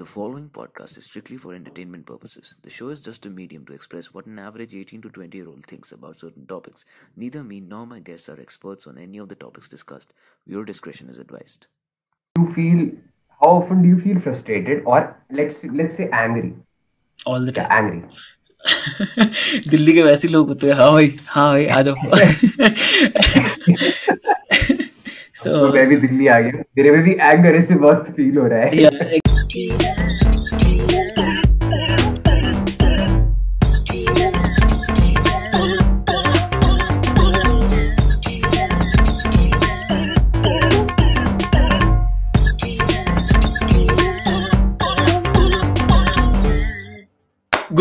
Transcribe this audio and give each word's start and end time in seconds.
The 0.00 0.04
following 0.04 0.48
podcast 0.50 0.98
is 0.98 1.06
strictly 1.06 1.36
for 1.38 1.54
entertainment 1.54 2.04
purposes. 2.06 2.56
The 2.62 2.70
show 2.70 2.88
is 2.88 3.00
just 3.00 3.24
a 3.24 3.30
medium 3.30 3.64
to 3.66 3.72
express 3.72 4.12
what 4.12 4.26
an 4.26 4.38
average 4.38 4.74
18 4.74 5.00
to 5.02 5.08
20 5.10 5.38
year 5.38 5.48
old 5.48 5.64
thinks 5.64 5.90
about 5.90 6.18
certain 6.18 6.44
topics. 6.46 6.84
Neither 7.16 7.42
me 7.42 7.60
nor 7.60 7.86
my 7.86 8.00
guests 8.00 8.28
are 8.28 8.38
experts 8.38 8.86
on 8.86 8.98
any 8.98 9.16
of 9.18 9.28
the 9.30 9.34
topics 9.34 9.68
discussed. 9.68 10.12
Viewer 10.46 10.64
discretion 10.64 11.08
is 11.08 11.18
advised. 11.18 11.66
you 12.36 12.46
feel 12.54 12.80
how 13.40 13.48
often 13.58 13.82
do 13.82 13.88
you 13.88 13.98
feel 14.00 14.18
frustrated 14.24 14.82
or 14.94 14.98
let's 15.40 15.60
let's 15.80 15.96
say 16.00 16.08
angry 16.22 16.50
all 17.28 17.46
the 17.46 17.54
yeah 17.56 17.68
time 17.68 17.86
angry 17.92 18.10
Delhi 19.70 19.92
के 19.92 20.02
वैसे 20.02 20.28
लोग 20.28 20.48
होते 20.48 20.66
हैं 20.66 20.74
हाँ 20.74 20.90
भाई 20.92 21.08
हाँ 21.28 21.48
भाई 21.52 21.66
आ 21.66 21.80
जाओ 21.82 21.94
तो 25.46 25.68
so 25.68 25.74
मैं 25.74 25.86
भी 25.88 25.96
दिल्ली 26.06 26.26
आ 26.26 26.38
गया 26.40 26.62
मेरे 26.78 26.90
में 26.90 27.02
भी 27.04 27.12
एंगर 27.20 27.56
ऐसे 27.56 27.74
मस्त 27.86 28.12
फील 28.16 28.38
हो 28.38 28.46
रहा 28.46 28.60
है 28.60 28.70
yeah 28.82 29.19
Good 29.53 29.67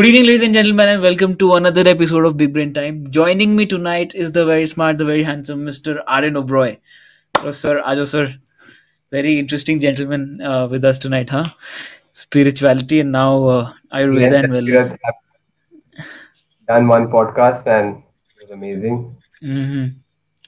evening, 0.07 0.25
ladies 0.25 0.43
and 0.43 0.52
gentlemen, 0.52 0.89
and 0.89 1.02
welcome 1.02 1.37
to 1.37 1.52
another 1.55 1.87
episode 1.87 2.25
of 2.25 2.37
Big 2.37 2.52
Brain 2.52 2.75
Time. 2.75 3.13
Joining 3.13 3.55
me 3.55 3.66
tonight 3.66 4.13
is 4.16 4.33
the 4.33 4.45
very 4.45 4.66
smart, 4.66 4.99
the 4.99 5.05
very 5.05 5.23
handsome 5.23 5.65
Mr. 5.65 6.02
Aaron 6.09 6.37
O'Broy. 6.37 6.79
Hello, 7.37 7.52
sir. 7.52 7.80
Ajo, 7.87 8.05
sir. 8.07 8.35
Very 9.11 9.39
interesting 9.39 9.81
gentleman 9.81 10.41
uh, 10.41 10.67
with 10.69 10.85
us 10.85 10.99
tonight, 10.99 11.31
huh? 11.31 11.51
Spirituality 12.13 13.01
and 13.01 13.13
now 13.13 13.45
uh, 13.45 13.73
Ayurveda 13.93 14.21
Yes, 14.21 14.45
and 14.45 14.53
wellness. 14.53 14.97
done 16.67 16.89
one 16.89 17.09
podcast 17.09 17.67
and 17.67 17.97
it 17.99 18.43
was 18.43 18.51
amazing. 18.51 19.17
Mm-hmm. 19.43 19.99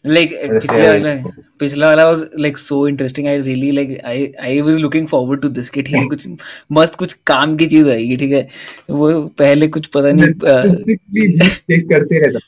Like 0.05 0.33
uh, 0.33 0.61
पिछले 0.61 0.89
वाला 0.89 1.15
पिछला 1.61 1.87
वाला 1.87 2.05
was 2.13 2.23
like 2.45 2.57
so 2.59 2.89
interesting. 2.89 3.27
I 3.29 3.35
really 3.49 3.73
like 3.73 3.91
I 4.05 4.33
I 4.49 4.61
was 4.69 4.79
looking 4.81 5.07
forward 5.07 5.43
to 5.43 5.49
this 5.59 5.69
कि 5.69 5.83
ठीक 5.83 5.95
है 5.95 6.07
कुछ 6.07 6.27
मस्त 6.73 6.95
कुछ 6.95 7.13
काम 7.13 7.57
की 7.57 7.67
चीज़ 7.67 7.89
आएगी 7.89 8.17
ठीक 8.17 8.33
है? 8.33 8.49
वो 8.91 9.29
पहले 9.39 9.69
कुछ 9.69 9.87
पता 9.87 10.13
नहीं 10.13 10.27
uh, 10.35 11.83
करते 11.93 12.19
रहता 12.27 12.39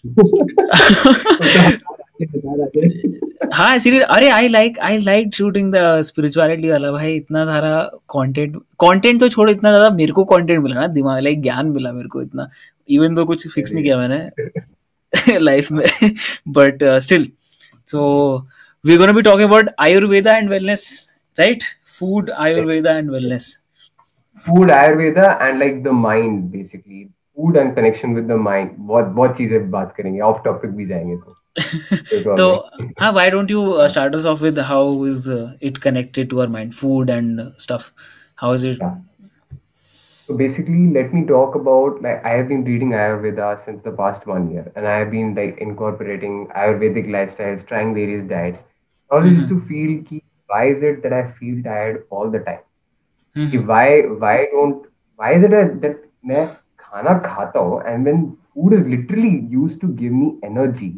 हाँ। 3.55 3.79
सीरियस 3.79 4.03
अरे 4.03 4.29
I 4.31 4.49
like 4.49 4.79
I 4.79 4.99
like 4.99 5.35
shooting 5.35 5.73
the 5.73 6.01
spirituality 6.03 6.71
वाला 6.71 6.93
भाई 6.93 7.15
इतना 7.17 7.45
सारा 7.45 7.81
कंटेंट 8.11 8.57
कंटेंट 8.57 9.21
तो 9.21 9.29
छोड़ 9.29 9.51
इतना 9.51 9.71
ज़्यादा 9.71 9.91
मेरे 9.97 10.13
को 10.13 10.25
कंटेंट 10.25 10.63
मिला 10.63 10.81
ना 10.81 10.87
दिमाग 10.87 11.23
लाइक 11.23 11.43
ज्ञान 11.43 11.67
मिला 11.67 11.93
मेरे 11.93 12.09
को 12.09 12.23
इतना। 12.23 12.49
इवन 12.89 13.15
तो 13.15 13.25
कुछ 13.25 13.49
फिक्स 13.49 13.73
नहीं 13.73 13.85
किया 13.85 13.99
मैंने। 13.99 15.39
लाइफ 15.39 15.73
में 15.73 15.85
but 16.49 16.85
still 16.85 17.33
so 17.87 18.37
we 18.87 18.97
gonna 18.97 19.13
be 19.13 19.23
talking 19.23 19.49
about 19.49 19.69
Ayurveda 19.81 20.37
and 20.37 20.51
wellness 20.51 21.11
right 21.39 21.63
food 21.99 22.31
Ayurveda 22.31 22.97
and 22.99 23.11
wellness 23.11 23.59
food 24.47 24.71
ayurveda 24.71 25.27
and 25.41 25.61
like 25.63 25.77
the 25.83 25.93
mind 25.93 26.53
basically 26.53 27.09
food 27.37 27.57
and 27.57 27.75
connection 27.75 28.15
with 28.15 28.27
the 28.31 28.39
mind 28.47 28.71
बहुत 28.79 29.05
बहुत 29.05 29.37
चीज़ें 29.37 29.71
बात 29.71 29.95
करेंगे 29.97 30.21
of 30.21 30.43
topic 30.45 30.71
भी 30.71 30.87
जाएँगे 30.87 31.17
तो 31.17 32.35
तो 32.37 32.49
हाँ 33.01 33.13
why 33.13 33.29
don't 33.31 33.55
you 33.55 33.63
uh, 33.75 33.89
start 33.89 34.17
us 34.19 34.25
off 34.25 34.41
with 34.41 34.59
how 34.71 35.05
is 35.05 35.29
uh, 35.29 35.53
it 35.61 35.81
connected 35.81 36.31
to 36.31 36.41
our 36.41 36.49
mind 36.49 36.75
food 36.75 37.11
and 37.11 37.41
uh, 37.41 37.51
stuff 37.59 37.93
So 40.28 40.36
basically, 40.36 40.88
let 40.92 41.14
me 41.14 41.26
talk 41.26 41.56
about 41.56 42.02
like 42.02 42.24
I 42.26 42.32
have 42.38 42.48
been 42.48 42.64
reading 42.64 42.90
Ayurveda 42.92 43.64
since 43.66 43.82
the 43.84 43.92
past 43.92 44.26
one 44.28 44.50
year, 44.52 44.72
and 44.76 44.88
I 44.88 44.98
have 45.00 45.12
been 45.12 45.34
like 45.36 45.58
incorporating 45.60 46.48
Ayurvedic 46.56 47.08
lifestyles, 47.18 47.66
trying 47.68 47.94
various 47.94 48.28
diets. 48.28 48.62
I 49.12 49.16
always 49.16 49.36
used 49.38 49.50
to 49.50 49.60
feel 49.62 50.04
ki, 50.04 50.24
why 50.48 50.66
is 50.70 50.84
it 50.84 51.02
that 51.04 51.14
I 51.14 51.32
feel 51.40 51.62
tired 51.64 52.06
all 52.10 52.30
the 52.30 52.40
time? 52.50 52.64
कि 53.52 53.58
Mhm. 53.58 53.68
why 53.68 53.86
why 54.24 54.36
don't 54.54 54.86
why 55.16 55.32
is 55.38 55.44
it 55.44 55.52
that, 55.56 55.72
that 55.84 55.98
मैं 56.32 56.46
खाना 56.84 57.14
खाता 57.26 57.60
हूँ 57.70 57.82
and 57.92 58.06
when 58.10 58.22
food 58.54 58.74
is 58.80 58.86
literally 58.94 59.34
used 59.60 59.80
to 59.82 59.88
give 60.02 60.14
me 60.22 60.30
energy, 60.52 60.92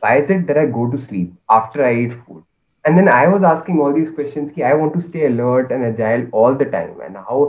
why 0.00 0.16
is 0.22 0.30
it 0.30 0.46
that 0.46 0.58
I 0.58 0.66
go 0.78 0.86
to 0.90 0.98
sleep 0.98 1.32
after 1.50 1.84
I 1.84 1.94
eat 2.04 2.14
food? 2.26 2.42
And 2.84 2.96
then 2.98 3.08
I 3.14 3.26
was 3.28 3.42
asking 3.42 3.80
all 3.80 3.92
these 3.92 4.10
questions 4.18 4.50
ki 4.54 4.62
I 4.62 4.74
want 4.82 4.94
to 4.98 5.02
stay 5.08 5.26
alert 5.26 5.72
and 5.72 5.84
agile 5.90 6.26
all 6.32 6.54
the 6.62 6.68
time 6.76 7.00
and 7.06 7.16
how 7.28 7.40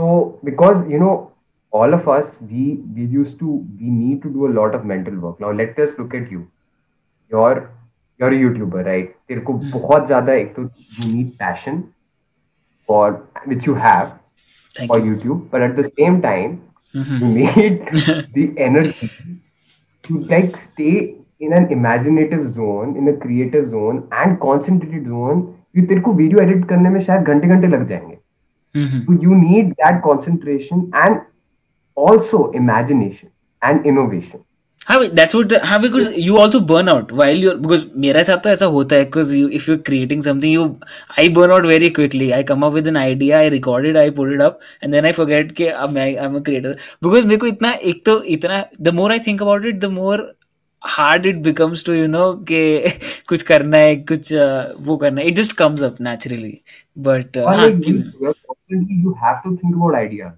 so 0.00 0.38
because 0.44 0.86
you 0.90 0.98
know 1.00 1.32
all 1.72 1.94
of 1.94 2.08
us 2.08 2.30
we 2.52 2.62
we 2.98 3.04
used 3.16 3.38
to 3.40 3.56
we 3.80 3.90
need 3.96 4.22
to 4.22 4.30
do 4.38 4.46
a 4.46 4.52
lot 4.60 4.74
of 4.78 4.84
mental 4.84 5.18
work. 5.26 5.40
Now 5.40 5.52
let 5.52 5.78
us 5.78 5.92
look 5.98 6.14
at 6.20 6.30
you. 6.36 6.46
You're 7.30 7.70
you're 8.18 8.32
a 8.36 8.40
YouTuber, 8.44 8.84
right? 8.86 9.12
तेरे 9.28 9.40
को 9.48 9.52
बहुत 9.76 10.06
ज़्यादा 10.06 10.32
एक 10.34 10.54
तो 10.56 10.62
you 10.62 11.10
need 11.12 11.36
passion 11.42 11.82
for 12.88 13.04
which 13.52 13.68
you 13.70 13.74
have 13.84 14.08
thank 14.78 14.90
for 14.92 14.98
you 14.98 15.14
YouTube, 15.14 15.44
but 15.52 15.62
at 15.68 15.76
the 15.80 15.86
same 16.00 16.20
time, 16.26 16.58
Mhm. 17.00 17.20
you 17.22 17.28
need 17.34 17.82
the 18.38 18.44
energy 18.68 19.08
to 20.04 20.18
like 20.34 20.56
stay 20.62 20.94
in 21.46 21.52
an 21.58 21.68
imaginative 21.76 22.48
zone, 22.54 22.96
in 23.02 23.12
a 23.12 23.16
creative 23.24 23.70
zone 23.76 24.02
and 24.22 24.40
concentrated 24.46 25.06
zone. 25.14 25.44
you 25.78 25.86
तेरे 25.88 26.00
को 26.08 26.12
video 26.12 26.40
edit 26.42 26.64
करने 26.68 26.90
में 26.90 27.00
शायद 27.04 27.22
घंटे 27.32 27.48
घंटे 27.48 27.66
लग 27.66 27.88
जाएँगे 27.88 28.16
Mhm. 28.75 29.05
so 29.05 29.13
you 29.27 29.35
need 29.43 29.71
that 29.83 30.01
concentration 30.09 30.89
and 31.03 31.21
also 32.07 32.51
imagination 32.63 33.29
and 33.61 33.85
innovation 33.85 34.41
हाँ 34.87 34.97
that's 35.17 35.35
what 35.35 35.47
the, 35.49 35.59
हाँ 35.65 35.79
because 35.81 36.15
you 36.23 36.37
also 36.37 36.59
burn 36.71 36.89
out 36.89 37.11
while 37.19 37.39
you're 37.43 37.55
because 37.61 37.85
मेरे 38.05 38.23
साथ 38.23 38.43
तो 38.43 38.49
ऐसा 38.49 38.65
होता 38.73 38.95
है 38.95 39.05
because 39.05 39.31
you 39.37 39.47
if 39.59 39.67
you're 39.69 39.81
creating 39.87 40.21
something 40.27 40.51
you 40.55 40.65
I 41.23 41.27
burn 41.37 41.53
out 41.55 41.65
very 41.71 41.89
quickly 41.99 42.27
I 42.39 42.43
come 42.51 42.65
up 42.67 42.75
with 42.79 42.89
an 42.91 42.99
idea 43.03 43.39
I 43.39 43.47
record 43.53 43.87
it 43.91 43.97
I 44.01 44.09
put 44.19 44.33
it 44.35 44.43
up 44.47 44.59
and 44.81 44.97
then 44.97 45.07
I 45.11 45.13
forget 45.19 45.51
कि 45.59 45.67
अब 45.67 45.89
मैं 45.93 46.05
I'm 46.25 46.37
a 46.41 46.43
creator 46.49 46.75
because 47.07 47.25
मेरे 47.25 47.37
को 47.37 47.47
इतना 47.47 47.71
एक 47.93 48.05
तो 48.05 48.21
इतना 48.37 48.63
the 48.89 48.95
more 48.99 49.11
I 49.17 49.19
think 49.29 49.41
about 49.47 49.65
it 49.71 49.81
the 49.85 49.91
more 49.97 50.19
hard 50.97 51.25
it 51.25 51.41
becomes 51.49 51.83
to 51.83 51.97
you 52.01 52.07
know 52.07 52.27
कि 52.51 52.63
कुछ 53.29 53.41
करना 53.51 53.77
है 53.77 53.95
कुछ 54.11 54.33
uh, 54.33 54.65
वो 54.87 54.97
करना 54.97 55.21
है 55.21 55.27
it 55.27 55.41
just 55.41 55.57
comes 55.63 55.87
up 55.89 55.99
naturally 56.09 56.55
but 57.07 57.37
uh, 57.37 57.47
or 57.47 57.55
हाँ 57.55 57.67
like 57.67 57.87
you, 57.87 58.03
you're 58.21 58.35
you 58.70 59.14
have 59.14 59.42
to 59.42 59.56
think 59.56 59.76
about 59.76 59.94
ideas 59.94 60.32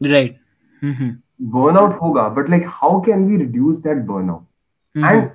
right 0.00 0.38
mm-hmm. 0.82 1.10
burnout 1.56 1.98
hoga 1.98 2.34
but 2.34 2.48
like 2.48 2.64
how 2.64 3.00
can 3.00 3.28
we 3.28 3.36
reduce 3.36 3.82
that 3.82 4.06
burnout 4.06 4.44
mm-hmm. 4.96 5.04
and 5.04 5.30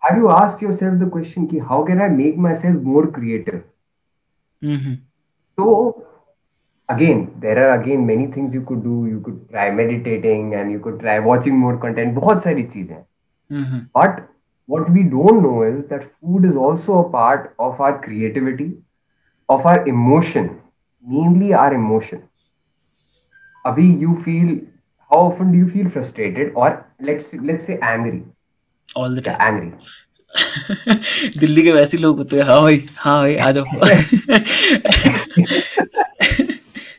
have 0.00 0.16
you 0.16 0.30
asked 0.30 0.62
yourself 0.62 0.98
the 0.98 1.06
question 1.06 1.48
ki, 1.48 1.58
how 1.58 1.84
can 1.84 2.00
i 2.00 2.08
make 2.08 2.36
myself 2.36 2.74
more 2.74 3.06
creative 3.06 3.62
mm-hmm. 4.62 4.94
so 5.56 6.06
again 6.88 7.32
there 7.40 7.58
are 7.64 7.80
again 7.80 8.06
many 8.06 8.26
things 8.26 8.54
you 8.54 8.62
could 8.62 8.82
do 8.82 9.06
you 9.06 9.20
could 9.20 9.48
try 9.50 9.70
meditating 9.70 10.54
and 10.54 10.70
you 10.70 10.78
could 10.78 11.00
try 11.00 11.18
watching 11.18 11.56
more 11.56 11.76
content 11.76 12.14
bahut 12.14 12.42
sari 12.42 12.64
cheeze 12.74 12.96
mm-hmm. 13.50 13.78
but 13.92 14.28
what 14.66 14.90
we 14.90 15.02
don't 15.02 15.42
know 15.42 15.62
is 15.62 15.88
that 15.88 16.10
food 16.20 16.44
is 16.44 16.56
also 16.56 16.98
a 16.98 17.08
part 17.10 17.54
of 17.58 17.80
our 17.80 18.00
creativity 18.02 18.70
of 19.48 19.66
our 19.66 19.86
emotion 19.86 20.48
mainly 21.06 21.52
our 21.54 21.74
emotion. 21.74 22.22
Abhi, 23.64 23.86
you 24.00 24.16
feel 24.24 24.58
how 25.10 25.20
often 25.28 25.52
do 25.52 25.58
you 25.58 25.68
feel 25.68 25.88
frustrated 25.88 26.52
or 26.54 26.86
let's 27.00 27.26
let's 27.50 27.66
say 27.66 27.78
angry? 27.82 28.22
All 28.96 29.14
the 29.14 29.22
time. 29.22 29.40
Angry. 29.40 29.72
Delhi 31.38 31.62
के 31.62 31.72
वैसे 31.72 31.98
लोग 31.98 32.18
होते 32.18 32.36
हैं 32.36 32.44
हाँ 32.44 32.60
हाँ 32.96 33.20
भाई 33.20 33.36
आ 33.36 33.50
जाओ। 33.50 33.64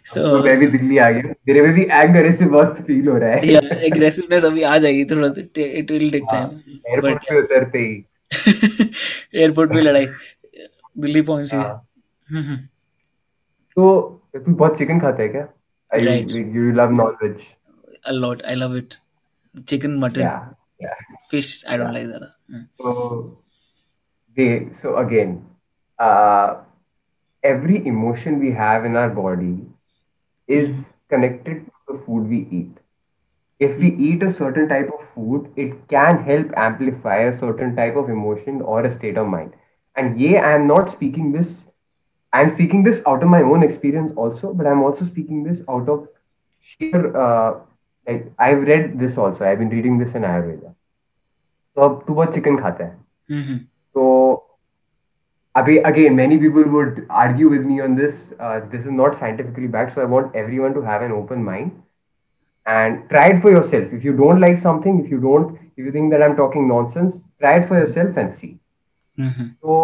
सो 0.05 0.21
so, 0.39 0.45
मैं 0.45 0.57
भी 0.59 0.65
दिल्ली 0.67 0.97
आ 0.97 1.09
गया 1.11 1.33
मेरे 1.47 1.61
में 1.61 1.73
भी 1.73 1.81
एग्रेसिव 1.91 2.49
बहुत 2.49 2.81
फील 2.87 3.07
हो 3.07 3.17
रहा 3.17 3.29
है। 3.29 3.47
या 3.47 3.61
एग्रेसिवनेस 3.75 4.45
अभी 4.45 4.61
आ 4.61 4.77
जाएगी 4.77 5.05
थोड़ा 5.05 5.27
it 5.27 5.91
will 5.91 6.11
take 6.11 6.23
time 6.31 6.47
airport 6.91 7.23
पे 7.29 7.39
उतरते 7.41 7.79
ही। 7.79 8.05
एयरपोर्ट 9.41 9.73
पे 9.73 9.81
लड़ाई। 9.81 10.07
दिल्ली 10.99 11.21
पहुँच। 11.21 11.51
गए 11.51 11.57
हाँ। 11.57 11.87
हम्म, 12.31 12.41
हम्म। 12.41 12.59
तो 13.77 13.87
तू 14.35 14.51
बहुत 14.53 14.77
चिकन 14.77 14.99
खाता 14.99 15.23
है 15.23 15.29
क्या 15.37 15.47
Right. 16.05 16.31
You 16.55 16.71
love 16.77 16.89
non 16.91 17.15
veg 17.23 17.41
a 18.11 18.13
lot 18.21 18.41
I 18.53 18.55
love 18.61 18.73
it 18.79 18.95
chicken 19.71 19.93
mutton 20.01 20.21
या 20.23 20.31
या 20.83 20.95
fish 21.33 21.51
I 21.73 21.77
don't 21.81 21.95
like 21.97 22.09
that 22.13 22.25
Hmm. 22.55 22.65
so 22.81 22.91
they 24.37 24.49
so 24.81 24.91
again 25.03 25.31
uh 26.07 26.47
every 27.51 27.79
emotion 27.93 28.37
we 28.43 28.51
have 28.59 28.85
in 28.89 28.99
our 29.03 29.13
body 29.21 29.53
is 30.59 30.69
connected 31.15 31.63
to 31.69 31.93
the 31.93 31.97
food 32.05 32.27
we 32.35 32.41
eat 32.59 32.83
if 33.67 33.79
we 33.85 33.91
eat 34.09 34.23
a 34.29 34.31
certain 34.41 34.69
type 34.73 34.91
of 34.99 35.07
food 35.15 35.49
it 35.65 35.73
can 35.95 36.21
help 36.29 36.53
amplify 36.67 37.17
a 37.29 37.33
certain 37.45 37.75
type 37.81 37.99
of 38.03 38.11
emotion 38.17 38.61
or 38.73 38.79
a 38.89 38.93
state 38.99 39.21
of 39.23 39.31
mind 39.35 39.55
and 39.95 40.21
yeah 40.25 40.47
i 40.51 40.53
am 40.59 40.67
not 40.73 40.93
speaking 40.97 41.31
this 41.39 41.55
I'm 42.32 42.50
speaking 42.52 42.82
this 42.82 43.00
out 43.06 43.22
of 43.22 43.28
my 43.28 43.42
own 43.42 43.62
experience 43.62 44.12
also, 44.16 44.52
but 44.54 44.66
I'm 44.66 44.82
also 44.82 45.04
speaking 45.04 45.42
this 45.44 45.58
out 45.68 45.88
of 45.88 46.08
sheer 46.60 47.16
uh, 47.16 47.54
like 48.06 48.32
I've 48.38 48.62
read 48.68 48.98
this 48.98 49.18
also. 49.18 49.44
I've 49.44 49.58
been 49.58 49.68
reading 49.70 49.98
this 49.98 50.14
in 50.14 50.22
Ayurveda. 50.22 50.72
तो 51.76 51.82
अब 51.82 52.02
तू 52.06 52.14
बहुत 52.14 52.34
chicken 52.34 52.56
खाता 52.62 52.84
है 52.84 52.96
Mhm. 53.30 53.58
so 53.96 54.02
अभी 55.56 55.76
again 55.90 56.16
many 56.16 56.36
people 56.42 56.64
would 56.74 56.98
argue 57.22 57.48
with 57.52 57.64
me 57.70 57.78
on 57.86 57.94
this 58.00 58.18
uh, 58.40 58.60
this 58.74 58.84
is 58.86 58.92
not 58.98 59.16
scientifically 59.20 59.70
backed 59.76 59.94
so 59.94 60.02
I 60.02 60.10
want 60.14 60.36
everyone 60.42 60.74
to 60.78 60.82
have 60.88 61.02
an 61.06 61.12
open 61.18 61.42
mind 61.48 61.70
and 62.66 63.00
try 63.12 63.24
it 63.34 63.40
for 63.44 63.50
yourself 63.54 63.92
if 63.98 64.04
you 64.08 64.12
don't 64.22 64.40
like 64.46 64.58
something 64.66 65.00
if 65.04 65.10
you 65.14 65.20
don't 65.26 65.58
if 65.76 65.84
you 65.86 65.92
think 65.96 66.12
that 66.14 66.22
I'm 66.26 66.36
talking 66.42 66.68
nonsense 66.72 67.16
try 67.44 67.54
it 67.60 67.68
for 67.72 67.78
yourself 67.82 68.20
and 68.24 68.34
see 68.42 68.52
Mhm. 69.18 69.48
तो 69.62 69.78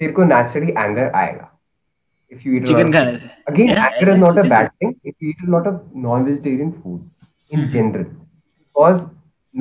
तेरे 0.00 0.12
को 0.12 0.24
naturally 0.24 0.72
anger 0.72 1.10
आएगा। 1.14 1.48
If 2.32 2.40
you 2.46 2.54
eat 2.56 2.66
chicken 2.66 2.92
खाने 2.92 3.16
से। 3.16 3.28
Again 3.48 3.68
anger 3.68 4.02
is 4.02 4.18
not 4.20 4.38
a 4.38 4.42
bad 4.42 4.68
thing 4.82 4.94
if 5.06 5.24
you 5.24 5.30
eat 5.30 5.42
a 5.42 5.50
lot 5.50 5.66
of 5.66 5.80
non 6.06 6.24
vegetarian 6.24 6.70
food 6.82 7.00
in 7.52 7.66
general 7.72 8.02
because 8.02 9.02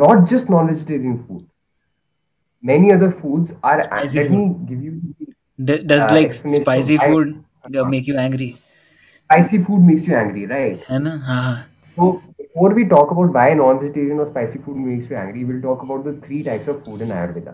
not 0.03 0.29
just 0.29 0.49
non 0.49 0.69
vegetarian 0.69 1.17
food 1.17 1.41
many 2.63 2.89
other 2.91 3.11
foods 3.21 3.53
are 3.65 3.81
let 4.05 4.31
me 4.31 4.45
give 4.69 4.83
you 4.83 4.91
does 5.65 6.13
like 6.13 6.31
spicy 6.33 6.97
food 6.97 7.35
make 7.89 8.09
you 8.09 8.15
angry 8.15 8.49
spicy 8.49 9.63
food 9.63 9.81
makes 9.85 10.09
you 10.09 10.15
angry 10.15 10.45
right 10.45 10.83
है 10.89 10.99
ना? 11.03 11.21
हाँ 11.25 11.55
सो 11.95 12.21
Before 12.57 12.69
we 12.75 12.83
talk 12.91 13.11
about 13.13 13.35
why 13.37 13.41
non-vegetarian 13.57 14.19
or 14.21 14.25
spicy 14.27 14.59
food 14.65 14.77
makes 14.83 15.09
you 15.11 15.15
angry, 15.15 15.41
we'll 15.47 15.59
talk 15.65 15.81
about 15.83 16.05
the 16.05 16.13
three 16.21 16.37
types 16.45 16.69
of 16.71 16.77
food 16.85 17.01
in 17.05 17.11
Ayurveda. 17.15 17.51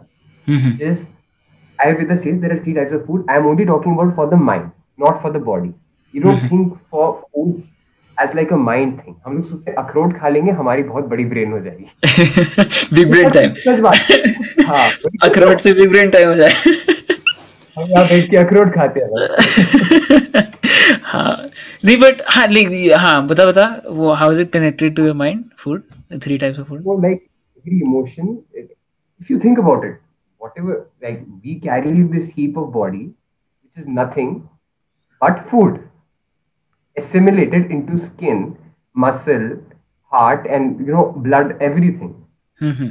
Mm-hmm. 0.47 0.75
Which 0.75 0.83
is 0.89 1.01
Ayurveda 1.79 2.17
says 2.23 2.39
there 2.41 2.53
are 2.55 2.59
three 2.63 2.73
types 2.73 2.93
of 2.93 3.05
food. 3.05 3.25
I'm 3.29 3.45
only 3.45 3.65
talking 3.65 3.93
about 3.93 4.15
for 4.15 4.27
the 4.27 4.37
mind, 4.37 4.71
not 4.97 5.21
for 5.21 5.31
the 5.31 5.39
body. 5.39 5.73
You 6.13 6.21
don't 6.21 6.49
think 6.49 6.77
for 6.89 7.25
foods 7.33 7.63
as 8.17 8.33
like 8.35 8.51
a 8.51 8.57
mind 8.57 9.01
thing. 9.01 9.15
हम 9.25 9.35
लोग 9.35 9.45
सोचते 9.49 9.71
हैं 9.71 9.77
अखरोट 9.77 10.17
खा 10.19 10.29
लेंगे 10.29 10.51
हमारी 10.61 10.83
बहुत 10.83 11.05
बड़ी 11.13 11.25
ब्रेन 11.33 11.51
हो 11.51 11.59
जाएगी 11.63 12.95
बिग 12.95 13.09
ब्रेन 13.11 13.29
टाइम 13.37 13.53
सच 13.65 13.79
बात 13.87 14.65
हाँ 14.67 14.89
तो 15.03 15.09
अखरोट 15.29 15.59
से 15.59 15.73
बिग 15.73 15.89
ब्रेन 15.91 16.09
टाइम 16.17 16.29
हो 16.29 16.35
जाए 16.35 16.51
हम 17.77 17.89
यहाँ 17.89 18.05
बैठ 18.07 18.29
के 18.29 18.37
अखरोट 18.37 18.73
खाते 18.75 18.99
हैं 18.99 19.07
हाँ 21.11 21.35
नहीं 21.85 21.97
बट 21.99 22.21
हाँ 22.35 22.45
like 22.47 22.71
हाँ 22.99 23.15
बता 23.27 23.45
बता 23.45 23.65
वो 23.89 24.13
how 24.21 24.31
is 24.31 24.41
it 24.41 24.51
connected 24.53 24.95
to 24.95 25.05
your 25.05 25.15
mind 25.23 25.43
food 25.63 25.83
three 26.23 26.37
types 26.37 26.59
of 26.59 26.67
food 26.67 26.83
So 26.83 26.95
like 27.07 27.21
every 27.57 27.81
emotion, 27.87 28.31
if 29.21 29.29
you 29.33 29.39
think 29.45 29.63
about 29.63 29.85
it, 29.89 29.99
whatever 30.43 30.77
like 31.01 31.21
we 31.43 31.55
carry 31.59 31.93
this 32.15 32.29
heap 32.29 32.57
of 32.57 32.71
body, 32.73 33.03
which 33.63 33.83
is 33.83 33.87
nothing 33.99 34.33
but 35.21 35.49
food, 35.49 35.79
assimilated 36.97 37.71
into 37.71 37.97
skin, 37.99 38.57
muscle, 38.95 39.47
heart, 40.11 40.45
and 40.47 40.85
you 40.85 40.93
know 40.93 41.07
blood, 41.29 41.55
everything. 41.61 42.13
Hmm 42.61 42.89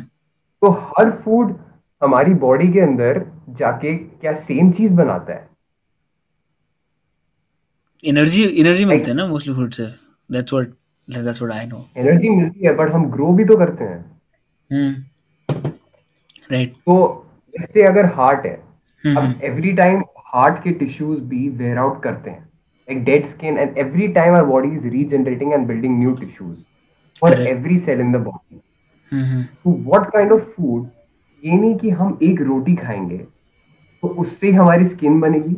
तो 0.62 0.70
हर 0.88 1.10
food 1.24 1.52
हमारी 2.02 2.34
body 2.42 2.66
के 2.72 2.80
अंदर 2.80 3.18
जाके 3.58 3.94
क्या 3.96 4.34
same 4.48 4.72
चीज़ 4.72 4.92
बनाता 4.94 5.32
है 5.32 5.48
energy 8.04 8.44
energy 8.60 8.84
मिलती 8.84 9.10
है 9.10 9.16
ना 9.16 9.26
मोस्टली 9.26 9.54
फ़ूड 9.54 9.72
से 9.72 9.86
that's 10.30 10.52
what 10.52 10.68
that's 11.08 11.42
what 11.42 11.54
I 11.56 11.66
know 11.66 11.84
energy 11.98 12.28
मिलती 12.36 12.66
है 12.66 12.74
बट 12.76 12.92
हम 12.94 13.10
ग्रो 13.10 13.32
भी 13.32 13.44
तो 13.44 13.56
करते 13.58 13.84
हैं 13.84 13.98
हम्म 14.70 15.62
राइट 16.52 16.74
तो 16.86 16.96
जैसे 17.58 17.82
अगर 17.82 18.04
हार्ट 18.04 18.46
है 18.46 18.62
हम्म 19.04 19.16
अब 19.16 19.40
एवरी 19.44 19.72
टाइम 19.72 20.02
हार्ट 20.18 20.64
के 20.64 20.70
टिश्यूज 20.70 21.18
भी 21.18 21.48
वेयर 21.48 21.78
आउट 21.78 22.02
करते 22.02 22.30
हैं 22.30 22.52
skin 23.28 23.58
and 23.58 23.78
every 23.78 24.14
time 24.14 24.34
our 24.34 24.44
body 24.44 24.68
is 24.68 24.84
regenerating 24.84 25.52
and 25.52 25.66
building 25.66 25.98
new 25.98 26.16
tissues 26.16 26.58
for 27.22 27.28
Correct. 27.28 27.40
every 27.40 27.78
cell 27.78 28.00
in 28.00 28.12
the 28.12 28.18
body. 28.18 28.60
हम्म 29.12 29.42
तो 29.42 29.90
what 29.90 30.16
kind 30.16 30.32
of 30.32 30.54
food 30.54 30.86
ये 31.44 31.56
नहीं 31.56 31.76
कि 31.76 31.90
हम 31.90 32.18
एक 32.22 32.40
रोटी 32.40 32.74
खाएँगे 32.74 33.26
तो 34.02 34.08
उससे 34.08 34.52
हमारी 34.52 34.86
स्किन 34.86 35.20
बनेगी 35.20 35.56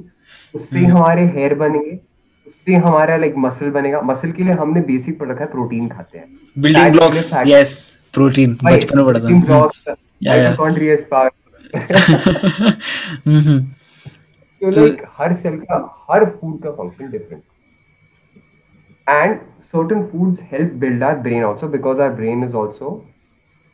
उससे 0.55 0.85
हमारे 0.85 1.27
हेयर 1.27 1.55
बनेंगे 1.55 2.01
उससे 2.47 2.75
हमारा 2.75 3.17
लाइक 3.17 3.35
मसल 3.37 3.71
बनेगा। 3.71 4.01
मसल 4.01 4.33
के 4.33 4.43
लिए 4.43 4.53
हमने 4.53 4.81
बेसिक 4.81 5.19
रखा 5.23 5.45
है 5.45 5.51
प्रोटीन 5.51 5.89
खाते 5.89 6.19
हैं। 6.19 6.39
बिल्डिंग 6.59 6.93
ब्लॉक्स 6.93 7.43
यस 7.47 7.99
प्रोटीन 8.15 8.59
बचपन 8.65 8.99
में 8.99 9.07
पढ़ा 9.07 9.21
था। 9.21 9.29
हम्म 13.27 13.59
तो 14.61 14.71
लाइक 14.71 15.03
हर 15.19 15.35
सेल 15.35 15.57
का 15.71 15.79
हर 16.11 16.25
फ़ूड 16.31 16.63
का 16.63 16.71
function 16.71 17.11
different 17.11 17.43
and 19.09 19.41
certain 19.75 20.03
foods 20.11 20.41
help 20.51 20.75
build 20.83 21.03
our 21.03 21.17
brain 21.23 21.45
also 21.47 21.69
because 21.71 22.01
our 22.05 22.11
brain 22.19 22.43
is 22.47 22.55
also 22.55 22.91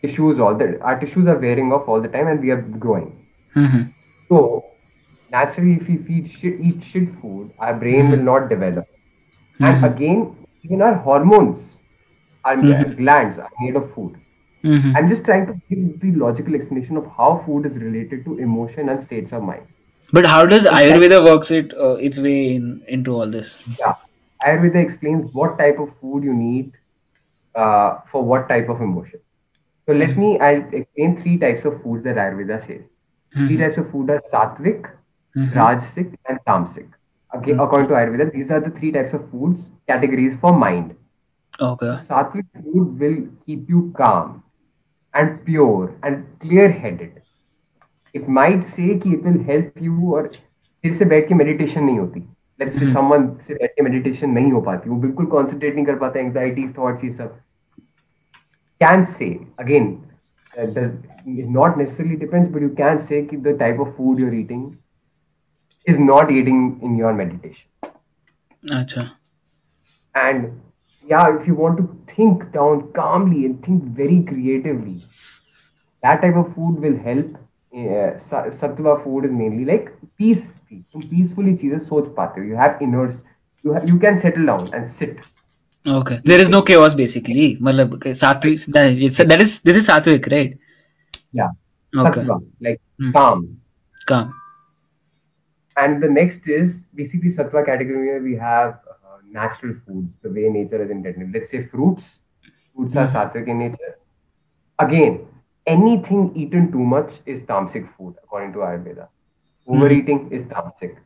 tissues 0.04 0.38
all 0.44 0.54
the 0.60 0.68
our 0.90 0.98
tissues 1.00 1.26
are 1.32 1.38
wearing 1.42 1.72
off 1.76 1.88
all 1.94 2.00
the 2.04 2.12
time 2.14 2.30
and 2.32 2.46
we 2.46 2.52
are 2.56 2.62
growing 2.84 3.10
hmm 3.56 3.80
so 4.30 4.40
naturally 5.30 5.74
if 5.74 5.88
we 5.88 5.96
feed 5.96 6.30
shit, 6.30 6.60
eat 6.60 6.84
shit 6.92 7.08
food 7.20 7.50
our 7.58 7.74
brain 7.74 8.00
mm-hmm. 8.00 8.12
will 8.12 8.24
not 8.30 8.48
develop 8.48 8.86
mm-hmm. 8.86 9.64
and 9.64 9.84
again 9.84 10.24
even 10.64 10.82
our 10.88 10.94
hormones 10.94 11.58
our 12.44 12.84
glands 13.02 13.38
are 13.38 13.50
made 13.60 13.76
of 13.76 13.92
food 13.94 14.18
Mm-hmm. 14.62 14.96
I'm 14.96 15.08
just 15.08 15.24
trying 15.24 15.46
to 15.46 15.54
give 15.68 16.00
the 16.00 16.12
logical 16.18 16.54
explanation 16.54 16.96
of 16.96 17.06
how 17.16 17.42
food 17.46 17.66
is 17.66 17.72
related 17.72 18.24
to 18.26 18.38
emotion 18.38 18.88
and 18.90 19.02
states 19.02 19.32
of 19.32 19.42
mind. 19.42 19.66
But 20.12 20.26
how 20.26 20.44
does 20.44 20.66
Ayurveda 20.66 21.24
works 21.24 21.50
it 21.50 21.72
uh, 21.78 21.94
its 21.94 22.18
way 22.18 22.54
in, 22.54 22.82
into 22.88 23.12
all 23.12 23.28
this? 23.28 23.58
Yeah, 23.78 23.94
Ayurveda 24.44 24.84
explains 24.84 25.32
what 25.32 25.58
type 25.58 25.78
of 25.78 25.96
food 26.00 26.24
you 26.24 26.34
need 26.34 26.72
uh, 27.54 27.98
for 28.10 28.22
what 28.22 28.48
type 28.48 28.68
of 28.68 28.80
emotion. 28.80 29.20
So 29.86 29.94
let 29.94 30.10
mm-hmm. 30.10 30.20
me 30.20 30.40
I 30.40 30.50
explain 30.72 31.22
three 31.22 31.38
types 31.38 31.64
of 31.64 31.82
foods 31.82 32.04
that 32.04 32.16
Ayurveda 32.16 32.60
says. 32.66 32.82
Mm-hmm. 33.34 33.46
Three 33.46 33.56
types 33.56 33.78
of 33.78 33.90
food 33.90 34.10
are 34.10 34.22
sattvic, 34.32 34.90
mm-hmm. 35.36 35.58
rajasic, 35.58 36.14
and 36.28 36.38
tamasic. 36.46 36.88
Okay, 37.34 37.52
according 37.52 37.88
to 37.88 37.94
Ayurveda, 37.94 38.32
these 38.32 38.50
are 38.50 38.60
the 38.60 38.70
three 38.78 38.90
types 38.92 39.14
of 39.14 39.30
foods 39.30 39.62
categories 39.86 40.36
for 40.40 40.52
mind. 40.52 40.96
Okay. 41.60 41.96
Sattvic 42.08 42.46
food 42.62 42.98
will 42.98 43.28
keep 43.46 43.68
you 43.68 43.94
calm 43.96 44.42
and 45.16 45.38
pure 45.44 46.00
and 46.04 46.24
clear 46.40 46.70
headed 46.78 47.20
it 48.14 48.28
might 48.28 48.64
say 48.64 48.84
it 48.84 49.06
will 49.06 49.40
help 49.40 49.82
you 49.82 50.12
और 50.14 50.30
फिर 50.84 50.94
से 50.94 51.04
बैठ 51.04 51.28
के 51.28 51.34
meditation 51.34 51.84
नहीं 51.84 51.98
होती। 51.98 52.20
Let's 52.60 52.76
hmm. 52.76 53.84
Meditation 53.84 54.30
नहीं 54.30 54.52
हो 54.52 54.60
पाती। 54.60 54.90
वो 54.90 54.96
बिल्कुल 54.96 55.26
कॉन्सेंट्रेट 55.26 55.74
नहीं 55.74 55.84
कर 55.84 55.96
पाता 55.96 56.20
एंग्जाइटी 56.20 56.68
थॉट्स 56.78 57.04
ये 57.04 57.12
सब। 57.12 57.38
Can 58.80 59.04
say 59.04 59.28
again 59.58 59.86
not 61.52 61.76
necessarily 61.78 62.16
depends 62.16 62.50
but 62.50 62.62
you 62.62 62.68
can 62.68 62.98
say 62.98 63.20
the 63.34 63.56
type 63.58 63.80
of 63.80 63.88
food 63.88 64.20
you're 64.20 64.34
eating 64.34 64.70
is 65.86 65.98
not 65.98 66.32
eating 66.32 66.82
in 66.84 66.98
your 66.98 67.12
meditation 67.12 68.76
अच्छा। 68.76 69.02
And 70.14 70.44
yeah, 71.09 71.39
if 71.39 71.47
you 71.47 71.55
want 71.55 71.77
to 71.77 72.13
think 72.15 72.51
down 72.51 72.91
calmly 72.93 73.45
and 73.45 73.63
think 73.65 73.83
very 73.83 74.23
creatively, 74.23 75.03
that 76.03 76.21
type 76.21 76.35
of 76.35 76.53
food 76.55 76.79
will 76.79 76.97
help. 76.97 77.35
Uh, 77.75 78.17
sa- 78.29 78.49
sattva 78.49 79.03
food 79.03 79.25
is 79.25 79.31
mainly 79.31 79.65
like 79.65 79.89
peace. 80.17 80.51
तुम 80.73 81.01
peacefully 81.09 81.55
चीजें 81.57 81.79
सोच 81.79 82.05
पाते 82.15 82.41
हो. 82.41 82.47
You 82.47 82.55
have 82.55 82.79
inner, 82.81 83.05
you 83.65 83.73
have, 83.73 83.89
you 83.89 83.99
can 83.99 84.17
settle 84.21 84.45
down 84.45 84.69
and 84.73 84.89
sit. 84.89 85.19
Okay. 85.87 86.19
There 86.25 86.39
is 86.39 86.49
no 86.49 86.61
chaos 86.61 86.93
basically. 86.93 87.57
मतलब 87.61 87.93
okay, 87.93 88.13
सात्विक 88.13 88.59
that 88.77 89.03
is 89.09 89.17
that 89.17 89.43
is- 89.45 89.61
this 89.63 89.75
is 89.75 89.87
sattvic 89.89 90.31
right? 90.31 90.55
Yeah. 91.31 91.51
Okay. 91.97 92.23
Sattva, 92.23 92.39
like 92.61 92.81
Hmm. 92.99 93.11
calm. 93.11 93.45
Calm. 94.07 94.33
And 95.83 96.01
the 96.03 96.09
next 96.09 96.47
is 96.47 96.75
basically 96.95 97.31
sattva 97.37 97.65
category 97.65 98.07
where 98.07 98.21
we 98.21 98.35
have 98.35 98.69
uh, 98.69 98.98
natural 99.30 99.74
foods, 99.86 100.08
the 100.22 100.30
way 100.30 100.48
nature 100.48 100.80
has 100.82 100.90
intended. 100.90 101.32
Let's 101.34 101.50
say 101.50 101.62
fruits. 101.66 102.04
Fruits 102.74 102.96
are 102.96 103.06
sattvic 103.08 103.48
in 103.48 103.58
nature. 103.58 103.92
Again, 104.78 105.20
anything 105.66 106.32
eaten 106.34 106.70
too 106.72 106.84
much 106.84 107.12
is 107.26 107.40
tamasic 107.40 107.88
food 107.96 108.14
according 108.24 108.52
to 108.54 108.60
Ayurveda. 108.60 109.08
Overeating 109.68 110.28
is 110.32 110.42
tamasic. 110.44 110.98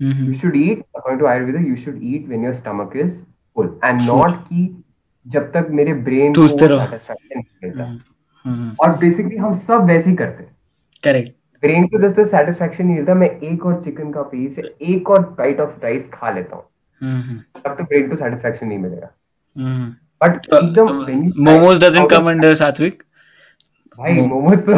hmm 0.00 0.26
You 0.26 0.34
should 0.38 0.56
eat, 0.56 0.84
according 0.96 1.18
to 1.20 1.26
Ayurveda, 1.32 1.64
you 1.64 1.76
should 1.76 2.02
eat 2.02 2.28
when 2.28 2.42
your 2.42 2.54
stomach 2.54 2.96
is 3.04 3.12
full 3.56 3.68
and 3.90 4.06
not 4.06 4.38
कि 4.48 4.62
जब 5.26 5.50
तक 5.52 5.68
मेरे 5.80 5.92
brain 6.08 6.34
को 6.34 6.46
satisfaction 6.48 7.36
नहीं 7.36 7.44
मिलता 7.64 7.84
हम्म 8.44 8.74
और 8.82 8.96
basically 8.98 9.36
हम 9.36 9.58
सब 9.68 9.84
वैसे 9.86 10.10
ही 10.10 10.16
करते 10.16 10.42
हैं 10.42 10.50
Correct. 11.06 11.30
ब्रेन 11.62 11.86
को 11.88 11.98
जब 12.02 12.14
तक 12.14 12.26
सेटिस्फेक्शन 12.30 12.86
नहीं 12.86 12.96
मिलता 12.96 13.14
मैं 13.14 13.28
एक 13.50 13.66
और 13.66 13.82
चिकन 13.84 14.12
का 14.12 14.22
पीस 14.30 14.58
एक 14.58 15.10
और 15.10 15.28
बाइट 15.38 15.60
ऑफ़ 15.60 15.78
राइस 15.82 16.08
खा 16.14 16.30
लेता 16.30 16.56
हूँ 16.56 16.64
हम्म 17.02 17.38
तब 17.64 17.72
तक 17.78 17.82
ब्रेन 17.88 18.08
को 18.08 18.16
सेटिस्फेक्शन 18.16 18.66
नहीं 18.66 18.78
मिलेगा 18.78 19.08
हम्म 19.56 19.94
बट 20.24 20.46
Uh, 20.54 20.58
एकदम 20.64 20.88
Momos 21.46 21.76
doesn't 21.84 22.08
come 22.14 22.26
under 22.32 22.50
sattvic. 22.62 22.96
भाई 23.98 24.12
मोमोज 24.26 24.58
तो 24.68 24.74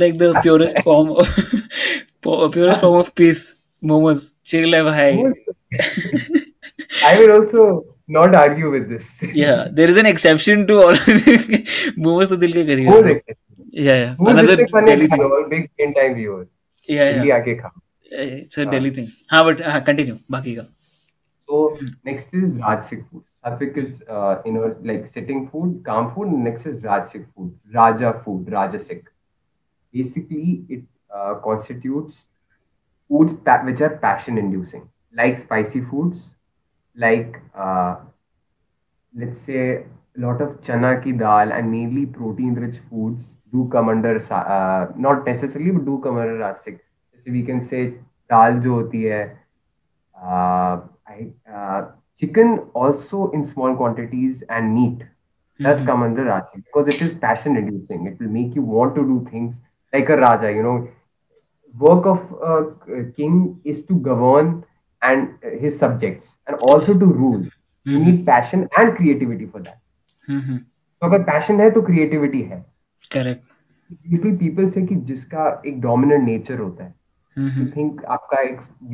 like 0.00 0.16
the 0.22 0.28
purest 0.42 0.76
form 0.86 1.08
of 1.22 1.28
pu- 2.22 2.48
purest 2.56 2.80
form 2.80 2.96
of 3.02 3.08
peace. 3.14 3.42
Momos, 3.90 4.20
chill 4.52 4.70
hai 4.76 4.82
bhai. 4.88 5.10
I 7.10 7.12
will 7.20 7.32
also 7.36 7.60
not 8.16 8.30
argue 8.34 8.70
with 8.70 8.88
this. 8.92 9.06
Yeah, 9.40 9.60
there 9.78 9.88
is 9.88 9.96
an 9.96 10.06
exception 10.12 10.66
to 10.70 10.74
all. 10.84 10.96
Momos 12.06 12.28
तो 12.28 12.36
दिल 12.44 12.52
के 12.52 12.64
करीब 12.72 12.88
है. 13.06 13.12
Yeah, 13.86 13.96
yeah. 14.02 14.12
Another 14.32 14.56
Delhi 14.56 15.04
is 15.04 15.10
thing. 15.10 15.22
all 15.26 15.44
big 15.54 15.64
in 15.86 15.90
time 16.00 16.12
viewers. 16.14 16.48
Yeah, 16.88 17.12
जल्दी 17.12 17.28
yeah. 17.28 17.36
आके 17.40 17.54
खाओ. 17.62 17.76
It's 18.10 18.58
a 18.58 18.64
हाँ. 18.64 18.70
Delhi 18.72 18.90
thing. 18.90 19.08
हाँ, 19.32 19.44
but 19.44 19.60
हाँ, 19.60 19.84
continue. 19.84 20.18
बाकी 20.30 20.54
का. 20.56 20.66
So 21.46 21.78
next 22.04 22.28
is 22.32 22.52
Rajasic 22.52 23.04
food. 23.10 23.24
Satvik 23.44 23.76
is 23.78 24.02
uh, 24.08 24.42
you 24.44 24.52
know 24.52 24.76
like 24.82 25.06
sitting 25.08 25.48
food, 25.48 25.82
calm 25.84 26.14
food. 26.14 26.28
Next 26.28 26.66
is 26.66 26.82
Rajasic 26.82 27.26
food, 27.34 27.58
Raja 27.74 28.20
food, 28.24 28.46
Rajasic. 28.46 29.02
Basically, 29.92 30.64
it 30.68 30.82
uh, 31.14 31.34
constitutes 31.44 32.16
foods 33.08 33.32
pa- 33.44 33.62
which 33.64 33.80
are 33.80 33.96
passion-inducing, 33.96 34.88
like 35.14 35.38
spicy 35.38 35.80
foods, 35.80 36.20
like 36.96 37.40
uh, 37.56 37.96
let's 39.14 39.40
say 39.46 39.84
a 40.16 40.20
lot 40.20 40.40
of 40.42 40.60
chana 40.68 40.90
ki 41.02 41.12
dal 41.12 41.52
and 41.52 41.70
mainly 41.70 42.04
protein-rich 42.06 42.78
foods 42.90 43.24
do 43.52 43.68
come 43.72 43.88
under 43.88 44.12
uh, 44.32 44.92
not 44.96 45.24
necessarily 45.26 45.70
but 45.70 45.84
do 45.86 45.98
come 46.02 46.18
under 46.18 46.38
Rajasic. 46.38 46.80
We 47.30 47.42
can 47.42 47.64
say 47.66 47.84
दाल 48.30 48.58
जो 48.60 48.74
होती 48.74 49.02
है 49.02 49.22
chicken 52.20 52.58
also 52.76 53.30
in 53.34 53.44
small 53.44 53.76
quantities 53.76 54.44
and 54.50 54.72
meat 54.72 55.08
does 55.60 55.86
come 55.86 56.04
under 56.04 56.24
rajasic 56.24 56.60
because 56.60 56.88
it 56.88 57.02
is 57.02 57.16
passion 57.18 57.56
reducing 57.56 58.06
it 58.08 58.20
will 58.22 58.30
make 58.30 58.56
you 58.56 58.62
want 58.64 58.94
to 58.94 59.02
do 59.02 59.18
things 59.32 59.54
like 59.92 60.10
a 60.10 60.14
raja 60.16 60.48
you 60.48 60.62
know 60.62 60.76
work 61.74 62.06
of 62.06 62.22
king 62.90 63.66
is 63.66 63.82
to 63.88 63.94
govern 64.04 64.62
and 65.02 65.28
his 65.60 65.78
subjects 65.78 66.28
and 66.48 66.58
also 66.70 66.94
to 67.00 67.10
rule 67.12 67.48
you 67.86 68.04
need 68.04 68.24
passion 68.26 68.68
and 68.78 68.96
creativity 68.96 69.46
for 69.46 69.62
that 69.62 69.76
तो 71.02 71.06
अगर 71.06 71.22
passion 71.22 71.60
है 71.60 71.70
तो 71.70 71.82
creativity 71.82 72.40
है। 72.42 72.64
Correct 73.10 73.46
people 74.38 74.68
say 74.70 74.82
कि 74.86 74.94
जिसका 75.10 75.62
एक 75.66 75.80
dominant 75.80 76.24
nature 76.24 76.58
होता 76.58 76.84
है। 76.84 76.94
mm-hmm. 77.38 77.60
you 77.60 77.70
think 77.70 78.02
aapka 78.16 78.42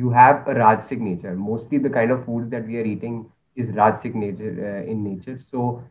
you 0.03 0.09
have 0.09 0.47
a 0.47 0.55
rajasic 0.61 0.99
nature. 0.99 1.35
Mostly 1.35 1.77
the 1.77 1.89
kind 1.89 2.11
of 2.11 2.25
foods 2.25 2.49
that 2.51 2.67
we 2.67 2.77
are 2.77 2.87
eating 2.93 3.19
is 3.55 3.69
rajasic 3.81 4.15
nature 4.15 4.53
uh, 4.69 4.91
in 4.91 5.03
nature. 5.03 5.39
So 5.51 5.83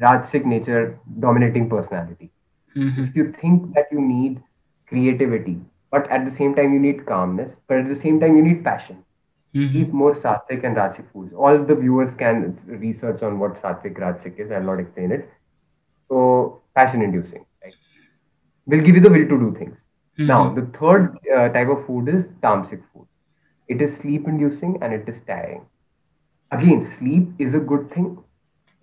rajasic 0.00 0.44
nature 0.44 0.98
dominating 1.26 1.68
personality. 1.68 2.30
Mm-hmm. 2.76 3.04
If 3.04 3.16
you 3.16 3.34
think 3.40 3.74
that 3.74 3.86
you 3.92 4.00
need 4.00 4.42
creativity, 4.88 5.58
but 5.90 6.10
at 6.10 6.24
the 6.24 6.30
same 6.30 6.54
time 6.54 6.72
you 6.72 6.80
need 6.80 7.06
calmness, 7.06 7.54
but 7.68 7.78
at 7.78 7.88
the 7.88 7.96
same 7.96 8.20
time 8.20 8.36
you 8.36 8.42
need 8.42 8.64
passion. 8.64 9.04
Mm-hmm. 9.54 9.78
Eat 9.78 9.92
more 9.92 10.14
sattvic 10.14 10.64
and 10.64 10.76
rajasic 10.76 11.12
foods. 11.12 11.34
All 11.34 11.58
the 11.58 11.74
viewers 11.74 12.14
can 12.14 12.58
research 12.66 13.22
on 13.22 13.38
what 13.38 13.60
sattvic 13.62 13.98
rajasic 13.98 14.38
is. 14.38 14.50
I'll 14.50 14.62
not 14.62 14.80
explain 14.80 15.12
it. 15.12 15.28
So 16.08 16.62
passion 16.74 17.02
inducing. 17.02 17.44
Right? 17.62 17.74
Will 18.66 18.80
give 18.80 18.94
you 18.94 19.02
the 19.02 19.10
will 19.10 19.28
to 19.28 19.38
do 19.38 19.54
things. 19.58 19.76
Hmm, 20.17 20.27
Now, 20.29 20.39
the 20.53 20.65
third 20.77 21.09
uh, 21.37 21.47
type 21.55 21.69
of 21.75 21.85
food 21.87 22.07
is 22.13 22.23
tamasic 22.45 22.79
food. 22.93 23.05
It 23.69 23.81
is 23.81 23.95
sleep 23.97 24.27
inducing 24.27 24.77
and 24.81 24.93
it 24.93 25.09
is 25.13 25.19
tiring. 25.27 25.61
Again, 26.51 26.85
sleep 26.97 27.41
is 27.47 27.53
a 27.53 27.59
good 27.73 27.89
thing, 27.95 28.07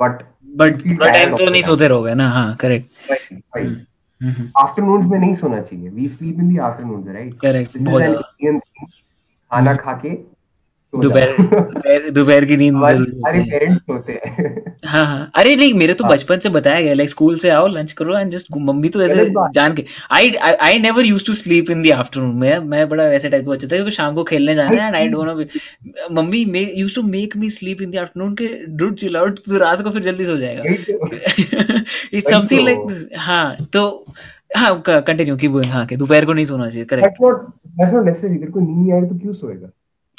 but 0.00 0.22
But 0.62 0.74
you 0.74 0.78
feel 0.82 0.96
पूरा 0.98 1.10
tired 1.12 1.14
time 1.14 1.32
of 1.32 1.38
तो 1.38 1.44
the 1.44 1.50
नहीं 1.50 1.62
night. 1.62 1.66
सोते 1.70 1.88
रहोगे 1.88 2.14
ना 2.14 2.28
हाँ 2.30 2.56
correct 2.60 3.10
Right, 3.10 3.32
right. 3.56 3.72
Hmm, 4.20 4.50
Afternoons 4.64 5.10
में 5.10 5.18
नहीं 5.18 5.34
सोना 5.36 5.60
चाहिए. 5.62 5.90
We 5.90 6.08
sleep 6.16 6.42
in 6.44 6.50
the 6.52 6.60
afternoons, 6.68 7.08
right? 7.16 7.32
Correct, 7.44 7.72
This 7.72 7.82
is 7.82 7.88
बहुत 7.88 8.02
an 8.02 8.10
ज्यादा। 8.10 8.28
Indian 8.40 8.60
thing. 8.60 8.88
खाना 9.50 9.74
खा 9.84 9.92
के 10.04 10.14
सो 10.14 10.37
दोपहर 10.93 12.45
की 12.45 12.55
नींद 12.57 12.73
हमारे 12.73 12.97
है। 13.37 13.43
पेरेंट्स 13.49 13.81
सोते 13.81 14.13
हैं। 14.13 14.77
हाँ 14.85 15.05
हाँ। 15.05 15.31
अरे 15.35 15.55
नहीं 15.55 15.73
मेरे 15.73 15.93
तो 15.93 16.03
हाँ। 16.03 16.11
बचपन 16.13 16.39
से 16.39 16.49
बताया 16.49 16.81
गया 16.81 16.93
लाइक 16.93 17.09
स्कूल 17.09 17.35
से 17.37 17.49
आओ 17.49 17.67
लंच 17.67 17.91
करो 17.91 18.17
एंड 18.17 18.31
जस्ट 18.31 18.47
मम्मी 18.57 18.89
तो 18.89 19.01
ऐसे 19.01 19.25
जान 19.53 19.73
के 19.73 19.85
I 20.11 20.31
I 20.35 20.79
never 20.79 21.05
use 21.05 21.25
to 21.25 21.33
sleep 21.33 21.69
in 21.71 21.81
the 21.83 21.91
afternoon 21.91 22.35
मैं 22.35 22.57
मैं 22.69 22.87
बड़ा 22.89 23.03
वैसे 23.03 23.29
टाइप 23.29 23.45
का 23.45 23.51
बच्चा 23.51 23.67
था 23.67 23.75
क्योंकि 23.75 23.91
शाम 23.91 24.15
को 24.15 24.23
खेलने 24.23 24.55
जाना 24.55 24.81
है 24.81 24.87
and 24.87 24.95
I 24.95 25.07
don't 25.07 25.47
mummy 26.11 26.43
use 26.77 26.95
to 26.95 27.01
make 27.01 27.37
me 27.37 27.49
sleep 27.49 27.81
in 27.81 27.91
the 27.91 27.97
afternoon 27.97 28.33
के 28.35 28.47
डूड 28.67 28.95
चिल 28.95 29.17
आउट 29.17 29.39
तो 29.39 29.57
रात 29.57 29.81
को 29.81 29.89
फिर 29.89 30.01
जल्दी 30.01 30.25
सो 30.25 30.37
जाएगा। 30.37 30.63
It's 32.13 32.29
something. 32.29 32.65
लाइक 32.65 32.79
दिस 32.87 33.07
हाँ 33.17 33.55
तो 33.73 34.05
हाँ 34.57 34.81
कंटिन्यू 34.87 35.35
की 35.37 35.47
हाँ 35.67 35.85
कि 35.85 35.95
दोपहर 35.95 36.25
को 36.25 36.33
नहीं 36.33 36.45
सोना 36.45 36.69
चाहिए 36.69 36.85
करेक्ट. 36.85 37.07
तेरे 37.07 38.51
को 38.51 38.59
नींद 38.59 38.93
आ 38.93 38.99
रही 38.99 39.09
तो 39.09 39.17
क्यों 39.19 39.33
सोएगा? 39.33 39.69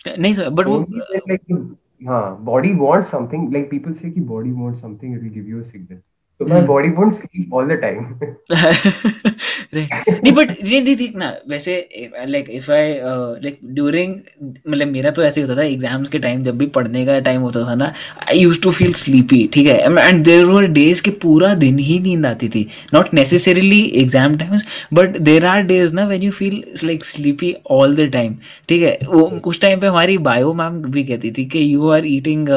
नहीं 0.07 0.35
सर 0.35 0.49
बट 0.51 0.67
वो 0.67 0.79
हाँ 2.01 2.45
body 2.45 2.73
wants 2.75 3.11
something 3.11 3.53
like 3.53 3.71
people 3.71 3.93
say 3.95 4.11
कि 4.11 4.21
body 4.27 4.53
wants 4.53 4.81
something 4.81 5.15
it 5.15 5.23
will 5.23 5.33
give 5.33 5.49
you 5.49 5.61
a 5.61 5.65
signal 5.65 6.01
so 6.41 6.47
my 6.47 6.59
Hmm. 6.59 6.67
body 6.69 6.91
won't 6.91 7.15
sleep 7.15 7.53
all 7.53 7.67
the 7.67 7.77
time. 7.77 8.05
Right. 9.73 9.91
नहीं 10.09 10.33
बट 10.35 10.51
ये 10.67 10.81
नहीं 10.81 11.09
ना 11.19 11.27
वैसे 11.49 11.75
like 12.29 12.49
if 12.51 12.71
I 12.73 12.93
like 13.43 13.59
during 13.75 14.15
मतलब 14.69 14.89
मेरा 14.89 15.11
तो 15.19 15.23
ऐसे 15.23 15.41
होता 15.41 15.57
था 15.57 15.63
एग्ज़ाम्स 15.63 16.09
के 16.09 16.19
टाइम 16.19 16.43
जब 16.45 16.57
भी 16.59 16.67
पढ़ने 16.77 17.05
का 17.07 17.19
टाइम 17.29 17.41
होता 17.41 17.65
था 17.67 17.75
ना 17.75 17.93
I 18.29 18.39
use 18.39 18.61
to 18.63 18.71
feel 18.71 18.93
sleepy 19.03 19.47
ठीक 19.55 19.67
है? 19.67 19.79
एंड 19.99 20.25
देर 20.25 20.45
वर 20.45 20.67
डेज़ 20.79 21.03
के 21.03 21.11
पूरा 21.23 21.55
दिन 21.55 21.79
ही 21.79 21.99
नींद 22.01 22.27
आती 22.27 22.49
थी। 22.49 22.67
Not 22.95 23.13
necessarily 23.15 23.83
exam 24.03 24.37
times 24.39 24.65
but 24.95 25.19
there 25.29 25.47
are 25.47 25.63
days 25.63 25.95
ना 25.95 26.07
when 26.07 26.23
you 26.23 26.31
feel 26.33 26.63
like 26.85 27.05
sleepy 27.05 27.55
all 27.71 27.95
the 27.97 28.11
time 28.13 28.37
ठीक 28.69 28.83
है? 28.83 28.99
वो 29.05 29.23
उस 29.45 29.61
टाइम 29.61 29.81
पे 29.81 29.87
हमारी 29.87 30.19
बायो 30.31 30.53
मैम 30.55 30.83
भी 30.83 31.05
कहती 31.05 31.31
थी 31.39 31.45
कि 31.55 31.73
you 31.75 31.89
are 31.91 32.07
eating 32.07 32.49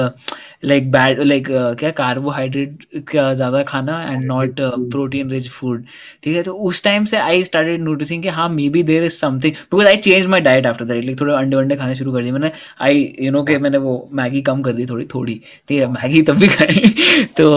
like 0.63 0.91
bad 0.91 1.19
like 1.21 1.47
क्या 1.79 1.91
कार्बोहाइड्रेट 1.91 2.83
का 3.11 3.33
ज़्यादा 3.33 3.61
खाना 3.63 4.01
and 4.03 4.23
not 4.25 4.55
protein 4.59 5.29
rich 5.31 5.49
food 5.49 5.85
ठीक 6.23 6.35
है 6.35 6.43
तो 6.43 6.53
उस 6.69 6.83
टाइम 6.83 7.05
से 7.05 7.17
आई 7.17 7.43
स्टार्टेड 7.43 7.81
नोटिसिंग 7.81 8.23
कि 8.23 8.29
हाँ 8.29 8.47
maybe 8.69 8.83
there 8.83 9.03
is 9.05 9.13
something 9.13 9.53
because 9.53 9.87
I 9.87 9.97
change 9.97 10.25
my 10.25 10.41
diet 10.41 10.65
after 10.65 10.85
that 10.85 11.03
like 11.05 11.19
थोड़े 11.21 11.33
अंडे 11.33 11.55
वंडे 11.55 11.75
खाने 11.75 11.95
शुरू 11.95 12.13
कर 12.13 12.21
दिए 12.23 12.31
मैंने। 12.31 12.51
आई 12.81 13.15
यू 13.19 13.31
नो 13.31 13.43
कि 13.43 13.57
मैंने 13.57 13.77
वो 13.77 13.97
मैगी 14.13 14.41
कम 14.41 14.61
कर 14.61 14.73
दी 14.73 14.85
थोड़ी 14.85 15.05
थोड़ी। 15.15 15.41
ठीक 15.67 15.79
है 15.79 15.87
मैगी 15.91 16.21
तब 16.21 16.37
भी 16.37 16.47
खाई। 16.47 16.93
तो 17.37 17.49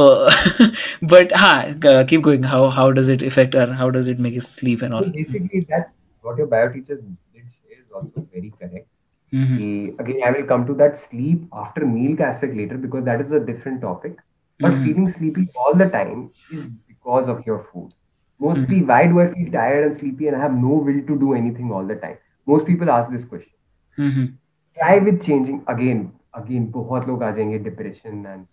बट 1.13 1.33
हाँ 1.37 1.63
keep 1.83 2.21
going 2.21 2.45
how 2.45 2.69
how 2.79 2.91
does 2.91 3.11
it 3.11 3.23
effect 3.23 3.57
और 3.57 3.73
how 3.73 3.89
does 3.91 4.09
it 4.11 4.21
make 4.21 4.41
sleep 4.43 4.83
and 4.83 4.93
all 4.95 5.13
basically 5.17 5.61
that 5.71 5.89
what 6.25 6.39
your 6.39 6.47
bio 6.49 6.69
teacher 6.69 6.97
did 6.97 7.47
say 7.47 7.73
is 7.73 7.85
also 7.93 8.27
very 8.33 8.53
correct. 8.53 8.86
कि, 9.56 9.98
again 10.00 10.22
I 10.27 10.32
will 10.32 10.46
come 10.51 10.65
to 10.68 10.74
that 10.82 10.98
sleep 11.00 11.48
after 11.63 11.86
meal 11.86 12.15
का 12.18 12.25
aspect 12.34 12.56
later 12.56 12.77
because 12.86 13.06
that 13.06 13.22
is 13.25 13.32
a 13.32 13.39
different 13.51 13.82
topic 13.82 14.18
but 14.65 14.75
Mhm. 14.75 14.84
feeling 14.86 15.10
sleepy 15.18 15.46
all 15.56 15.74
the 15.84 15.89
time 15.98 16.24
is 16.60 16.68
because 16.94 17.30
of 17.36 17.46
your 17.51 17.60
food 17.72 17.89
mostly 18.48 18.82
why 18.91 19.01
do 19.13 19.22
I 19.22 19.27
feel 19.34 19.51
tired 19.58 19.86
and 19.88 19.98
sleepy 20.01 20.27
and 20.27 20.38
I 20.38 20.41
have 20.46 20.58
no 20.65 20.80
will 20.89 21.01
to 21.12 21.20
do 21.25 21.34
anything 21.41 21.72
all 21.72 21.86
the 21.94 22.00
time 22.06 22.18
most 22.53 22.68
people 22.72 22.91
ask 22.98 23.12
this 23.18 23.25
question 23.34 23.53
try 24.77 24.98
with 25.06 25.22
changing 25.25 25.60
again 25.74 26.01
again 26.39 26.65
बहुत 26.77 27.08
लोग 27.08 27.24
आ 27.24 27.32
जाएंगे 27.38 27.60
depression 27.68 28.25
and 28.34 28.48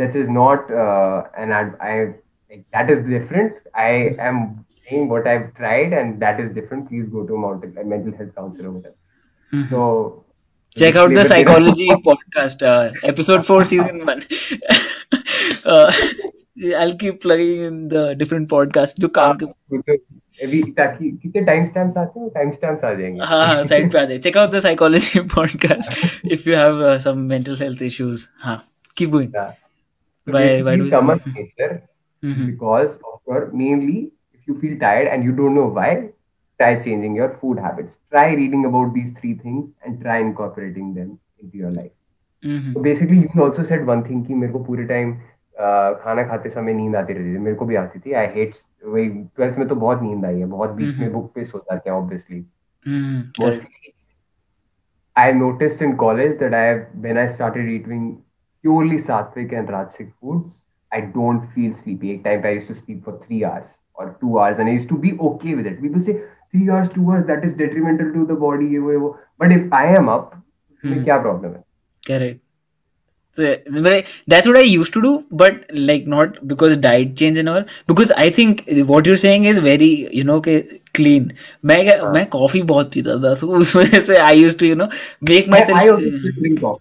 that 0.00 0.16
is 0.20 0.28
not 0.36 0.70
uh, 0.84 1.22
and 1.36 1.54
I, 1.54 1.62
I 1.80 1.94
like, 2.50 2.64
that 2.72 2.90
is 2.90 3.02
different 3.08 3.54
I 3.74 3.90
am 4.30 4.64
saying 4.84 5.08
what 5.08 5.26
I've 5.26 5.54
tried 5.54 5.92
and 5.92 6.20
that 6.22 6.40
is 6.40 6.52
different 6.54 6.88
please 6.88 7.08
go 7.08 7.26
to 7.26 7.34
a 7.34 7.38
mountain, 7.38 7.76
a 7.78 7.84
mental 7.84 8.16
health 8.16 8.34
counselor 8.36 8.68
or 8.70 8.72
whatever 8.72 8.96
so 9.70 9.84
check 10.76 10.96
out 11.02 11.08
the 11.12 11.22
disclaimer 11.22 11.28
psychology 11.30 11.88
podcast 12.08 12.62
uh, 12.72 12.90
episode 13.12 13.44
4 13.46 13.64
season 13.70 14.02
1 14.06 14.20
uh, 15.64 15.90
i'll 16.82 16.96
keep 17.02 17.20
plugging 17.26 17.62
in 17.68 17.78
the 17.94 18.04
different 18.22 18.48
podcasts 18.54 19.00
जो 19.00 19.08
काम 19.20 19.36
के 19.42 19.46
तो 19.46 19.98
अभी 20.44 20.62
ताकि 20.76 21.10
कितने 21.22 21.40
time 21.46 21.64
stamps 21.66 21.96
आते 21.98 22.20
हैं 22.20 22.28
time 22.34 22.50
stamps 22.50 22.84
आ 22.84 22.92
जाएंगे 23.00 23.24
हाँ 23.30 23.44
हाँ 23.46 23.62
साइड 23.70 23.90
पे 23.92 23.98
आ 23.98 24.04
जाए 24.10 24.18
check 24.26 24.36
out 24.38 24.50
the 24.50 24.58
psychology 24.66 25.20
podcast 25.34 26.26
if 26.32 26.46
you 26.48 26.54
have 26.56 26.98
some 27.06 27.18
mental 27.32 27.56
health 27.62 27.82
issues 27.82 28.26
हाँ 28.44 28.62
keep 28.96 29.10
going 29.16 29.32
Yeah. 29.34 29.50
So 30.28 30.32
Why- 30.36 30.40
why 30.40 30.48
basically, 30.48 30.78
do 30.80 30.84
you- 30.86 30.90
Tamas 30.94 31.20
nature 31.34 31.70
Mhm. 32.22 32.48
because 32.48 32.90
of 33.10 33.14
your 33.32 33.38
mainly 33.60 33.98
if 34.36 34.50
you 34.50 34.56
feel 34.64 34.74
tired 34.82 35.06
and 35.12 35.28
you 35.28 35.34
don't 35.38 35.56
know 35.58 35.68
why, 35.78 35.86
try 36.59 36.71
changing 36.87 37.15
your 37.15 37.29
food 37.41 37.59
habits. 37.59 37.93
Try 38.15 38.25
reading 38.41 38.65
about 38.65 38.93
these 38.93 39.11
three 39.19 39.33
things 39.43 39.69
and 39.85 40.01
try 40.01 40.17
incorporating 40.25 40.93
them 40.97 41.09
into 41.43 41.57
your 41.63 41.71
life. 41.77 41.93
Mhm. 42.43 42.73
So 42.73 42.83
basically, 42.89 43.17
you 43.23 43.43
also 43.47 43.65
said 43.71 43.85
one 43.93 44.03
thing 44.09 44.25
कि 44.27 44.33
मेरे 44.43 44.53
को 44.53 44.59
पूरे 44.69 44.83
time 44.93 45.13
खाना 46.03 46.23
खाते 46.29 46.49
समय 46.49 46.73
नींद 46.73 46.95
आती 46.95 47.13
रहती 47.13 47.33
थी 47.35 47.39
मेरे 47.39 47.55
को 47.55 47.65
भी 47.65 47.75
आती 47.81 47.99
थी 47.99 48.13
आई 48.21 48.27
हेट 48.35 48.55
वही 48.85 49.07
ट्वेल्थ 49.09 49.57
में 49.57 49.67
तो 49.67 49.75
बहुत 49.75 50.01
नींद 50.01 50.25
आई 50.25 50.39
है 50.39 50.45
बहुत 50.55 50.69
बीच 50.79 50.97
में 50.99 51.05
Mhm. 51.05 51.13
बुक 51.13 51.31
पे 51.35 51.45
सो 51.45 51.57
जाते 51.71 51.89
हैं 51.89 51.97
obviously 51.97 52.45
Mhm. 52.93 53.21
Mostly 53.43 53.93
I 55.15 55.31
noticed 55.31 55.81
in 55.81 55.95
college 55.97 56.39
that 56.39 56.53
I 56.53 56.65
when 57.05 57.17
I 57.17 57.27
started 57.35 57.69
eating 57.73 58.01
purely 58.63 58.97
sattvic 59.09 59.53
and 59.59 59.69
rajasic 59.75 60.11
foods, 60.19 60.47
I 60.91 61.01
don't 61.15 61.45
feel 61.55 61.73
sleepy. 61.83 62.11
एक 62.11 62.23
time 62.25 62.47
I 62.49 62.53
used 62.57 62.67
to 62.71 62.75
sleep 62.79 63.03
for 63.07 63.13
three 63.21 63.39
hours 63.49 63.69
or 63.93 64.07
two 64.23 64.39
hours, 64.39 64.59
and 64.59 64.71
I 64.71 64.75
used 64.77 64.89
to 64.89 64.97
be 65.05 65.13
okay 65.29 65.55
with 65.59 65.69
it. 65.71 65.81
People 65.85 66.05
say 66.09 66.15
three 66.55 66.67
hours 66.67 66.89
two 66.95 67.11
hours 67.11 67.25
that 67.25 67.45
is 67.45 67.53
detrimental 67.57 68.11
to 68.11 68.25
the 68.25 68.37
body 68.39 68.73
ये 68.73 68.79
वो 68.79 68.91
ये 68.91 68.97
वो। 68.97 69.17
But 69.41 69.51
if 69.51 69.75
I 69.75 69.93
am 69.99 70.07
up 70.07 70.31
क्या 70.83 71.17
problem 71.17 71.49
है? 71.49 71.63
Correct 72.03 72.41
that's 73.37 74.47
what 74.47 74.55
I 74.57 74.67
use 74.67 74.91
to 74.91 74.99
do 75.01 75.23
but 75.33 75.65
like 75.73 76.05
not 76.07 76.37
because 76.45 76.79
diet 76.81 77.13
change 77.13 77.39
in 77.39 77.47
our 77.47 77.61
because 77.87 78.13
I 78.13 78.31
think 78.31 78.61
what 78.85 79.07
you're 79.07 79.17
saying 79.17 79.47
is 79.47 79.59
very 79.61 80.09
you 80.13 80.23
know 80.23 80.39
के 80.39 80.59
clean 80.95 81.31
मैं 81.65 82.11
मैं 82.13 82.25
coffee 82.25 82.61
बहुत 82.61 82.93
पीता 82.93 83.15
था 83.23 83.33
तो 83.35 83.47
उसमें 83.47 83.99
से 84.01 84.17
I 84.17 84.41
use 84.41 84.57
to 84.57 84.65
you 84.65 84.75
know 84.75 84.87
make 85.23 85.49
myself 85.65 86.77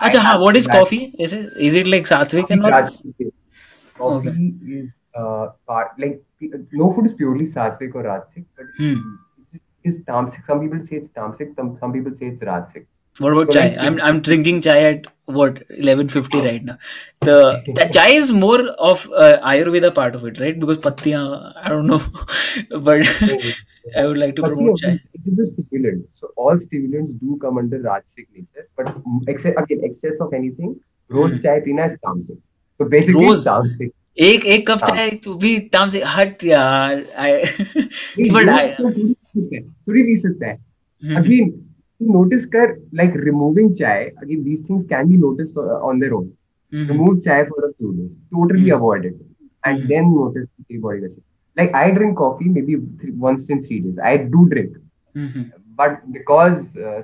अच्छा 0.00 0.20
हाँ 0.20 0.36
what 0.38 0.56
is 0.56 0.68
coffee 0.68 0.98
is 1.20 1.78
it 1.78 1.86
like 1.86 2.06
sattvic 2.06 2.50
and 2.50 2.62
not 2.62 2.72
okay 4.00 4.30
like 6.00 6.22
no 6.72 6.92
food 6.92 7.06
is 7.06 7.12
purely 7.14 7.46
sattvic 7.46 7.94
or 7.94 8.02
rajasic, 8.04 8.44
but 8.56 8.66
Hmm. 8.78 9.16
it 9.52 9.60
is 9.84 9.98
tamasic. 10.00 10.44
Some 10.46 10.60
people 10.60 10.84
say 10.86 10.96
it's 10.96 11.12
tamasic. 11.12 11.54
Some 11.56 11.76
some 11.80 11.92
people 11.92 12.12
say 12.18 12.26
it's 12.26 12.42
rajasic. 12.42 12.86
What 13.18 13.32
about 13.32 13.50
So 13.50 13.54
chai? 13.54 13.76
I'm 13.78 14.00
I'm 14.00 14.20
drinking 14.22 14.62
chai 14.62 14.78
at 14.90 15.06
what 15.26 15.62
11:50 15.70 16.40
right 16.40 16.64
now. 16.64 16.78
The, 17.20 17.62
the 17.74 17.88
chai 17.92 18.08
is 18.20 18.32
more 18.32 18.60
of 18.90 19.08
uh, 19.14 19.38
Ayurveda 19.52 19.94
part 19.94 20.14
of 20.14 20.24
it, 20.24 20.40
right? 20.40 20.58
Because 20.58 20.78
pattiyan, 20.78 21.52
I 21.56 21.68
don't 21.68 21.86
know, 21.86 22.00
but 22.80 23.06
I 23.96 24.06
would 24.06 24.18
like 24.18 24.36
to 24.36 24.42
But 24.42 24.52
promote 24.52 24.78
chai. 24.78 24.98
it 25.14 25.20
is 25.26 25.38
a 25.38 25.46
stimulant. 25.52 26.06
So 26.14 26.28
all 26.36 26.58
stimulants 26.60 27.12
do 27.20 27.38
come 27.40 27.58
under 27.58 27.78
rajasic 27.78 28.26
nature. 28.34 28.68
But 28.76 28.94
excess, 29.28 29.54
again, 29.56 29.80
excess 29.84 30.16
of 30.20 30.32
anything, 30.32 30.80
rose 31.08 31.32
Hmm. 31.32 31.42
chai 31.42 31.60
pina 31.60 31.86
is 31.88 31.98
tamasic. 32.04 32.38
So 32.78 32.84
basically, 32.88 33.26
Rose? 33.26 33.38
it's 33.38 33.42
tamasic. 33.46 33.92
एक 34.18 34.44
एक 34.44 34.66
cup 34.70 34.78
हाँ। 34.82 34.96
चाय 34.96 35.10
तू 35.24 35.34
भी 35.34 35.58
ताम 35.72 35.88
से 35.88 36.02
हट 36.06 36.44
यार 36.44 37.02
आई 37.18 37.32
बट 38.30 38.48
आई 38.48 38.68
थोड़ी 38.68 40.02
भी 40.02 40.16
सकता 40.16 40.46
है 40.46 41.16
अगेन 41.16 41.50
तू 41.50 42.12
नोटिस 42.12 42.44
कर 42.46 42.74
like 42.94 43.12
removing 43.16 43.74
chai 43.74 44.04
again 44.04 44.42
these 44.44 44.64
things 44.70 44.84
can 44.84 45.08
be 45.08 45.16
notice 45.16 45.56
on 45.56 46.00
their 46.00 46.12
own 46.12 46.30
remove 46.72 47.18
chai 47.20 47.42
for 47.42 47.64
a 47.64 47.70
few 47.70 47.92
days 47.92 48.12
totally 48.32 48.70
avoid 48.70 49.06
it 49.06 49.16
and 49.66 49.84
then 49.86 50.04
notice 50.04 50.48
your 50.72 50.80
body 50.80 51.00
का 51.00 51.08
like 51.56 51.74
I 51.76 51.90
drink 51.90 52.16
coffee 52.18 52.48
maybe 52.62 52.74
once 53.20 53.50
in 53.50 53.64
3 53.64 53.82
days 53.82 54.00
I 54.00 54.18
do 54.18 54.44
drink 54.48 54.76
but 55.80 55.98
because 56.10 56.54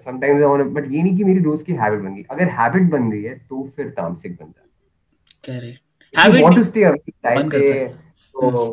sometimes 0.05 0.43
I 0.43 0.49
want 0.49 0.73
but 0.73 0.93
ये 0.93 1.03
नहीं 1.03 1.17
कि 1.17 1.25
मेरी 1.25 1.41
रोज 1.41 1.62
की 1.62 1.73
habit 1.73 2.00
बन 2.00 2.15
गई। 2.15 2.23
अगर 2.31 2.49
हैबिट 2.61 2.91
बन 2.91 3.11
गई 3.11 3.23
है 3.23 3.35
तो 3.38 3.62
फिर 3.77 3.88
तामसिक 3.88 4.33
बन 4.33 4.47
जाता 4.47 4.61
है। 4.61 5.59
Correct 5.59 5.88
Correct. 6.15 6.29
If 6.29 6.35
you 6.35 6.41
Habit 6.41 6.43
want 6.43 6.55
to 6.55 6.61
नहीं- 6.61 6.71
stay 6.71 6.85
away 6.85 7.12
चाय 7.25 7.37
मन 7.37 7.49
करता 7.49 7.73
से 7.73 7.87
तो 8.35 8.67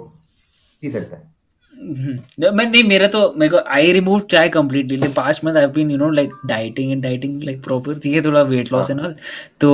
पी 0.84 0.90
सकता 0.92 1.16
है 1.16 1.24
हम्म। 1.78 2.56
मैं 2.58 2.66
नहीं 2.66 2.84
मेरा 2.84 3.08
तो 3.14 3.20
मेरे 3.38 3.50
को 3.52 3.58
I 3.78 3.92
remove 3.92 4.20
chai 4.32 4.50
completely 4.50 5.08
past 5.16 5.44
month 5.46 5.56
I 5.58 5.66
been 5.76 5.90
you 5.92 5.98
know 5.98 6.10
like 6.12 6.32
dieting 6.48 6.92
and 6.92 7.02
dieting 7.04 7.42
like 7.44 7.62
proper 7.64 7.98
ठीक 8.00 8.16
है 8.16 8.22
थोड़ा 8.26 8.42
वेट 8.52 8.72
लॉस 8.74 8.92
एंड 8.92 9.00
ऑल 9.00 9.16
तो 9.62 9.72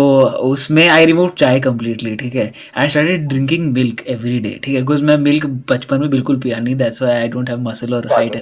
उसमें 0.49 0.87
आई 0.87 1.05
रिमूव 1.05 1.29
चाय 1.37 1.59
कम्प्लीटली 1.59 2.15
ठीक 2.15 2.35
है. 2.35 2.51
I 2.77 2.89
started 2.89 3.27
drinking 3.27 3.71
milk 3.73 4.03
every 4.07 4.39
day 4.39 4.59
ठीक 4.63 4.75
है. 4.75 4.81
बिकॉज़ 4.81 5.03
मैं 5.03 5.17
मिल्क 5.19 5.45
बचपन 5.71 5.99
में 6.01 6.09
बिल्कुल 6.09 6.39
पिया 6.39 6.59
नहीं 6.59 6.75
that's 6.75 7.01
why 7.01 7.15
I 7.15 7.27
don't 7.27 7.49
have 7.49 7.59
muscle 7.69 7.93
और 7.95 8.11
height 8.13 8.41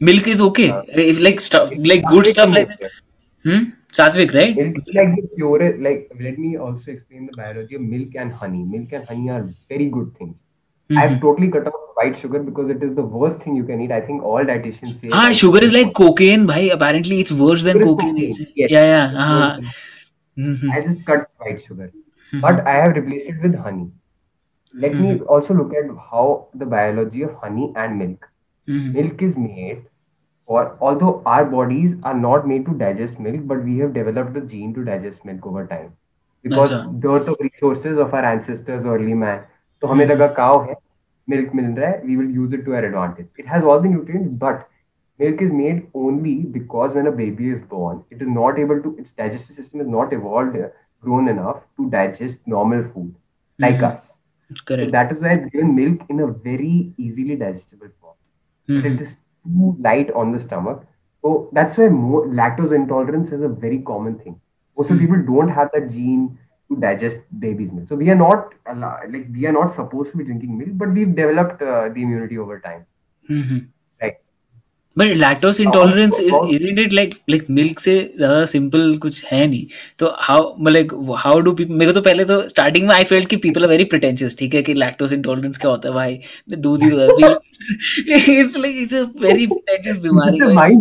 milk 0.00 0.28
is 0.28 0.42
okay 0.42 0.66
like 0.68 1.40
like 1.86 2.04
good 2.10 2.26
stuff 2.26 2.52
like 2.52 2.68
hmm 3.44 3.64
sattvic 3.96 4.34
right 4.34 4.56
Milk 4.58 4.78
is 4.78 4.94
like 4.94 5.14
the 5.16 5.28
purest. 5.36 5.78
Like 5.86 6.10
let 6.26 6.38
me 6.38 6.56
also 6.56 6.90
explain 6.90 7.26
the 7.26 7.36
biology 7.36 7.74
of 7.76 7.82
milk 7.82 8.16
and 8.24 8.32
honey. 8.32 8.64
Milk 8.74 8.92
and 8.98 9.08
honey 9.12 9.30
are 9.30 9.42
very 9.72 9.86
good 9.96 10.08
things. 10.18 10.34
Mm-hmm. 10.90 10.98
I've 11.02 11.20
totally 11.22 11.48
cut 11.54 11.66
off 11.66 11.80
white 12.00 12.18
sugar 12.18 12.38
because 12.48 12.70
it 12.74 12.82
is 12.82 12.94
the 12.98 13.02
worst 13.02 13.40
thing 13.46 13.56
you 13.56 13.64
can 13.70 13.80
eat. 13.86 13.92
I 13.92 14.00
think 14.00 14.22
all 14.22 14.44
dietitians 14.50 15.00
say. 15.00 15.08
हाँ 15.14 15.24
white 15.24 15.40
sugar 15.42 15.62
is 15.68 15.72
like 15.78 15.92
cocaine 16.00 16.46
भाई 16.46 16.68
apparently 16.76 17.20
it's 17.24 17.32
worse 17.40 17.64
than 17.68 17.80
cocaine 17.84 18.14
cocaine, 18.16 18.46
yes. 18.56 18.72
yeah 18.76 18.88
yeah 18.92 19.16
हाँ 19.22 19.74
Mhm. 20.46 20.72
I 20.72 20.80
just 20.80 21.04
cut 21.06 21.24
white 21.44 21.62
sugar, 21.66 21.86
mm-hmm. 21.86 22.40
but 22.40 22.60
I 22.72 22.76
have 22.80 22.96
replaced 22.98 23.30
it 23.30 23.42
with 23.46 23.54
honey. 23.66 23.90
Let 24.74 24.94
me 24.94 25.14
also 25.36 25.54
look 25.60 25.72
at 25.80 25.88
how 26.10 26.24
the 26.54 26.66
biology 26.74 27.22
of 27.28 27.32
honey 27.44 27.72
and 27.84 27.98
milk. 28.02 28.28
Mhm. 28.68 28.92
Milk 28.98 29.24
is 29.28 29.36
made 29.36 29.80
for, 30.47 30.77
although 30.81 31.21
our 31.25 31.45
bodies 31.45 31.95
are 32.03 32.13
not 32.13 32.47
made 32.47 32.65
to 32.65 32.73
digest 32.73 33.19
milk, 33.19 33.41
but 33.47 33.63
we 33.63 33.77
have 33.77 33.93
developed 33.93 34.37
a 34.37 34.41
gene 34.41 34.73
to 34.73 34.83
digest 34.83 35.25
milk 35.25 35.45
over 35.45 35.65
time. 35.67 35.91
Because 36.43 36.71
अच्छा। 36.71 36.99
dearth 36.99 37.27
of 37.27 37.35
resources 37.39 37.97
of 37.97 38.13
our 38.13 38.25
ancestors, 38.25 38.85
early 38.85 39.13
man. 39.13 39.39
तो 39.81 39.87
हमें 39.87 40.05
लगा 40.05 40.27
cow 40.39 40.67
है, 40.67 40.75
milk 41.31 41.55
मिल 41.55 41.65
रहा 41.65 41.89
है, 41.89 42.01
we 42.03 42.17
will 42.21 42.29
use 42.39 42.53
it 42.57 42.65
to 42.65 42.75
our 42.75 42.83
advantage. 42.89 43.27
It 43.43 43.47
has 43.53 43.63
all 43.63 43.79
the 43.85 43.91
nutrients, 43.93 44.31
but 44.45 44.63
milk 45.19 45.41
is 45.41 45.51
made 45.51 45.81
only 45.95 46.35
because 46.57 46.95
when 46.95 47.07
a 47.07 47.11
baby 47.11 47.49
is 47.49 47.61
born, 47.73 48.03
it 48.11 48.21
is 48.21 48.27
not 48.27 48.59
able 48.59 48.81
to, 48.81 48.95
its 48.97 49.11
digestive 49.11 49.55
system 49.55 49.81
is 49.81 49.87
not 49.87 50.13
evolved, 50.13 50.57
uh, 50.57 50.69
grown 51.01 51.27
enough 51.27 51.61
to 51.77 51.89
digest 51.89 52.39
normal 52.55 52.83
food 52.93 53.13
like 53.59 53.79
Mhm. 53.79 53.91
us. 53.91 54.09
So 54.77 54.87
correct 54.87 54.91
that 54.97 55.11
is 55.11 55.19
why 55.19 55.31
I've 55.33 55.51
given 55.51 55.75
milk 55.75 56.05
in 56.09 56.19
a 56.19 56.27
very 56.27 56.93
easily 56.97 57.35
digestible 57.35 57.91
form. 58.01 58.15
But 58.75 58.85
Mhm. 58.85 58.97
too 59.48 59.76
light 59.80 60.10
on 60.12 60.32
the 60.32 60.40
stomach. 60.40 60.84
So 61.22 61.48
that's 61.52 61.76
why 61.76 61.88
more, 61.88 62.26
lactose 62.26 62.74
intolerance 62.74 63.32
is 63.32 63.42
a 63.42 63.48
very 63.48 63.78
common 63.80 64.18
thing. 64.18 64.40
Most 64.76 64.90
of 64.90 64.98
the 64.98 65.06
people 65.06 65.22
don't 65.30 65.48
have 65.48 65.70
that 65.74 65.90
gene 65.90 66.38
to 66.70 66.76
digest 66.76 67.18
baby's 67.40 67.72
milk. 67.72 67.88
So 67.88 67.96
we 67.96 68.10
are 68.10 68.14
not 68.14 68.52
like 69.14 69.26
we 69.32 69.46
are 69.46 69.52
not 69.52 69.74
supposed 69.74 70.12
to 70.12 70.18
be 70.18 70.24
drinking 70.24 70.58
milk, 70.58 70.70
but 70.74 70.92
we've 70.92 71.14
developed 71.14 71.62
uh, 71.62 71.88
the 71.88 72.02
immunity 72.02 72.38
over 72.38 72.60
time. 72.60 72.86
Mhm. 73.30 73.68
Like 74.98 75.08
But 75.10 75.16
lactose 75.18 75.60
intolerance 75.64 76.18
is 76.18 76.34
isn't 76.50 76.78
it 76.78 76.92
like 76.92 77.12
like 77.28 77.48
milk 77.48 77.78
से 77.80 77.92
ज़्यादा 78.16 78.44
simple 78.44 78.96
कुछ 79.02 79.24
है 79.24 79.46
नहीं 79.46 79.66
तो 79.98 80.06
how 80.28 80.38
like 80.70 80.94
how 81.24 81.34
do 81.40 81.54
people 81.56 81.76
मेरे 81.76 81.86
को 81.86 81.92
तो 81.92 82.00
पहले 82.00 82.24
तो 82.24 82.48
स्टार्टिंग 82.48 82.88
में 82.88 82.94
आई 82.94 83.04
फेल्ट 83.04 83.28
कि 83.28 83.36
people 83.36 83.66
are 83.66 83.70
very 83.74 83.86
pretentious 83.94 84.38
ठीक 84.38 84.54
है 84.54 84.62
कि 84.62 84.74
lactose 84.74 85.12
intolerance 85.12 85.56
क्या 85.56 85.70
होता 85.70 85.88
है 85.88 85.94
भाई 85.94 86.18
दूध 86.50 86.82
ही 86.82 86.90
दूध 86.90 87.20
like 88.56 88.76
it's 88.76 88.92
a 88.92 89.04
very 89.26 89.46
pretentious 89.46 89.96
it's 89.96 90.02
बीमारी 90.02 90.40
भाई 90.40 90.72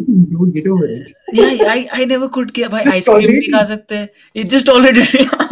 yeah 1.33 1.73
I 1.73 1.87
I 2.01 2.05
never 2.05 2.29
could 2.29 2.51
किया 2.51 2.67
भाई 2.67 2.83
आइसक्रीम 2.83 3.31
नहीं 3.31 3.51
खा 3.53 3.63
सकते 3.63 4.07
it 4.35 4.49
just 4.49 4.65
tolerated 4.65 5.46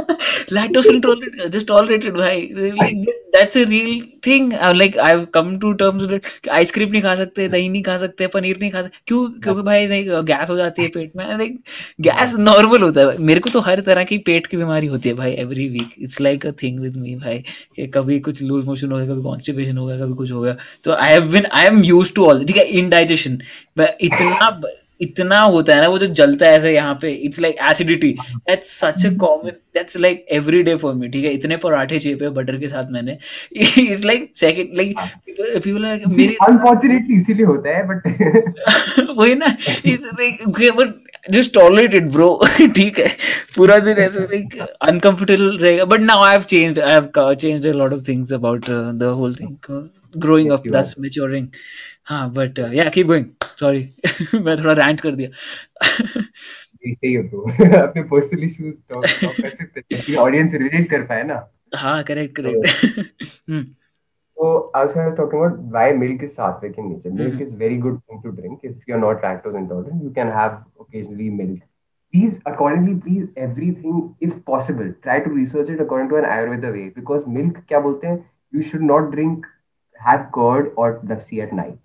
lactose 0.51 0.89
intolerant 0.91 1.35
just 1.53 1.67
tolerated 1.67 2.17
भाई। 2.17 2.71
Like 2.79 3.13
that's 3.33 3.55
a 3.55 3.65
real 3.65 3.93
thing. 4.21 4.53
Uh, 4.53 4.73
like 4.75 4.97
I've 4.97 5.23
come 5.31 5.49
to 5.61 5.73
terms 5.81 6.03
with 6.03 6.13
it. 6.17 6.25
कि 6.43 6.49
ice cream 6.49 6.91
नहीं 6.91 7.01
खा 7.01 7.15
सकते 7.15 7.47
दही 7.49 7.69
नहीं 7.69 7.83
खा 7.83 7.97
सकते 7.97 8.27
पनीर 8.35 8.57
नहीं 8.59 8.71
खा 8.71 8.81
सकते। 8.81 8.97
क्यों? 9.07 9.27
क्योंकि 9.43 9.61
भाई 9.61 9.87
नहीं 9.87 10.23
गैस 10.25 10.49
हो 10.49 10.57
जाती 10.57 10.81
है 10.81 10.87
पेट 10.95 11.11
में। 11.15 11.25
लाइक 11.37 11.57
गैस 12.01 12.35
नॉर्मल 12.39 12.81
होता 12.81 13.01
है। 13.01 13.17
मेरे 13.17 13.39
को 13.39 13.49
तो 13.49 13.59
हर 13.59 13.81
तरह 13.81 14.03
की 14.03 14.17
पेट 14.29 14.47
की 14.47 14.57
बीमारी 14.57 14.87
होती 14.87 15.09
है 15.09 15.15
भाई 15.15 15.31
every 15.33 15.67
week 15.69 15.89
it's 15.99 16.21
like 16.21 16.45
a 16.45 16.51
thing 16.63 16.79
with 16.79 16.97
me 16.97 17.15
भाई 17.15 17.43
कि 17.75 17.87
कभी 17.95 18.19
कुछ 18.19 18.41
लूज 18.43 18.65
मोशन 18.65 18.91
हो 18.91 18.97
गया 18.97 19.07
कभी 19.07 19.21
कॉन्स्टिपेशन 19.23 19.77
हो 19.77 19.85
गया 19.85 19.97
कभी 20.05 20.13
कुछ 20.13 20.31
हो 20.31 20.41
गया। 20.41 20.55
तो 20.83 20.93
I 20.93 21.11
have 21.11 21.31
been 21.31 21.45
I 21.45 21.65
am 21.65 21.83
use 21.83 22.13
to 22.15 22.25
all 22.25 22.45
ठीक 22.45 22.57
है 22.57 22.65
इनडाइजेशन 22.79 23.39
इतना 23.79 24.49
इतना 25.01 25.39
होता 25.41 25.75
है 25.75 25.81
ना 25.81 25.87
वो 25.87 25.97
जो 25.99 26.07
जलता 26.15 26.47
है 26.47 26.57
ऐसे 26.57 26.73
यहाँ 26.73 26.93
पे 27.01 27.11
it's 27.11 27.39
like 27.39 27.55
acidity 27.71 28.11
that's 28.31 28.71
such 28.79 29.05
a 29.05 29.09
common 29.19 29.51
that's 29.75 29.97
like 29.97 30.25
every 30.31 30.61
day 30.63 30.75
for 30.75 30.93
me 30.95 31.07
ठीक 31.09 31.25
है? 31.25 31.31
इतने 31.33 31.57
पराठे 31.57 31.99
चाहिए 31.99 32.17
पे 32.19 32.29
बटर 32.29 32.57
के 32.59 32.67
साथ 32.67 32.91
मैंने। 32.91 33.17
It's 33.53 34.05
like 34.05 34.29
second 34.35 34.75
like 34.77 34.95
people 35.63 35.85
are 35.85 36.01
मेरी 36.07 36.35
Unfortunately, 36.49 37.19
इसीलिए 37.21 37.45
होता 37.45 37.69
है, 37.69 37.87
but 37.87 39.15
वही 39.17 39.35
ना 39.35 39.55
it's 39.85 40.09
like 40.19 40.71
but 40.77 40.93
just 41.31 41.53
tolerate 41.53 41.93
it 41.95 42.03
bro 42.11 42.29
ठीक 42.75 42.99
है? 42.99 43.07
पूरा 43.55 43.77
दिन 43.79 43.97
ऐसे 43.97 44.19
लाइक 44.19 44.57
अनकंफर्टेबल 44.61 45.57
रहेगा। 45.57 45.85
But 45.85 45.99
now 46.01 46.23
I 46.23 46.31
have 46.31 46.41
changed 46.49 46.79
I 46.79 46.91
have 46.93 47.33
changed 47.33 47.67
a 47.67 47.73
lot 47.73 47.93
of 47.93 48.07
things 48.07 48.33
about 48.33 48.69
the 48.69 49.13
whole 49.17 49.35
thing 49.35 49.55
growing 50.17 50.51
up 50.51 50.67
that's 50.67 50.95
maturing 50.99 51.47
हाँ 52.05 52.29
but 52.33 52.59
yeah 52.73 52.89
keep 52.89 53.07
going 53.07 53.25
sorry 53.59 53.81
मैं 54.33 54.57
थोड़ा 54.57 54.73
rant 54.73 55.01
कर 55.01 55.15
दिया 55.15 55.29
हो 56.87 57.23
तो 57.29 57.41
अपने 57.81 58.03
पर्सनल 58.03 58.43
इश्यूज़ 58.43 60.15
ऑडियंस 60.17 60.53
रिलेट 60.53 60.89
कर 60.89 61.05
पाए 61.11 61.23
ना 61.23 61.47
हाँ 61.75 62.03
correct 62.03 62.35
correct 62.35 63.65
So 64.37 64.47
I 64.75 64.79
was 64.85 64.93
talking 65.17 65.39
about 65.39 65.59
why 65.73 65.83
milk 65.99 66.23
is 66.23 66.31
sattvic 66.37 66.77
in 66.77 66.87
nature. 66.89 67.11
Milk 67.19 67.41
is 67.43 67.53
very 67.59 67.77
good 67.77 68.01
thing 68.07 68.21
to 68.23 68.31
drink 68.39 68.65
if 68.69 68.89
you're 68.89 68.99
not 69.03 69.21
lactose 69.21 69.55
intolerant. 69.59 70.03
You 70.03 70.09
can 70.17 70.31
have 70.37 70.57
occasionally 70.79 71.29
milk. 71.29 71.61
Please, 72.13 72.33
accordingly, 72.45 72.95
please 73.05 73.29
everything 73.45 74.01
if 74.19 74.33
possible. 74.51 74.91
Try 75.05 75.15
to 75.21 75.29
research 75.29 75.69
it 75.69 75.79
according 75.85 76.09
to 76.09 76.17
an 76.17 76.27
Ayurveda 76.33 76.73
way 76.73 76.83
because 76.97 77.29
milk 77.37 77.61
क्या 77.69 77.79
बोलते 77.87 78.07
हैं 78.07 78.17
you 78.57 78.67
should 78.71 78.85
not 78.89 79.09
drink 79.15 79.47
have 80.09 80.27
curd 80.39 80.69
or 80.75 80.89
lassi 81.13 81.41
at 81.47 81.55
night. 81.61 81.79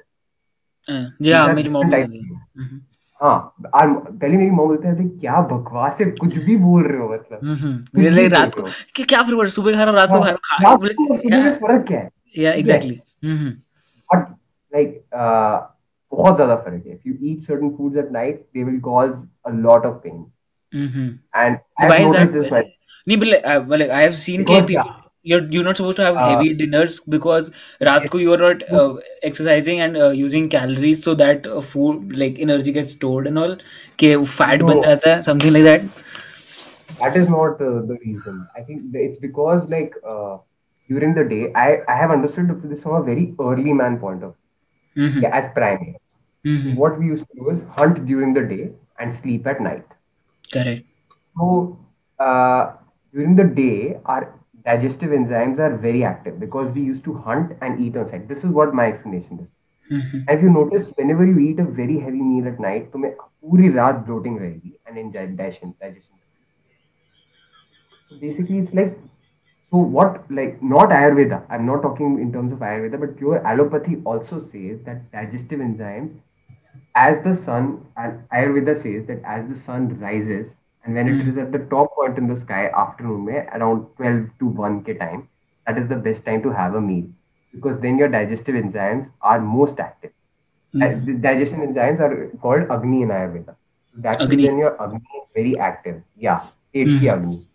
हाँ 0.88 1.54
मेरी 1.54 1.68
माँ 4.50 4.66
बोलते 4.66 5.08
क्या 5.18 5.40
बकवास 5.40 5.96
है 6.00 6.10
कुछ 6.10 6.36
भी 6.36 6.56
बोल 6.56 6.86
रहे 6.86 6.98
हो 6.98 7.12
मतलब। 7.12 7.38
रात 8.28 8.54
को 8.54 8.62
कि 8.96 9.02
क्या 9.02 9.22
फिर 9.22 9.48
सुबह 9.48 9.76
खा 9.76 9.84
रहा 9.84 9.94
रात 9.94 10.08
को 10.08 10.20
खा 10.20 10.30
रहा 10.30 10.74
सुबह 10.74 11.54
फ़र्क 11.54 11.88
क्या 11.88 11.98
है? 11.98 12.10
या 12.38 12.52
एग्जैक्टली 12.52 13.00
बहुत 16.12 16.34
ज़्यादा 16.34 16.56
फ़र्क 16.56 16.86
if 16.86 17.08
you 17.08 17.14
eat 17.22 17.42
certain 17.42 17.70
foods 17.70 17.96
at 17.96 18.12
night 18.12 18.46
they 18.54 18.64
will 18.64 18.80
cause 18.80 19.10
a 19.46 19.50
lot 19.50 19.86
of 19.86 19.96
pain 19.96 20.26
and 21.36 21.58
I 21.82 21.88
I 23.90 24.02
have 24.02 24.12
seen 24.12 24.44
you're 25.23 25.43
you're 25.53 25.63
not 25.63 25.77
supposed 25.77 25.97
to 25.97 26.03
have 26.05 26.17
uh, 26.17 26.25
heavy 26.25 26.53
dinners 26.53 26.99
because 27.15 27.49
रात 27.89 28.09
को 28.15 28.19
you're 28.23 28.37
not 28.43 28.63
uh, 28.81 28.95
exercising 29.29 29.79
and 29.85 29.97
uh, 29.97 30.09
using 30.09 30.49
calories 30.49 31.03
so 31.03 31.15
that 31.23 31.47
uh, 31.47 31.61
food 31.61 32.15
like 32.23 32.39
energy 32.47 32.71
gets 32.79 32.91
stored 32.99 33.27
and 33.31 33.39
all 33.45 33.55
कि 34.03 34.13
fat 34.37 34.65
बन 34.71 34.79
no 34.79 34.87
जाता 34.87 35.09
है 35.15 35.21
something 35.29 35.53
like 35.59 35.63
that. 35.71 35.89
that 36.99 37.15
is 37.17 37.27
not 37.29 37.61
uh, 37.61 37.81
the 37.91 37.97
reason 38.05 38.47
I 38.55 38.61
think 38.61 38.91
that 38.91 39.01
it's 39.01 39.17
because 39.19 39.67
like 39.69 39.93
uh, 40.07 40.37
during 40.89 41.13
the 41.13 41.23
day 41.33 41.51
I 41.55 41.67
I 41.87 41.97
have 42.01 42.11
understood 42.17 42.51
this 42.71 42.81
from 42.83 42.95
a 43.01 43.03
very 43.09 43.25
early 43.39 43.73
man 43.81 43.97
point 43.99 44.23
of 44.23 44.33
view 44.35 44.43
Mm-hmm. 44.97 45.23
yeah, 45.23 45.35
as 45.41 45.51
primary 45.59 45.97
Mm-hmm. 46.45 46.75
what 46.81 46.99
we 46.99 47.05
used 47.07 47.25
to 47.31 47.39
do 47.43 47.49
is 47.55 47.61
hunt 47.77 48.05
during 48.05 48.33
the 48.33 48.45
day 48.55 48.71
and 48.99 49.13
sleep 49.21 49.47
at 49.47 49.61
night 49.61 49.85
Correct. 50.51 50.85
So 51.37 51.77
uh, 52.19 52.73
during 53.13 53.35
the 53.35 53.43
day, 53.43 53.99
our 54.05 54.38
digestive 54.65 55.11
enzymes 55.11 55.59
are 55.59 55.75
very 55.77 56.03
active 56.03 56.39
because 56.39 56.73
we 56.73 56.81
used 56.81 57.03
to 57.05 57.13
hunt 57.13 57.55
and 57.61 57.79
eat 57.79 57.95
on 57.95 58.09
site. 58.09 58.27
This 58.27 58.39
is 58.39 58.51
what 58.51 58.73
my 58.73 58.87
explanation 58.87 59.39
is. 59.39 59.47
Mm-hmm. 59.91 60.17
And 60.27 60.29
if 60.29 60.41
you 60.41 60.49
notice, 60.49 60.87
whenever 60.95 61.25
you 61.25 61.37
eat 61.39 61.59
a 61.59 61.63
very 61.63 61.99
heavy 61.99 62.21
meal 62.21 62.47
at 62.47 62.59
night, 62.59 62.91
तुम्हें 62.91 63.11
पूरी 63.15 63.69
रात 63.73 64.05
bloating 64.07 64.39
रहेगी 64.39 64.71
and 64.87 64.97
indigestion, 64.97 65.75
digestion. 65.79 66.15
So 68.09 68.17
basically, 68.17 68.57
it's 68.59 68.73
like 68.73 68.97
so 69.71 69.77
what 69.77 70.19
like 70.31 70.61
not 70.63 70.89
Ayurveda. 70.89 71.43
I'm 71.49 71.65
not 71.67 71.81
talking 71.83 72.19
in 72.19 72.31
terms 72.33 72.53
of 72.53 72.59
Ayurveda, 72.59 72.99
but 72.99 73.17
pure 73.17 73.39
allopathy 73.39 74.01
also 74.03 74.39
says 74.39 74.81
that 74.85 75.11
digestive 75.11 75.59
enzymes, 75.59 76.11
as 76.95 77.23
the 77.23 77.35
sun 77.35 77.85
and 77.95 78.27
Ayurveda 78.29 78.81
says 78.81 79.07
that 79.07 79.21
as 79.23 79.47
the 79.49 79.59
sun 79.59 79.99
rises 79.99 80.55
and 80.84 80.94
when 80.94 81.08
it 81.08 81.26
is 81.28 81.36
at 81.36 81.52
the 81.52 81.58
top 81.70 81.94
point 81.94 82.18
in 82.18 82.26
the 82.26 82.40
sky 82.40 82.68
afternoon 82.82 83.24
में 83.26 83.54
around 83.56 83.86
12 83.96 84.20
to 84.38 84.46
1 84.46 84.82
k 84.84 84.94
time, 84.94 85.28
that 85.66 85.78
is 85.78 85.88
the 85.88 85.96
best 85.96 86.24
time 86.24 86.42
to 86.42 86.50
have 86.50 86.74
a 86.74 86.80
meal 86.80 87.08
because 87.52 87.80
then 87.80 87.98
your 87.98 88.08
digestive 88.08 88.54
enzymes 88.54 89.10
are 89.20 89.40
most 89.40 89.78
active. 89.80 90.12
Mm-hmm. 90.74 91.04
the 91.06 91.14
digestion 91.14 91.60
enzymes 91.60 92.00
are 92.00 92.28
called 92.40 92.70
Agni 92.70 93.02
in 93.02 93.08
Ayurveda. 93.08 93.56
That 93.96 94.20
is 94.20 94.28
Agni. 94.28 94.46
when 94.46 94.58
your 94.58 94.80
Agni 94.82 94.98
is 94.98 95.28
very 95.34 95.58
active. 95.58 96.02
Yeah, 96.16 96.44
8 96.74 96.84
ki 96.84 96.90
Mm-hmm. 96.90 97.08
Agni. 97.08 97.46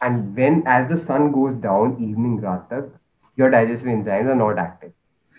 And 0.00 0.34
when 0.36 0.62
as 0.66 0.88
the 0.88 0.96
sun 1.04 1.32
goes 1.32 1.54
down, 1.56 1.96
evening 2.00 2.40
raat 2.40 2.70
tak, 2.70 2.84
your 3.36 3.50
digestive 3.50 3.88
enzymes 3.88 4.32
are 4.34 4.34
not 4.34 4.58
active. 4.58 4.92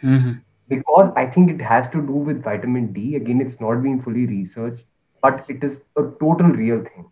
Mm-hmm. 0.03 0.33
Because 0.67 1.11
I 1.15 1.25
think 1.25 1.49
it 1.49 1.61
has 1.61 1.89
to 1.91 2.01
do 2.01 2.13
with 2.29 2.43
vitamin 2.43 2.93
D. 2.93 3.15
Again, 3.15 3.41
it's 3.41 3.59
not 3.59 3.81
been 3.81 4.01
fully 4.01 4.25
researched, 4.27 4.85
but 5.21 5.45
it 5.47 5.63
is 5.63 5.79
a 5.97 6.03
total 6.19 6.47
real 6.47 6.83
thing. 6.83 7.05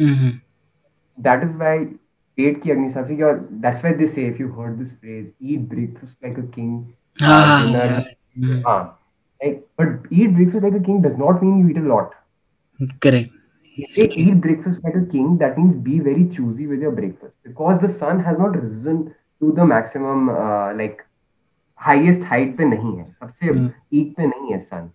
Mm-hmm. 0.00 0.30
That 1.18 1.42
is 1.42 1.54
why 1.56 1.88
पेट 2.36 2.62
की 2.62 2.70
अग्नि 2.70 2.90
सबसे 2.90 3.16
क्या 3.16 3.60
that's 3.60 3.82
why 3.84 3.92
they 3.92 4.06
say 4.06 4.22
if 4.24 4.38
you 4.40 4.48
heard 4.58 4.78
this 4.78 4.92
phrase 4.92 5.26
eat 5.40 5.68
breakfast 5.68 6.16
like 6.22 6.38
a 6.38 6.46
king 6.54 6.94
uh, 7.22 7.28
Ah, 7.28 7.62
dinner 7.62 8.04
yeah. 8.36 8.62
हाँ 8.66 8.98
like 9.44 9.68
but 9.76 9.88
eat 10.10 10.34
breakfast 10.34 10.64
like 10.64 10.78
a 10.78 10.80
king 10.80 11.02
does 11.02 11.18
not 11.18 11.42
mean 11.42 11.58
you 11.58 11.68
eat 11.68 11.76
a 11.76 11.88
lot 11.94 12.14
Correct. 13.00 13.30
If 13.76 13.94
they 13.96 14.08
eat 14.14 14.40
breakfast 14.40 14.80
like 14.84 14.94
a 14.94 15.06
king, 15.12 15.38
that 15.38 15.56
means 15.56 15.76
be 15.76 15.98
very 15.98 16.28
choosy 16.28 16.66
with 16.66 16.80
your 16.80 16.90
breakfast 16.90 17.34
because 17.42 17.80
the 17.80 17.88
sun 17.88 18.20
has 18.20 18.38
not 18.38 18.56
risen 18.62 19.14
to 19.40 19.52
the 19.52 19.64
maximum 19.64 20.28
uh, 20.28 20.74
like 20.74 21.04
highest 21.74 22.20
height 22.22 22.56
पे 22.56 22.64
नहीं 22.64 22.96
है 22.96 23.04
सबसे 23.04 23.52
peak 23.92 24.16
पे 24.16 24.26
नहीं 24.26 24.52
है 24.52 24.90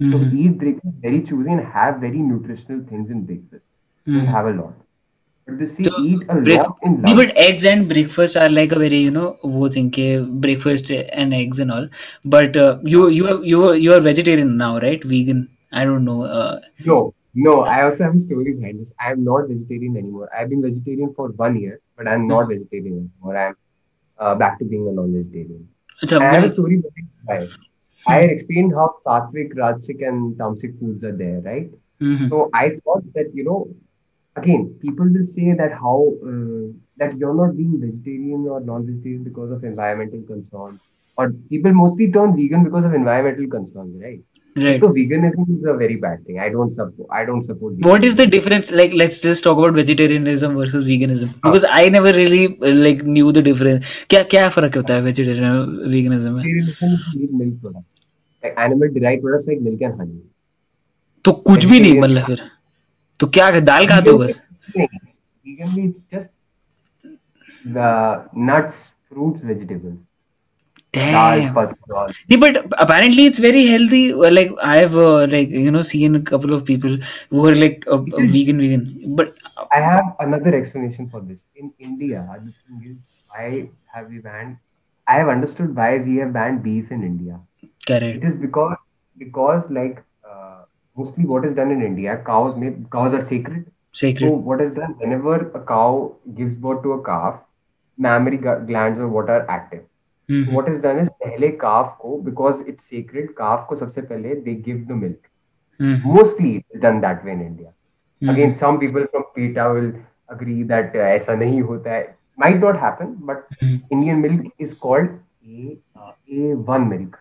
So 0.00 0.06
mm-hmm. 0.06 0.38
eat 0.38 0.80
very 1.02 1.22
choosing 1.22 1.54
and 1.54 1.66
have 1.66 1.96
very 2.00 2.18
nutritional 2.18 2.84
things 2.88 3.10
in 3.10 3.24
breakfast. 3.24 3.64
Mm-hmm. 4.06 4.26
Have 4.26 4.46
a 4.46 4.52
lot. 4.52 4.74
But 5.44 5.58
to 5.58 5.66
see 5.66 5.82
eat 5.82 6.22
a 6.28 6.34
lot 6.36 6.76
in. 6.82 7.02
But 7.02 7.36
eggs 7.36 7.64
and 7.64 7.88
breakfast 7.88 8.36
are 8.36 8.48
like 8.48 8.70
a 8.70 8.78
very 8.78 8.98
you 8.98 9.10
know 9.10 9.36
wo 9.42 9.68
thing 9.68 9.90
ke 9.90 10.08
breakfast 10.46 10.90
and 10.92 11.34
eggs 11.34 11.58
and 11.58 11.72
all. 11.72 11.88
But 12.24 12.56
uh, 12.56 12.78
you 12.84 13.08
you 13.08 13.28
are, 13.28 13.44
you 13.44 13.72
you 13.72 13.92
are 13.92 14.00
vegetarian 14.00 14.56
now, 14.56 14.78
right? 14.78 15.02
Vegan. 15.02 15.48
I 15.72 15.84
don't 15.84 16.04
know. 16.04 16.22
Uh, 16.22 16.60
no, 16.84 17.14
no. 17.34 17.62
I 17.62 17.82
also 17.82 18.04
have 18.04 18.14
a 18.16 18.22
story 18.22 18.54
behind 18.54 18.80
this. 18.80 18.92
I 19.00 19.10
am 19.12 19.24
not 19.24 19.48
vegetarian 19.48 19.96
anymore. 19.96 20.30
I've 20.34 20.48
been 20.48 20.62
vegetarian 20.62 21.12
for 21.14 21.28
one 21.30 21.60
year, 21.60 21.80
but 21.96 22.06
I'm 22.06 22.28
not 22.28 22.44
mm-hmm. 22.44 22.52
vegetarian 22.52 23.10
anymore. 23.20 23.36
I'm 23.36 23.56
uh, 24.18 24.34
back 24.34 24.58
to 24.60 24.64
being 24.64 24.86
a 24.88 24.92
non-vegetarian. 24.92 25.68
Achha, 26.04 26.20
I 26.20 26.34
have 26.34 26.44
a 26.44 26.52
story 26.52 26.82
I 28.06 28.20
explained 28.20 28.72
how 28.74 28.94
sattvic, 29.04 29.54
rajasic, 29.54 30.06
and 30.06 30.34
tamasic 30.36 30.78
foods 30.78 31.02
are 31.04 31.16
there, 31.16 31.40
right? 31.40 31.70
Mhm. 32.00 32.28
So 32.28 32.48
I 32.54 32.64
thought 32.84 33.04
that 33.14 33.34
you 33.34 33.44
know, 33.44 33.58
again, 34.36 34.64
people 34.80 35.08
will 35.16 35.26
say 35.26 35.52
that 35.62 35.72
how 35.72 35.96
uh, 36.32 36.66
that 36.96 37.16
you're 37.18 37.34
not 37.34 37.56
being 37.56 37.78
vegetarian 37.80 38.46
or 38.48 38.60
non-vegetarian 38.60 39.24
because 39.24 39.50
of 39.50 39.64
environmental 39.64 40.22
concerns, 40.32 40.80
or 41.16 41.30
people 41.54 41.72
mostly 41.72 42.10
turn 42.12 42.36
vegan 42.36 42.64
because 42.64 42.84
of 42.84 42.94
environmental 42.94 43.48
concerns, 43.56 44.00
right? 44.02 44.22
Right 44.66 44.80
So 44.80 44.88
veganism 44.88 45.50
is 45.56 45.64
a 45.64 45.74
very 45.74 45.96
bad 45.96 46.24
thing. 46.26 46.38
I 46.38 46.48
don't 46.48 46.72
support. 46.74 47.08
I 47.10 47.24
don't 47.24 47.44
support. 47.44 47.74
Veganism. 47.74 47.90
what 47.90 48.04
is 48.04 48.16
the 48.20 48.26
difference 48.26 48.70
like 48.80 48.96
let's 49.02 49.20
just 49.20 49.44
talk 49.44 49.58
about 49.58 49.74
vegetarianism 49.80 50.56
versus 50.62 50.86
veganism 50.86 51.34
because 51.48 51.66
I 51.80 51.88
never 51.88 52.12
really 52.12 52.42
uh, 52.62 52.74
like 52.86 53.04
knew 53.16 53.32
the 53.38 53.44
difference 53.50 53.94
क्या 54.14 54.22
क्या 54.34 54.48
फ़र्क 54.56 54.76
होता 54.76 54.94
है 54.94 55.02
vegetarian 55.10 55.50
और 55.50 55.92
veganism 55.94 56.38
में 56.38 56.42
is 56.44 57.30
milk 57.40 57.60
products, 57.62 57.86
like 58.42 58.58
animal-derived 58.66 59.22
products 59.22 59.48
like 59.52 59.64
milk 59.68 59.86
and 59.90 60.00
honey. 60.02 60.20
तो 61.24 61.32
कुछ 61.50 61.64
भी 61.66 61.80
नहीं 61.80 62.00
मतलब 62.00 62.26
फिर 62.26 62.42
तो 63.20 63.26
क्या 63.38 63.50
दाल 63.60 63.86
खाते 63.86 64.10
हो 64.10 64.18
बस 64.18 64.40
Vegan 65.48 65.74
means 65.74 65.96
just 66.12 66.28
the 67.64 67.90
nuts, 68.34 68.76
fruits, 69.08 69.40
vegetables, 69.40 69.98
damn. 70.98 71.54
Yeah, 72.28 72.36
but 72.38 72.66
apparently 72.78 73.26
it's 73.26 73.38
very 73.38 73.66
healthy. 73.66 74.12
Like 74.12 74.50
I've 74.62 74.96
uh, 74.96 75.26
like 75.26 75.48
you 75.48 75.70
know 75.70 75.82
seen 75.82 76.14
a 76.14 76.20
couple 76.20 76.52
of 76.54 76.64
people 76.64 76.98
who 77.30 77.46
are 77.46 77.54
like 77.54 77.84
uh, 77.86 77.94
uh, 77.96 78.26
vegan, 78.34 78.58
vegan. 78.60 79.14
But 79.16 79.34
I 79.72 79.80
have 79.80 80.16
another 80.20 80.54
explanation 80.54 81.08
for 81.08 81.20
this. 81.20 81.38
In 81.56 81.72
India, 81.78 82.24
the 82.44 82.52
thing 82.66 82.90
is, 82.90 82.96
why 83.28 83.68
have 83.94 84.08
we 84.08 84.18
banned? 84.18 84.58
I 85.06 85.14
have 85.16 85.28
understood 85.28 85.74
why 85.74 85.98
we 85.98 86.16
have 86.16 86.32
banned 86.32 86.62
beef 86.62 86.90
in 86.90 87.02
India. 87.02 87.40
correct. 87.86 88.16
It 88.16 88.24
is 88.24 88.34
because 88.34 88.76
because 89.18 89.64
like 89.70 90.02
uh, 90.28 90.62
mostly 90.96 91.24
what 91.24 91.44
is 91.44 91.56
done 91.56 91.70
in 91.70 91.82
India, 91.82 92.22
cows 92.26 92.56
may 92.56 92.74
cows 92.92 93.14
are 93.14 93.26
sacred. 93.26 93.70
Sacred. 93.92 94.28
So 94.28 94.36
what 94.36 94.60
is 94.60 94.74
done 94.74 94.96
whenever 94.98 95.36
a 95.60 95.60
cow 95.74 96.16
gives 96.36 96.54
birth 96.54 96.82
to 96.84 96.92
a 96.92 97.04
calf, 97.04 97.40
mammary 97.96 98.36
glands 98.38 99.00
or 99.00 99.08
what 99.08 99.30
are 99.30 99.48
active. 99.50 99.84
What 100.30 100.68
is 100.68 100.76
done 100.82 100.98
is 100.98 101.08
पहले 101.24 101.48
calf 101.62 101.96
को 102.00 102.16
because 102.22 102.62
it's 102.68 102.84
sacred 102.84 103.30
calf 103.38 103.66
को 103.68 103.76
सबसे 103.76 104.00
पहले 104.02 104.34
दे 104.34 104.54
give 104.66 104.84
the 104.88 104.92
milk 105.02 106.00
mostly 106.06 106.56
done 106.76 107.00
that 107.00 107.24
way 107.24 107.32
in 107.32 107.42
India 107.42 108.30
again 108.32 108.52
some 108.52 108.78
people 108.78 109.04
from 109.04 109.22
PETA 109.34 109.66
will 109.68 109.92
agree 110.30 110.62
that 110.64 110.96
ऐसा 110.96 111.34
नहीं 111.34 111.60
होता 111.62 111.92
है. 111.92 112.02
Might 112.38 112.56
not 112.64 112.76
happen 112.76 113.14
but 113.26 113.62
Indian 113.62 114.18
milk 114.20 114.50
is 114.60 114.74
called 114.80 115.10
A 115.48 115.76
A 116.32 116.52
one 116.68 116.82
milk 116.88 117.16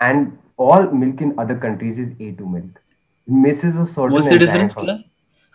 and 0.00 0.30
all 0.60 0.88
milk 0.94 1.22
in 1.22 1.34
other 1.38 1.58
countries 1.58 2.00
is 2.00 2.22
A 2.22 2.30
two 2.38 2.46
milk 2.48 2.78
miss 3.28 3.64
of 3.64 4.00
difference 4.38 4.74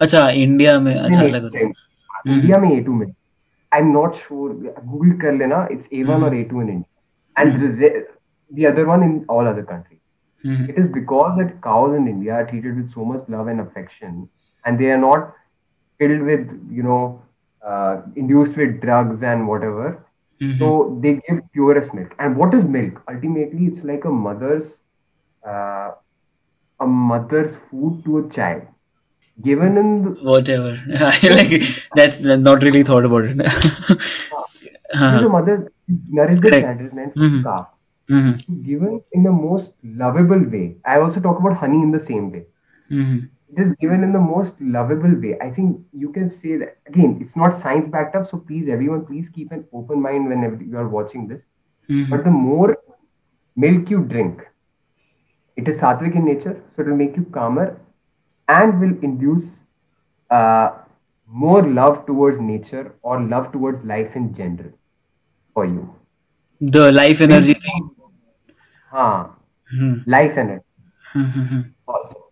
अच्छा 0.01 0.29
India 0.29 0.79
में 0.79 0.93
अच्छा 0.95 1.21
लगता 1.21 1.58
है 1.60 1.71
India 2.27 2.58
में 2.58 2.71
A 2.71 2.79
two 2.84 2.93
milk 2.93 3.15
I'm 3.73 3.91
not 3.91 4.15
sure. 4.27 4.53
Google 4.53 5.17
kar 5.19 5.33
lena, 5.33 5.67
it's 5.69 5.88
A1 5.88 6.05
mm-hmm. 6.05 6.23
or 6.23 6.29
hmm. 6.29 6.41
A2 6.41 6.62
in 6.62 6.69
India, 6.69 6.88
and 7.38 7.53
mm-hmm. 7.53 7.81
the, 7.81 8.07
the, 8.51 8.67
other 8.67 8.86
one 8.86 9.03
in 9.03 9.25
all 9.27 9.47
other 9.47 9.63
countries. 9.63 9.99
Mm-hmm. 10.45 10.69
It 10.69 10.77
is 10.77 10.89
because 10.89 11.38
that 11.39 11.62
cows 11.63 11.95
in 11.95 12.07
India 12.07 12.33
are 12.33 12.45
treated 12.45 12.75
with 12.75 12.93
so 12.93 13.03
much 13.03 13.23
love 13.27 13.47
and 13.47 13.62
affection, 13.62 14.29
and 14.65 14.79
they 14.79 14.91
are 14.91 14.97
not 14.97 15.33
filled 15.97 16.21
with 16.21 16.47
you 16.71 16.83
know 16.83 17.21
uh, 17.65 18.01
induced 18.15 18.57
with 18.57 18.79
drugs 18.81 19.23
and 19.23 19.47
whatever. 19.47 20.05
Hmm. 20.39 20.57
So 20.57 20.99
they 21.01 21.13
give 21.27 21.41
purest 21.53 21.93
milk. 21.93 22.13
And 22.19 22.36
what 22.36 22.53
is 22.53 22.63
milk? 22.63 23.01
Ultimately, 23.09 23.67
it's 23.67 23.83
like 23.83 24.05
a 24.05 24.09
mother's 24.09 24.73
uh, 25.47 25.91
a 26.79 26.88
mother's 26.88 27.55
food 27.69 28.03
to 28.05 28.19
a 28.19 28.29
child 28.29 28.63
given 29.41 29.77
in 29.77 30.03
the, 30.03 30.09
Whatever. 30.31 30.79
like 31.37 31.63
that's 31.95 32.19
not 32.19 32.61
really 32.63 32.83
thought 32.83 33.05
about 33.05 33.25
it. 33.25 33.37
the 34.93 35.29
mother 35.29 35.71
nourish 36.09 36.39
the 36.39 36.49
Correct. 36.49 36.65
child 36.65 36.81
is 36.81 36.93
meant 36.93 37.15
Mhm. 37.15 37.37
for 37.43 37.49
calf. 37.49 37.67
Mhm. 38.09 38.65
Given 38.65 39.01
in 39.11 39.23
the 39.23 39.31
most 39.31 39.71
lovable 39.83 40.43
way. 40.55 40.77
I 40.85 40.99
also 40.99 41.19
talk 41.19 41.39
about 41.39 41.57
honey 41.57 41.81
in 41.87 41.91
the 41.91 42.03
same 42.11 42.31
way. 42.31 42.43
Mhm. 42.91 43.29
it 43.55 43.59
is 43.63 43.71
given 43.81 44.03
in 44.05 44.13
the 44.13 44.19
most 44.27 44.61
lovable 44.75 45.11
way. 45.23 45.31
I 45.45 45.47
think 45.55 45.81
you 46.03 46.11
can 46.13 46.29
say 46.35 46.55
that 46.61 46.77
again, 46.91 47.11
it's 47.25 47.35
not 47.41 47.59
science 47.65 47.87
backed 47.95 48.15
up, 48.19 48.23
so 48.29 48.37
please, 48.47 48.69
everyone, 48.75 49.03
please 49.09 49.27
keep 49.35 49.51
an 49.57 49.61
open 49.79 50.01
mind 50.05 50.27
whenever 50.31 50.57
you 50.69 50.77
are 50.83 50.87
watching 50.95 51.27
this. 51.33 51.41
Mhm. 51.89 52.09
But 52.13 52.23
the 52.29 52.31
more 52.31 52.69
milk 53.65 53.91
you 53.95 54.01
drink, 54.15 54.41
It 55.61 55.67
is 55.71 55.79
sattvic 55.79 56.15
in 56.19 56.25
nature, 56.25 56.53
so 56.75 56.81
it 56.81 56.87
will 56.87 56.95
make 56.99 57.15
you 57.17 57.23
calmer 57.37 57.65
and 58.48 58.80
will 58.80 58.96
induce 59.02 59.46
uh, 60.30 60.70
more 61.28 61.62
love 61.68 62.06
towards 62.06 62.40
nature 62.40 62.94
or 63.02 63.20
love 63.22 63.52
towards 63.52 63.84
life 63.84 64.16
in 64.16 64.34
general 64.34 64.72
for 65.54 65.66
you. 65.66 65.94
The 66.61 66.92
life 66.92 67.20
energy 67.20 67.54
thing. 67.54 67.90
हाँ, 68.92 69.34
Hmm. 69.70 69.94
life 70.06 70.38
energy 70.38 70.64
Hmm, 71.12 71.24
hmm, 71.24 71.42
hmm. 71.50 71.61
also. 71.87 72.30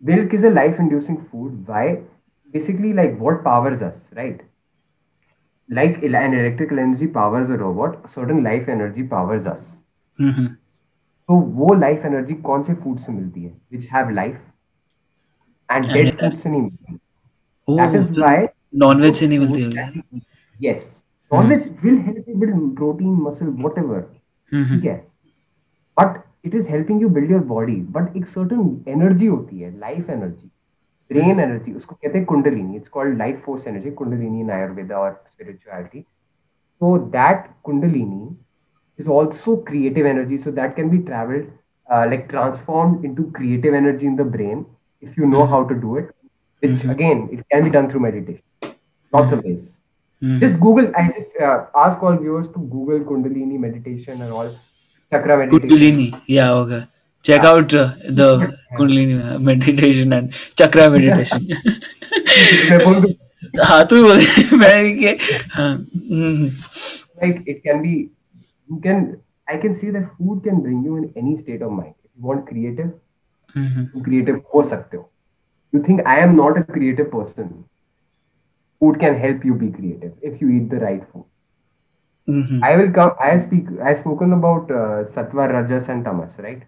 Milk 0.00 0.34
is 0.34 0.44
a 0.44 0.50
life-inducing 0.50 1.26
food. 1.30 1.54
Why? 1.66 2.02
Basically, 2.52 2.92
like 2.92 3.18
what 3.18 3.44
powers 3.44 3.82
us, 3.82 3.96
right? 4.16 4.40
Like 5.68 6.02
el- 6.02 6.16
an 6.16 6.34
electrical 6.34 6.78
energy 6.78 7.06
powers 7.06 7.48
a 7.48 7.56
robot, 7.56 8.04
a 8.04 8.08
certain 8.08 8.42
life 8.44 8.68
energy 8.68 9.02
powers 9.02 9.46
us. 9.46 9.78
Hmm, 10.18 10.30
hmm. 10.30 10.46
तो 11.28 11.34
वो 11.58 11.74
life 11.74 12.04
energy 12.06 12.34
कौन 12.48 12.62
से 12.64 12.74
food 12.82 12.98
से 12.98 13.12
मिलती 13.12 13.42
है 13.44 13.50
which 13.72 13.88
have 13.92 14.10
life 14.10 14.36
And 15.69 15.85
And 15.85 15.93
dead 15.93 16.19
food 16.19 16.31
से 16.31 16.49
नहीं 16.49 16.61
मिलती 16.61 16.93
दैट 17.67 17.95
इज़ 17.95 18.19
व्हाई 18.19 18.45
non-veg 18.83 19.13
से 19.19 19.27
नहीं 19.27 19.39
मिलती 19.39 19.63
होगी 19.63 20.21
yes 20.67 21.01
non veg 21.31 21.67
will 21.83 21.97
help 21.97 22.29
you 22.29 22.35
build 22.35 22.75
protein 22.75 23.13
muscle 23.21 23.47
whatever. 23.61 24.01
ठीक 24.51 24.85
है 24.85 24.95
but 25.97 26.21
it 26.45 26.55
is 26.55 26.69
helping 26.69 27.01
you 27.01 27.09
build 27.09 27.31
your 27.31 27.43
body 27.53 27.75
but 27.97 28.17
एक 28.17 28.27
सर्टन 28.29 28.91
एनर्जी 28.91 29.25
होती 29.25 29.59
है 29.59 29.77
लाइफ 29.79 30.09
एनर्जी 30.09 30.49
ब्रेन 31.11 31.39
एनर्जी 31.39 31.73
उसको 31.73 31.95
कहते 31.95 32.17
हैं 32.17 32.25
kundalini 32.25 32.75
it's 32.75 32.89
called 32.89 33.17
life 33.17 33.41
force 33.45 33.67
energy 33.67 33.91
kundalini 34.01 34.39
in 34.41 34.51
Ayurveda 34.51 34.97
और 34.97 35.11
spirituality 35.31 36.05
so 36.81 37.09
that 37.11 37.43
kundalini 37.65 38.35
is 38.99 39.07
also 39.07 39.57
creative 39.57 40.05
energy. 40.05 40.37
So 40.37 40.51
that 40.51 40.75
can 40.75 40.89
be 40.89 40.97
traveled 40.99 41.45
uh, 41.89 42.05
like 42.09 42.29
transformed 42.29 43.05
into 43.05 43.31
creative 43.31 43.73
energy 43.73 44.05
in 44.05 44.17
the 44.17 44.25
brain. 44.25 44.65
if 45.02 45.16
you 45.22 45.26
know 45.32 45.46
how 45.54 45.60
to 45.72 45.74
do 45.86 45.96
it 46.02 46.14
which 46.62 46.84
again 46.96 47.18
it 47.36 47.42
can 47.52 47.64
be 47.64 47.70
done 47.78 47.90
through 47.90 48.04
meditation 48.06 48.44
lots 49.12 49.32
of 49.38 49.44
ways 49.50 49.66
Hmm. 50.22 50.38
just 50.42 50.54
google 50.62 50.86
i 51.00 51.02
just 51.16 51.36
uh, 51.48 51.58
ask 51.80 52.00
all 52.06 52.16
viewers 52.22 52.46
to 52.54 52.60
google 52.70 53.02
kundalini 53.10 53.58
meditation 53.64 54.22
and 54.24 54.32
all 54.38 54.48
chakra 55.12 55.36
meditation 55.40 55.68
Kundalini. 55.68 56.06
Yeah, 56.26 56.54
okay. 56.62 56.80
Check 57.28 57.44
out 57.50 57.74
uh, 57.82 57.84
the 58.18 58.26
Kundalini 58.78 59.40
meditation 59.50 60.12
and 60.16 60.32
Chakra 60.62 60.88
meditation. 60.90 61.46
मैं 62.70 62.78
बोल 62.84 63.00
दूं, 63.04 63.12
हाँ 63.68 63.84
तू 63.92 64.02
बोल 64.04 64.18
मैं 64.64 64.74
के 64.98 65.12
हाँ 65.54 65.70
हम्म, 65.74 66.50
like 67.22 67.38
it 67.54 67.62
can 67.68 67.82
be 67.86 67.94
you 68.72 68.80
can 68.88 69.06
i 69.54 69.56
can 69.66 69.74
see 69.82 69.90
that 69.98 70.10
food 70.18 70.42
can 70.48 70.60
bring 70.66 70.82
you 70.88 70.96
in 71.02 71.06
any 71.22 71.36
state 71.44 71.62
of 71.68 71.72
mind 71.78 71.94
if 72.04 72.10
you 72.16 72.26
want 72.32 72.46
creative 72.50 72.86
हम्म, 72.86 73.01
तुम 73.94 74.02
creative 74.08 74.40
हो 74.54 74.62
सकते 74.68 74.96
हो 74.96 75.08
you 75.76 75.80
think 75.86 76.06
i 76.10 76.16
am 76.26 76.36
not 76.36 76.58
a 76.58 76.62
creative 76.74 77.08
person 77.14 77.48
food 78.80 78.98
can 79.00 79.18
help 79.24 79.44
you 79.48 79.54
be 79.62 79.68
creative 79.72 80.30
if 80.30 80.40
you 80.42 80.48
eat 80.58 80.68
the 80.74 80.78
right 80.84 81.02
food 81.12 81.24
hmm, 82.28 82.60
i 82.68 82.70
will 82.78 82.90
come 82.96 83.20
i 83.26 83.30
speak 83.44 83.68
i've 83.90 84.00
spoken 84.00 84.32
about 84.36 84.70
uh, 84.80 84.98
sattva 85.16 85.46
rajas 85.52 85.90
and 85.94 86.04
tamas 86.08 86.40
right 86.46 86.62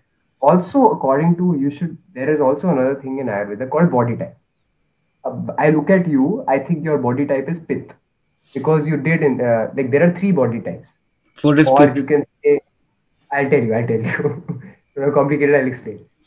also 0.51 0.83
according 0.97 1.33
to 1.41 1.49
you 1.65 1.71
should 1.79 1.97
there 2.19 2.35
is 2.35 2.45
also 2.49 2.69
another 2.75 2.95
thing 3.05 3.19
in 3.25 3.33
ayurveda 3.39 3.71
called 3.77 3.91
body 3.99 4.17
type 4.23 4.37
Uh, 5.29 5.33
i 5.63 5.65
look 5.73 5.91
at 5.95 6.07
you 6.11 6.27
i 6.53 6.55
think 6.67 6.87
your 6.89 6.95
body 7.07 7.25
type 7.31 7.49
is 7.55 7.57
pith 7.71 7.91
because 8.55 8.87
you 8.91 8.99
did 9.09 9.25
in 9.29 9.35
uh, 9.49 9.65
like 9.79 9.91
there 9.95 10.05
are 10.07 10.13
three 10.21 10.31
body 10.39 10.61
types 10.69 10.89
What 11.43 11.59
is 11.65 11.69
or 11.73 11.77
pith? 11.81 11.99
you 12.01 12.05
can 12.13 12.23
say 12.45 12.55
i'll 13.41 13.51
tell 13.55 13.67
you 13.71 13.75
i'll 13.81 13.91
tell 13.91 14.07
you 14.13 14.31
it's 14.97 15.15
complicated 15.19 15.59
i'll 15.61 15.69
explain 15.73 15.99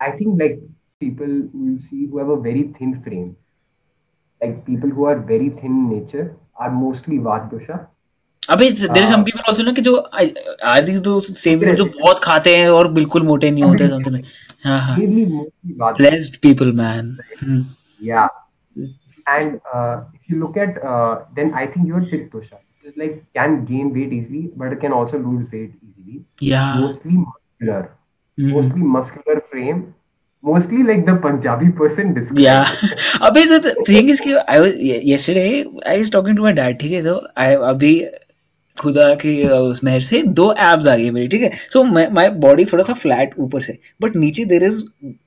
I 0.00 0.10
think 0.18 0.40
like 0.42 0.58
people 1.00 1.26
who 1.26 1.70
you 1.70 1.78
see 1.78 2.06
who 2.06 2.18
have 2.18 2.28
a 2.28 2.36
very 2.48 2.62
thin 2.78 3.00
frame, 3.02 3.36
like 4.40 4.64
people 4.66 4.90
who 4.90 5.04
are 5.04 5.16
very 5.32 5.50
thin 5.50 5.72
in 5.72 5.88
nature 5.90 6.26
are 6.56 6.70
mostly 6.82 7.18
Vata 7.30 7.50
dosha. 7.56 7.80
अबे 8.50 8.70
there 8.70 9.02
is 9.02 9.08
some 9.10 9.22
people 9.22 9.40
also 9.48 9.62
ना 9.62 9.72
कि 9.72 9.82
जो 9.86 9.96
आदि 10.74 10.98
तो 11.06 11.18
same 11.20 11.58
people 11.60 11.74
जो 11.76 11.84
बहुत 11.98 12.18
खाते 12.24 12.56
हैं 12.56 12.68
और 12.76 12.88
बिल्कुल 12.92 13.22
मोटे 13.26 13.50
नहीं 13.50 13.64
होते 13.64 13.88
समथिंग 13.88 14.16
हाँ 14.64 14.78
हाँ 14.86 14.96
Mainly 14.98 15.24
mostly 15.32 15.74
Vata. 15.82 15.98
blessed 15.98 16.38
people 16.46 16.72
man 16.80 17.10
hmm, 17.42 17.64
Yeah. 18.10 18.28
And 19.26 19.60
uh, 19.74 19.96
if 20.14 20.30
you 20.32 20.38
look 20.40 20.56
at, 20.56 20.78
uh, 20.92 21.18
then 21.38 21.52
I 21.62 21.66
think 21.72 21.86
your 21.92 22.00
Pitta 22.12 22.30
dosha 22.36 22.58
is 22.90 22.96
like 23.02 23.18
can 23.38 23.64
gain 23.66 23.92
weight 23.98 24.12
easily, 24.18 24.40
but 24.62 24.72
it 24.76 24.80
can 24.84 24.92
also 25.00 25.18
lose 25.26 25.44
weight 25.52 25.74
easily. 25.88 26.22
yeah 26.40 26.80
Mostly 26.80 27.18
muscular. 27.18 27.82
Mhm. 28.39 28.51
mostly 28.53 28.81
muscular 28.95 29.41
frame, 29.51 29.93
mostly 30.43 30.83
like 30.83 31.05
the 31.05 31.15
Punjabi 31.25 31.69
person 31.81 32.13
described. 32.13 32.39
Yeah. 32.39 32.65
अबे 33.29 33.43
the, 33.51 33.59
the 33.59 33.73
thing 33.89 34.09
is 34.09 34.21
कि 34.21 34.33
I 34.55 34.59
was 34.59 34.75
yesterday 35.11 35.65
I 35.87 35.97
was 35.97 36.09
talking 36.09 36.35
to 36.35 36.47
my 36.47 36.51
dad 36.61 36.79
ठीक 36.81 36.91
है 36.91 37.03
तो 37.03 37.15
I 37.37 37.49
अभी 37.71 37.93
खुदा 38.77 39.13
के 39.15 39.31
अ, 39.43 39.53
उसमें 39.55 39.99
से 39.99 40.21
दो 40.37 40.51
एब्स 40.59 40.87
आ 40.87 40.95
गई 40.95 41.09
मेरी 41.11 41.27
ठीक 41.27 41.41
है? 41.41 41.49
सो 41.73 41.83
माय 41.83 42.29
बॉडी 42.45 42.65
थोड़ा 42.65 42.83
सा 42.83 42.93
फ्लैट 42.93 43.33
ऊपर 43.39 43.61
से 43.61 43.77
बट 44.01 44.15
नीचे 44.15 44.45
देर 44.45 44.63
इज़ 44.63 44.81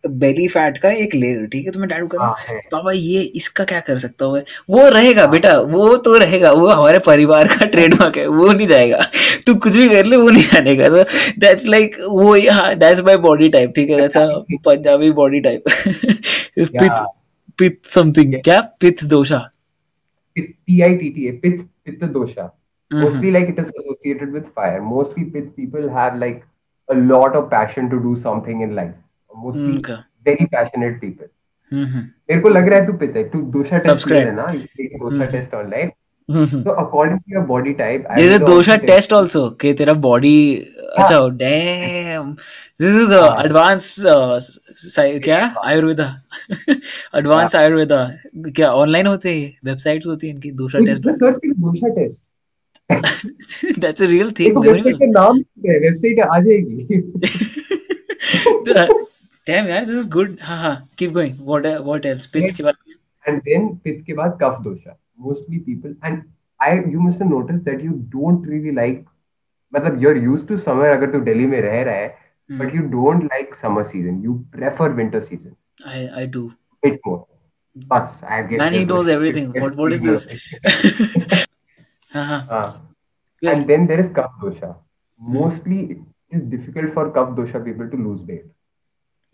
बेली 0.08 0.46
फैट 0.48 0.78
का 0.78 0.90
एक 1.04 1.14
लेयर 1.14 1.46
ठीक 1.52 1.66
है? 1.66 1.72
तो 1.72 1.80
मैं 1.80 1.88
डैड 1.88 2.08
को 2.08 2.18
हाँ, 2.18 2.28
हूँ 2.30 2.36
है। 2.48 2.60
पापा 2.72 2.92
ये 2.92 3.20
इसका 3.36 3.64
क्या 3.64 3.80
कर 3.80 3.98
सकता 3.98 4.26
हूँ 4.26 4.34
मैं? 4.34 4.42
वो 4.70 4.88
रहेगा 4.88 5.26
बेटा 5.26 5.56
वो 5.60 5.96
तो 6.08 6.16
रहेगा 6.18 6.52
वो 6.52 6.68
हमारे 6.68 6.98
परिवार 7.06 7.48
का 7.48 7.66
ट्रेडमार्क 7.66 8.16
है 8.16 8.26
वो 8.28 8.52
नहीं 8.52 8.66
जाएगा। 8.68 9.00
तू 9.46 9.54
कुछ 9.54 9.76
भी 9.76 9.88
कर 9.88 10.04
ले 10.06 10.16
वो 10.16 10.28
नहीं 10.30 10.42
जाने 10.42 10.76
का 10.76 10.88
तो 10.88 11.02
दैट्स 11.40 11.66
लाइक 11.66 11.96
वो 12.08 12.34
हाँ 12.52 12.74
दैट्स 12.74 13.00
माय 13.04 13.16
बॉडी 13.28 13.48
टाइप 13.48 13.72
ठीक 13.76 13.90
है? 13.90 14.00
That's 14.00 14.16
Punjabi 14.64 15.10
body 15.20 15.40
type 15.40 15.64
pitta 16.58 17.04
pitta 17.58 17.90
something 17.94 18.34
क्या? 18.44 18.60
Pitta 18.80 19.04
dosha. 19.04 19.38
Pit- 20.36 20.50
P-I-T-T-A, 20.68 21.30
Pitta, 21.42 21.64
Pitta 21.86 22.08
dosha. 22.90 23.02
Mostly 23.04 23.30
like 23.30 23.48
it 23.48 23.58
is 23.58 23.72
associated 23.74 24.32
with 24.32 24.46
fire. 24.54 24.80
Mostly 24.82 25.24
people 25.56 25.88
have 25.96 26.16
like 26.16 26.44
a 26.88 26.94
lot 26.94 27.36
of 27.36 27.50
passion 27.50 27.90
to 27.90 28.00
do 28.06 28.14
something 28.16 28.62
in 28.68 28.74
life. 28.74 28.94
Mostly 29.30 29.76
Okay. 29.78 29.98
very 30.30 30.46
passionate 30.56 31.00
people. 31.00 31.28
हम्म 31.72 32.00
मेरे 32.30 32.40
को 32.40 32.48
लग 32.48 32.68
रहा 32.68 32.80
है 32.80 32.86
तू 32.86 32.92
पिता 32.98 33.18
है 33.18 33.28
तू 33.30 33.40
दोषा 33.54 33.78
टेस्ट. 33.78 34.12
है 34.12 34.34
ना 34.34 34.46
दोषा 35.02 35.24
टेस्ट 35.32 35.54
ऑनलाइन 35.54 35.90
हम्म 36.28 36.62
तो 36.62 36.70
according 36.82 37.18
to 37.18 37.34
your 37.34 37.44
body 37.46 37.72
type 37.80 38.06
There's 38.18 38.34
a 38.36 38.44
dosha 38.44 38.76
test 38.90 39.12
also 39.18 39.42
कि 39.60 39.72
तेरा 39.80 39.92
बॉडी 40.06 40.38
अच्छा 40.98 41.18
डैम 41.42 42.32
दिस 42.80 42.94
इज़ 43.02 43.14
एडवांस 43.14 43.94
क्या 45.24 45.40
आयुर्वेदा 45.64 46.06
एडवांस 47.18 47.56
आयुर्वेदा 47.56 48.04
क्या 48.56 48.70
ऑनलाइन 48.82 49.06
होते 49.06 49.34
हैं 49.38 49.52
वेबसाइट्स 49.70 50.06
होती 50.06 50.26
हैं 50.26 50.34
इनकी 50.34 50.50
dosha 50.62 50.78
test 50.86 51.02
dosha 51.02 51.88
test 51.88 52.16
that's 52.90 54.02
a 54.02 54.06
real 54.06 54.30
thing 54.38 54.56
website 54.58 54.96
का 55.02 55.06
नाम 55.10 55.38
है? 55.66 55.78
वेबसाइट 55.78 56.20
आ 56.20 56.38
जाएगी। 56.40 57.00
डैम 59.46 59.66
यार 59.68 59.84
दिस 59.84 59.96
इज़ 59.96 60.08
गुड 60.10 60.36
हाँ 60.42 60.56
हाँ 60.62 60.88
keep 60.98 61.10
going 61.12 61.34
what 61.40 61.66
what 61.84 62.06
else 62.06 62.26
pitch 62.26 62.54
के 62.56 62.62
बाद 62.62 62.74
and 63.24 63.40
then 63.48 63.68
पित्त 63.84 64.04
के 64.06 64.12
बाद 64.14 64.38
kapha 64.42 64.58
dosha. 64.64 64.96
Mostly 65.20 65.58
people 65.58 65.94
and 66.04 66.22
I 66.60 66.76
you 66.92 67.00
must 67.00 67.22
notice 67.22 67.56
that 67.60 67.84
you 67.84 67.90
don't 68.14 68.48
really 68.50 68.70
like 68.74 69.04
मतलब 69.72 70.02
you 70.02 70.08
are 70.10 70.16
used 70.16 70.46
to 70.48 70.56
summer 70.58 70.88
अगर 70.88 71.10
तू 71.12 71.20
दिल्ली 71.24 71.46
में 71.46 71.60
रह 71.60 71.82
रहा 71.82 71.94
है 71.94 72.16
but 72.50 72.74
you 72.74 72.82
don't 72.92 73.24
like 73.24 73.54
summer 73.62 73.84
season 73.84 74.22
you 74.24 74.34
prefer 74.54 74.90
winter 74.92 75.20
season 75.20 75.52
I 75.90 76.06
I 76.06 76.26
do 76.36 76.50
it 76.82 76.98
more 77.06 77.24
बस 77.76 78.20
I 78.24 78.42
get 78.42 78.60
Man, 78.60 78.72
he 78.78 78.84
knows 78.86 79.08
everything. 79.16 79.50
What- 79.62 79.76
what 79.82 79.92
is 79.96 80.02
this? 80.06 80.22
हाँ 82.12 82.24
हाँ 82.26 82.40
हाँ 82.50 82.66
and 83.42 83.68
then 83.70 83.86
there 83.88 84.00
is 84.04 84.08
kaf 84.18 84.36
dosha 84.44 84.68
mostly 85.20 85.78
it 85.90 86.38
is 86.38 86.42
difficult 86.54 86.92
for 86.94 87.04
kaf 87.18 87.34
dosha 87.40 87.64
people 87.66 87.90
to 87.96 88.00
lose 88.06 88.22
weight 88.30 88.46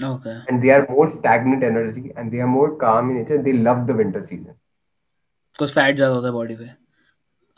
okay 0.00 0.34
and 0.50 0.62
they 0.64 0.70
are 0.76 0.84
more 0.90 1.04
stagnant 1.16 1.62
energy 1.70 2.12
and 2.20 2.32
they 2.34 2.40
are 2.44 2.50
more 2.54 2.70
calm 2.84 3.10
in 3.10 3.18
nature 3.18 3.40
they 3.48 3.52
love 3.66 3.82
the 3.90 3.96
winter 4.02 4.22
season 4.30 4.54
कुछ 5.58 5.72
fat 5.74 5.96
ज़्यादा 5.96 6.14
होता 6.14 6.26
है 6.26 6.32
body 6.34 6.54
पे 6.56 6.64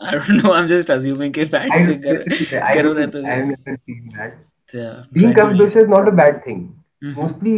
I 0.00 0.12
don't 0.18 0.42
know 0.44 0.52
I 0.52 0.60
am 0.60 0.66
just 0.72 0.90
assuming 0.90 1.32
कि 1.34 1.44
fat 1.54 1.70
I, 1.76 1.84
से 1.84 2.60
I, 2.60 2.74
करो 2.74 2.92
रहते 2.92 3.22
I've 3.34 3.46
never 3.52 3.76
seen 3.76 4.10
that. 4.16 4.34
Yeah, 4.74 4.96
Being 5.18 5.32
kaf 5.38 5.54
dosha 5.60 5.82
is 5.84 5.88
not 5.94 6.08
a 6.10 6.16
bad 6.24 6.42
thing. 6.48 6.60
Mhm. 7.04 7.16
mostly 7.22 7.54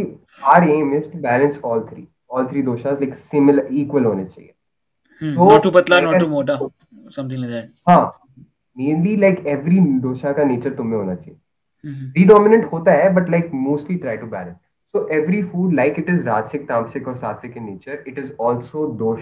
our 0.53 0.63
aim 0.77 0.89
is 0.95 1.05
to 1.11 1.19
balance 1.25 1.59
all 1.67 1.83
three 1.89 2.05
all 2.37 2.47
three 2.53 2.63
doshas 2.69 3.03
like 3.03 3.13
similar 3.33 3.67
equal 3.81 4.05
होने 4.11 4.25
चाहिए 4.25 4.49
Hmm. 4.49 4.55
So, 4.55 4.58
होना 10.97 11.15
चाहिए 11.15 11.39
डिडोमेंट 12.11 12.71
होता 12.71 12.91
है 12.91 13.13
but 13.13 13.29
like 13.29 13.51
mostly 13.53 13.95
try 13.95 14.17
to 14.17 14.27
balance 14.27 14.55
so 14.55 15.07
every 15.07 15.43
food 15.43 15.73
like 15.73 15.95
it 15.99 16.09
is 16.09 16.21
rajasic 16.21 17.07
और 17.07 17.17
sattvic 17.17 17.57
in 17.57 17.63
nature 17.63 18.03
it 18.07 18.19
is 18.19 18.31
also 18.39 18.87
though 18.87 19.15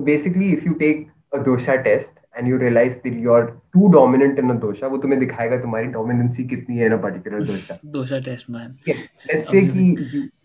basically 0.00 0.52
if 0.52 0.64
you 0.64 0.72
take 0.72 1.10
dosha 1.36 1.74
test 1.74 2.15
and 2.38 2.48
you 2.48 2.56
realize 2.58 2.92
that 2.94 3.16
you 3.22 3.32
are 3.32 3.42
too 3.42 3.88
dominant 3.88 4.38
in 4.38 4.50
a 4.50 4.54
dosha 4.54 4.86
वो 4.86 4.98
तुम्हें 4.98 5.20
दिखाएगा 5.20 5.56
तुम्हारी 5.56 5.86
dominancy 5.86 6.44
कितनी 6.44 6.76
है 6.76 6.86
इन 6.86 6.92
अ 6.92 6.96
particular 6.96 7.44
dosha 7.46 7.78
dosha 7.84 8.18
test 8.18 8.50
man 8.50 8.76
let's 8.88 9.26
say 9.50 9.66
कि 9.66 9.96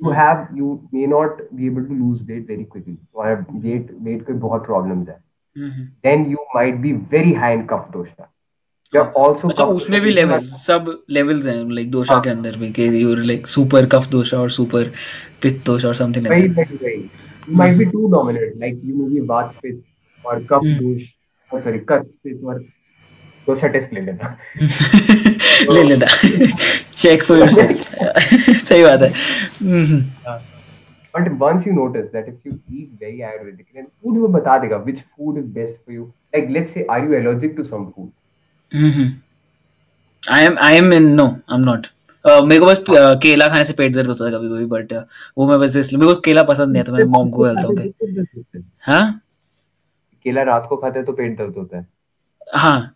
you 0.03 0.09
have 0.11 0.47
you 0.57 0.87
may 0.93 1.07
not 1.07 1.47
be 1.53 1.67
able 1.67 1.83
to 1.83 1.93
lose 1.93 2.21
weight 2.21 2.49
very 2.49 2.63
quickly 2.63 2.97
और 3.15 3.45
weight 3.51 3.91
weight 4.01 4.25
कोई 4.25 4.35
बहुत 4.35 4.65
प्रॉब्लम्स 4.65 5.09
है. 5.09 5.19
Then 6.03 6.25
you 6.25 6.37
might 6.55 6.75
be 6.75 6.93
very 6.93 7.33
high 7.33 7.53
in 7.53 7.65
kapha 7.65 7.89
dosha 7.93 8.27
उसमें 9.63 10.01
भी 10.01 10.11
लेवल 10.11 10.39
सब 10.39 11.03
लेवल्स 11.09 11.47
सॉरी 21.59 21.79
ले 25.73 25.83
ले 25.83 26.07
चेक 26.93 27.23
फॉर 27.23 27.49
सही 27.49 28.83
बात 28.83 29.01
है. 29.01 29.11
But 31.13 31.27
once 31.39 31.67
you 31.67 31.73
notice 31.73 32.05
that 32.05 32.27
if 32.27 32.47
you 32.47 32.53
eat 32.53 32.89
very 33.01 33.21
Ayurvedic 33.21 33.65
then 33.75 33.83
food 33.83 34.17
वो 34.17 34.27
बता 34.27 34.57
देगा 34.57 34.77
which 34.77 34.99
food 34.99 35.37
is 35.37 35.45
best 35.45 35.75
for 35.75 35.95
you 35.95 36.03
like 36.05 36.49
let's 36.49 36.73
say 36.73 36.85
are 36.91 37.03
you 37.05 37.13
allergic 37.13 37.55
to 37.57 37.63
some 37.63 37.85
food 37.85 38.09
I 40.23 40.45
am 40.45 40.57
I 40.59 40.75
am 40.75 40.93
in 40.93 41.07
no 41.11 41.25
I 41.25 41.57
am 41.57 41.63
not 41.63 41.87
मेरे 42.25 42.59
को 42.59 42.65
बस 42.65 42.79
uh, 42.79 43.21
केला 43.21 43.47
खाने 43.47 43.65
से 43.65 43.73
पेट 43.73 43.93
दर्द 43.93 44.07
होता 44.07 44.25
है 44.25 44.31
कभी 44.31 44.49
कभी 44.49 44.65
बट 44.65 44.93
uh, 44.93 45.03
वो 45.37 45.47
मैं 45.47 45.59
बस 45.59 45.75
इसलिए 45.75 45.99
मेरे 45.99 46.13
को 46.13 46.19
केला 46.21 46.43
पसंद 46.43 46.71
नहीं 46.71 46.79
है 46.79 46.83
तो 46.83 46.93
मैं 46.93 47.03
मॉम 47.17 47.29
को 47.29 47.37
बोलता 47.37 47.61
हूँ 47.61 48.63
हाँ? 48.81 49.21
केला 50.23 50.43
रात 50.43 50.65
को 50.69 50.77
खाते 50.77 50.99
हैं 50.99 51.05
तो 51.05 51.13
पेट 51.13 51.37
दर्द 51.37 51.53
होता 51.57 51.77
है। 51.77 51.87
हाँ 52.55 52.95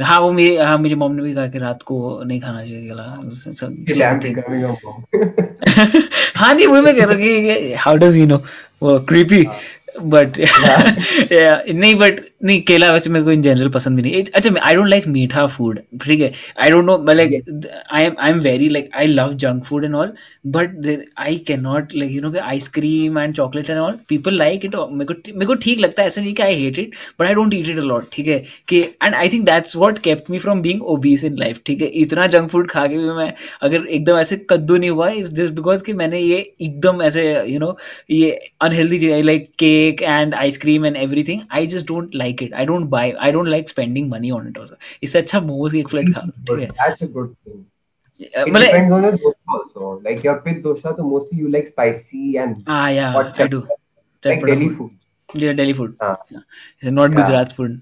हाँ 0.00 0.20
वो 0.20 0.32
मेरी 0.32 0.56
हाँ 0.56 0.78
मेरी 0.78 0.94
मॉम 0.94 1.12
ने 1.12 1.22
भी 1.22 1.34
कहा 1.34 1.46
कि 1.46 1.58
रात 1.58 1.82
को 1.82 2.24
नहीं 2.24 2.40
खाना 2.40 2.60
चाहिए 2.60 2.82
केला. 2.82 3.02
हाँ। 6.36 6.54
नहीं 6.54 6.66
वो 6.66 6.82
मैं 6.82 6.96
कह 6.96 7.04
रहा 7.04 7.12
हूँ 7.12 7.22
कि 7.22 7.74
हाउ 7.74 7.96
डज 7.96 8.16
यू 8.16 8.26
नो 8.26 8.42
वो 8.82 9.00
क्रीपी 9.00 9.46
बट 10.02 10.38
नहीं 11.72 11.94
बट 11.94 12.20
नहीं 12.44 12.60
केला 12.68 12.90
वैसे 12.92 13.10
मेरे 13.10 13.24
को 13.24 13.32
इन 13.32 13.42
जनरल 13.42 13.68
पसंद 13.70 13.96
भी 13.96 14.02
नहीं। 14.02 14.22
अच्छा 14.34 14.50
I 14.62 14.74
don't 14.74 14.88
like 14.88 15.06
meetha 15.08 15.46
food 15.46 15.78
ठीक 16.04 16.20
है? 16.20 16.32
I 16.62 16.70
don't 16.70 16.84
know 16.84 16.96
like 17.12 17.68
I 17.92 18.04
am 18.04 18.14
I 18.18 18.30
am 18.30 18.38
very 18.40 18.68
like 18.68 18.90
I 18.96 19.06
love 19.06 19.32
junk 19.44 19.64
food 19.64 19.84
and 19.84 19.94
all 19.94 20.12
but 20.56 20.86
I 21.18 21.36
can 21.46 21.60
not 21.60 21.94
like 21.96 22.12
you 22.12 22.20
know 22.22 22.32
ice cream 22.42 23.18
and 23.18 23.34
chocolate 23.34 23.70
and 23.70 23.78
all 23.78 23.98
people 24.08 24.34
like 24.36 24.64
it 24.64 24.74
मेरे 24.76 25.04
को 25.04 25.14
मेरे 25.34 25.46
को 25.46 25.54
ठीक 25.64 25.78
लगता 25.80 26.02
है 26.02 26.08
ऐसा 26.08 26.20
नहीं 26.20 26.34
कि 26.34 26.42
I 26.42 26.54
hate 26.62 26.78
it 26.78 26.94
but 27.20 27.26
I 27.26 27.34
don't 27.34 27.54
eat 27.54 27.68
it 27.68 27.78
a lot 27.78 28.06
ठीक 28.12 28.26
है? 28.28 28.38
कि 28.68 28.80
and 28.80 29.14
I 29.14 29.28
think 29.28 29.44
that's 29.46 29.76
what 29.76 29.98
kept 29.98 30.30
me 30.30 30.38
from 30.38 30.62
being 30.62 30.82
obese 30.94 31.24
in 31.24 31.36
life 31.38 31.60
ठीक 31.66 31.82
है? 31.82 31.86
इतना 32.02 32.26
जंक 32.26 32.50
फ़ूड 32.50 32.70
खा 32.70 32.86
के 32.86 32.98
भी 32.98 33.10
मैं 33.16 33.32
अगर 33.62 33.86
एकदम 33.86 34.18
ऐसे 34.18 34.36
कद्दू 34.50 34.76
नहीं 34.76 34.90
हुआ 34.90 35.08
इज़ 35.10 35.32
जस्ट 35.34 35.52
बिकॉज़ 35.54 35.82
कि 35.84 35.92
मैंने 35.92 36.20
ये 36.20 36.38
एकदम 36.62 37.02
ऐसे 37.02 37.24
यू 37.52 37.58
नो 37.60 37.76
ये 38.10 38.30
unhealthy 38.62 38.98
cheese 38.98 39.24
like 39.24 39.48
cake 39.58 40.02
and 40.02 40.34
ice cream 40.34 40.86
and 40.86 40.96
everything 40.96 41.40
I 41.52 41.66
just 41.66 41.86
don't 41.88 42.14
like 42.14 42.33
it 42.42 42.54
I 42.54 42.66
don't 42.66 42.86
buy 42.90 43.10
I 43.20 43.32
don't 43.32 43.48
like 43.48 43.68
spending 43.68 44.10
money 44.10 44.30
on 44.38 44.48
it 44.48 44.58
also 44.58 44.76
इससे 45.02 45.18
अच्छा 45.18 45.40
मोमोज 45.40 45.72
की 45.72 45.78
एक 45.80 45.88
प्लेट 45.88 46.12
खा 46.14 46.22
लो 46.26 46.32
ठीक 46.56 46.62
है 46.62 46.68
That's 46.82 47.06
a 47.06 47.08
good 47.18 47.30
thing. 47.44 47.62
It 48.20 48.48
मतलब 48.48 48.66
depends 48.66 48.92
on 48.96 49.04
your 49.04 49.12
dosha 49.22 49.54
also. 49.58 49.86
Like 50.08 50.20
your 50.26 50.34
pith 50.42 50.58
dosha, 50.66 50.90
so 50.98 51.06
mostly 51.12 51.38
you 51.44 51.48
like 51.54 51.70
spicy 51.72 52.36
and 52.42 52.68
ah 52.74 52.82
yeah 52.96 53.08
hot 53.16 53.40
I 53.44 53.46
do 53.54 53.60
chutney, 53.62 54.34
like 54.34 54.44
Delhi 54.50 54.68
food. 54.76 55.40
yeah 55.44 55.56
Delhi 55.62 55.72
food 55.80 55.96
हाँ. 56.04 56.12
yeah. 56.34 56.92
not 56.98 57.10
Yeah. 57.10 57.16
Gujarat 57.16 57.54
food 57.56 57.74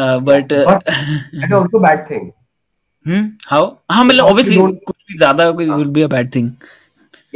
uh, 0.00 0.18
but 0.28 0.52
uh, 0.58 0.64
But 0.70 0.84
That's 0.90 1.56
also 1.60 1.80
bad 1.86 2.04
thing. 2.10 2.26
hmm 3.06 3.24
how 3.54 3.62
हाँ 3.90 4.04
मतलब 4.04 4.24
If 4.24 4.28
you 4.28 4.30
obviously 4.34 4.56
don't- 4.60 4.84
कुछ 4.86 4.96
भी 5.10 5.16
ज़्यादा 5.18 5.50
कुछ 5.60 5.68
हाँ. 5.68 5.78
will 5.82 5.94
be 5.98 6.06
a 6.08 6.12
bad 6.18 6.32
thing 6.36 6.52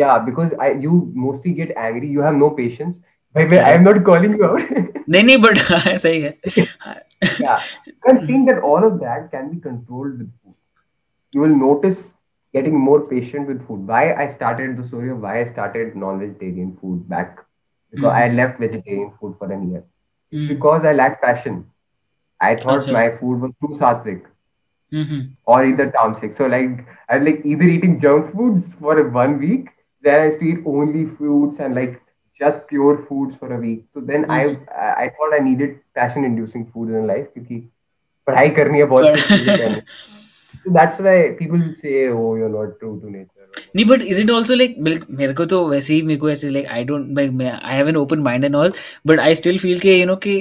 Yeah, 0.03 0.19
because 0.29 0.53
I 0.67 0.69
you 0.85 0.95
mostly 1.25 1.51
get 1.63 1.69
angry. 1.87 2.09
You 2.15 2.23
have 2.29 2.39
no 2.39 2.47
patience. 2.61 2.95
By 3.34 3.44
the 3.46 3.56
way, 3.56 3.60
I 3.60 3.74
am 3.78 3.84
not 3.84 4.04
calling 4.06 4.36
you 4.38 4.46
out. 4.46 4.62
नहीं 5.10 5.24
नहीं 5.24 5.38
but 5.42 5.58
सही 6.06 6.22
है 6.22 6.68
yeah, 7.44 7.60
I'm 8.10 8.20
saying 8.26 8.46
that 8.50 8.60
all 8.70 8.86
of 8.90 9.00
that 9.02 9.30
can 9.32 9.50
be 9.54 9.60
controlled 9.66 10.20
with 10.20 10.30
food. 10.44 10.56
You 11.38 11.42
will 11.46 11.56
notice 11.62 11.98
getting 12.58 12.78
more 12.84 13.00
patient 13.10 13.48
with 13.54 13.66
food. 13.68 13.88
Why 13.94 14.02
I 14.14 14.28
started 14.36 14.78
the 14.78 14.86
story 14.92 15.10
of 15.16 15.20
why 15.28 15.34
I 15.42 15.46
started 15.52 15.96
non-vegetarian 16.04 16.70
food 16.82 17.02
back 17.10 17.42
because 17.92 18.14
I 18.22 18.30
left 18.40 18.60
vegetarian 18.66 19.12
food 19.20 19.36
for 19.42 19.52
a 19.52 19.60
year. 19.66 19.84
Hmm. 20.32 20.48
Because 20.54 20.86
I 20.92 20.94
lacked 21.02 21.22
passion. 21.28 21.60
I 22.48 22.56
thought 22.56 22.82
Acha. 22.88 22.94
my 23.00 23.06
food 23.22 23.42
was 23.46 23.54
too 23.64 23.72
sattvic 23.84 24.22
Mhm. 25.00 25.18
or 25.46 25.58
either 25.70 25.86
tamasic. 25.96 26.38
So 26.38 26.46
like 26.54 26.86
I 27.10 27.18
was 27.18 27.26
like 27.30 27.42
either 27.54 27.68
eating 27.78 28.00
junk 28.06 28.32
foods 28.36 28.70
for 28.80 28.96
one 29.18 29.36
week, 29.40 29.68
then 30.08 30.22
I 30.22 30.26
used 30.30 30.40
to 30.40 30.48
eat 30.54 30.64
only 30.78 31.04
fruits 31.18 31.60
and 31.68 31.76
like 31.80 32.00
just 32.41 32.67
pure 32.69 32.97
foods 33.09 33.37
for 33.37 33.53
a 33.53 33.61
week. 33.61 33.85
So 33.95 34.01
then 34.01 34.27
I 34.31 34.43
I 34.85 34.91
I 35.05 35.09
thought 35.17 35.35
I 35.35 35.41
needed 35.49 35.79
passion 35.95 36.25
inducing 36.25 36.67
food 36.73 36.91
in 36.91 37.07
life 37.07 37.27
क्योंकि 37.35 37.61
पढ़ाई 38.27 38.51
करनी 38.59 38.79
है 38.79 38.85
बहुत 38.93 39.05
कुछ 39.11 39.39
चीज़ें 39.39 39.57
करनी 39.57 39.75
हैं. 39.75 39.85
So 40.65 40.73
that's 40.75 41.01
why 41.07 41.17
people 41.39 41.59
will 41.59 41.75
say, 41.81 41.95
oh, 42.09 42.29
you're 42.41 42.53
not 42.57 42.77
true 42.81 42.99
to 43.01 43.15
nature. 43.17 43.31
नहीं 43.77 43.85
but 43.87 44.03
is 44.03 44.21
it 44.21 44.31
also 44.31 44.55
like 44.55 44.77
मेरे 45.11 45.33
को 45.35 45.45
तो 45.47 45.67
वैसे 45.69 45.95
ही 45.95 46.03
मेरे 46.03 46.21
को 46.21 46.31
ऐसे 46.31 46.49
like 46.51 46.67
I 46.67 46.85
don't 46.85 47.19
like 47.19 47.43
I 47.43 47.77
have 47.77 47.89
an 47.89 47.97
open 47.97 48.19
mind 48.21 48.45
and 48.45 48.57
all 48.57 48.73
but 49.07 49.21
I 49.21 49.35
still 49.35 49.59
feel 49.59 49.79
के 49.81 49.95
यू 49.99 50.07
नो 50.07 50.17
कि 50.27 50.35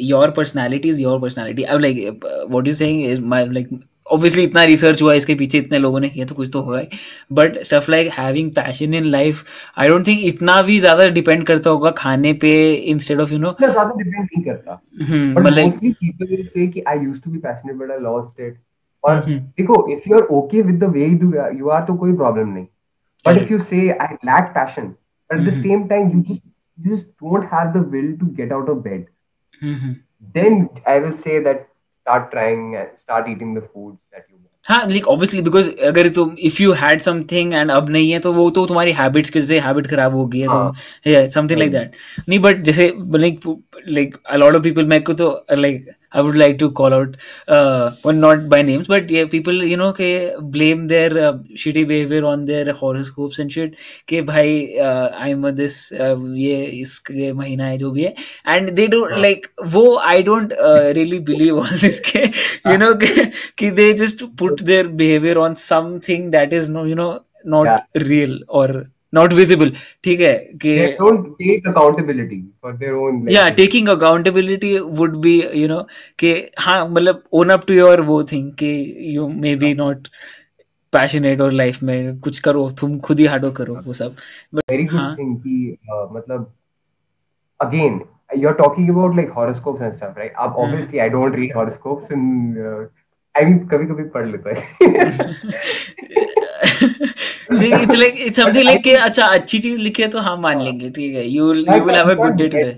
your 0.00 0.30
personality 0.36 0.88
is 0.88 1.00
your 1.02 1.20
personality 1.20 1.62
अब 1.62 1.80
like 1.80 2.24
what 2.50 2.66
you 2.66 2.74
saying 2.74 3.04
is 3.06 3.20
my 3.32 3.46
like 3.52 3.68
obviously 4.12 4.42
इतना 4.44 4.64
रिसर्च 4.64 5.02
हुआ 5.02 5.14
इसके 5.14 5.34
पीछे 5.34 5.58
इतने 5.58 5.78
लोगों 5.78 6.00
ने 6.00 6.10
ये 6.16 6.24
तो 6.24 6.34
कुछ 6.34 6.50
तो 6.52 6.60
होगा 6.60 6.78
ही। 6.78 6.86
But 7.32 7.58
stuff 7.58 7.90
like 7.90 8.10
having 8.12 8.50
passion 8.50 8.94
in 8.94 9.04
life 9.04 9.44
I 9.78 9.88
don't 9.88 10.06
think 10.06 10.20
इतना 10.24 10.60
भी 10.62 10.78
ज़्यादा 10.80 11.08
डिपेंड 11.08 11.46
करता 11.46 11.70
होगा 11.70 11.90
खाने 11.90 12.32
पे 12.32 12.52
इंस्टेड 12.74 13.20
ऑफ़ 13.20 13.32
यू 13.32 13.38
नो 13.38 13.52
ज़्यादा 13.60 13.94
डिपेंड 13.98 14.24
नहीं 14.24 14.42
करता। 14.44 14.82
But 15.34 15.48
if 19.90 20.08
you 20.08 20.16
are 20.16 20.22
okay 20.22 20.62
to 28.16 28.26
get 28.26 28.52
out 28.52 28.68
of 28.68 28.78
bed 28.78 29.04
I 30.88 30.98
will 31.00 31.12
say 31.12 31.38
start 32.06 32.30
trying 32.30 32.76
and 32.76 32.88
start 32.98 33.28
eating 33.28 33.54
the 33.54 33.62
foods 33.62 33.98
that 34.12 34.24
you 34.28 34.36
want. 34.36 34.48
हाँ 34.66 34.86
लाइक 34.88 35.06
ऑब्वियसली 35.08 35.40
बिकॉज़ 35.42 35.70
अगर 35.86 36.08
तुम 36.14 36.34
if 36.48 36.60
you 36.62 36.72
had 36.80 37.00
something 37.02 37.54
and 37.54 37.70
अब 37.70 37.88
नहीं 37.90 38.10
है 38.10 38.18
तो 38.26 38.32
वो 38.32 38.48
तो 38.58 38.66
तुम्हारी 38.66 38.92
हैबिट्स 38.92 39.30
की 39.30 39.40
से 39.42 39.58
हैबिट 39.60 39.86
खराब 39.90 40.14
हो 40.14 40.26
गई 40.34 40.40
है 41.06 41.26
समथिंग 41.28 41.58
लाइक 41.58 41.72
दैट 41.72 41.92
नहीं 42.28 42.38
बट 42.40 42.62
जैसे 42.64 42.86
like 43.16 43.40
like 43.87 44.15
a 44.25 44.35
lot 44.37 44.55
of 44.55 44.63
people 44.63 44.85
मेरे 44.85 45.03
को 45.03 45.13
तो 45.13 45.29
like 45.51 45.89
I 46.15 46.23
would 46.23 46.35
like 46.35 46.57
to 46.59 46.69
call 46.79 46.93
out 46.93 47.15
one 48.05 48.15
not 48.15 48.39
by 48.51 48.63
names 48.63 48.89
but 48.89 49.11
ये 49.11 49.23
पीपल 49.31 49.63
यू 49.63 49.77
नो 49.77 49.91
के 49.91 50.09
blame 50.51 50.87
their 50.87 51.15
shitty 51.59 51.83
behaviour 51.85 52.23
on 52.23 52.45
their 52.45 52.69
horoscopes 52.81 53.39
and 53.39 53.49
shit 53.51 53.75
कि 54.09 54.21
भाई 54.31 54.55
I 54.77 55.31
am 55.31 55.49
this 55.51 55.77
ये 55.93 56.63
इसके 56.81 57.31
महीना 57.33 57.65
है 57.65 57.77
जो 57.77 57.91
भी 57.91 58.03
है 58.03 58.13
एंड 58.47 58.71
दे 58.71 58.87
डोंट 58.87 59.17
लाइक 59.17 59.47
वो 59.75 59.95
I 59.97 60.23
don't 60.23 60.53
really 60.59 61.19
believe 61.31 61.59
all 61.59 61.79
this 61.81 61.99
के 62.09 62.25
you 62.67 62.77
know 62.77 62.93
कि 63.57 63.71
they 63.71 63.93
just 63.93 64.23
put 64.37 64.65
their 64.65 64.87
behavior 65.01 65.39
on 65.39 65.55
something 65.57 66.29
that 66.31 66.53
is 66.53 66.69
no 66.69 66.83
you 66.83 66.95
know 66.95 67.11
not 67.45 68.03
real 68.05 68.37
or 68.49 68.67
not 69.14 69.32
visible 69.32 69.72
ठीक 70.04 70.20
है 70.20 70.32
कि 70.62 70.76
या 73.30 73.48
taking 73.48 73.88
accountability 73.88 74.78
would 74.78 75.16
be 75.16 75.34
you 75.54 75.68
know 75.68 75.80
कि 76.18 76.32
हाँ 76.58 76.88
मतलब 76.88 77.22
own 77.32 77.48
up 77.48 77.66
to 77.66 77.74
your 77.74 78.00
वो 78.00 78.22
थिंग 78.24 78.52
कि 78.52 78.72
you 79.16 79.28
may 79.28 79.56
be 79.56 79.74
not 79.74 80.08
passionate 80.92 81.40
और 81.40 81.52
लाइफ 81.52 81.82
में 81.82 82.18
कुछ 82.20 82.38
करो 82.38 82.70
तुम 82.70 82.98
खुद 83.00 83.20
ही 83.20 83.26
हार्डो 83.26 83.50
करो 83.50 83.74
वो 83.86 83.92
सब। 83.92 84.16
बट 84.54 84.92
हाँ। 84.92 85.16
कि 85.18 85.76
मतलब 85.90 86.52
again 87.60 88.00
you 88.36 88.48
are 88.48 88.54
talking 88.54 88.90
about 88.90 89.16
like 89.16 89.30
horoscopes 89.30 89.82
and 89.82 89.94
stuff 89.94 90.18
right 90.18 90.34
आप 90.36 90.56
obviously 90.56 90.98
I 90.98 91.08
don't 91.08 91.34
read 91.34 91.54
horoscopes 91.56 92.12
in 92.12 92.44
I 93.34 93.44
भी 93.44 93.58
कभी 93.68 93.86
कभी 93.86 94.02
पढ़ 94.14 94.26
लेता 94.28 94.50
है। 94.50 94.56
इट्स 97.52 97.96
लाइक 97.96 98.86
अच्छा 98.88 99.26
अच्छी 99.26 99.58
चीज़ 99.58 99.80
लिखे 99.80 100.06
तो 100.08 100.18
हम 100.18 100.40
मान 100.40 100.60
लेंगे 100.60 100.90
ठीक 100.90 101.14
है। 101.14 101.26
You 101.26 101.52
you 101.54 101.84
will 101.84 101.94
have 101.94 102.10
a 102.10 102.14
good 102.14 102.34
day 102.36 102.48
today 102.48 102.72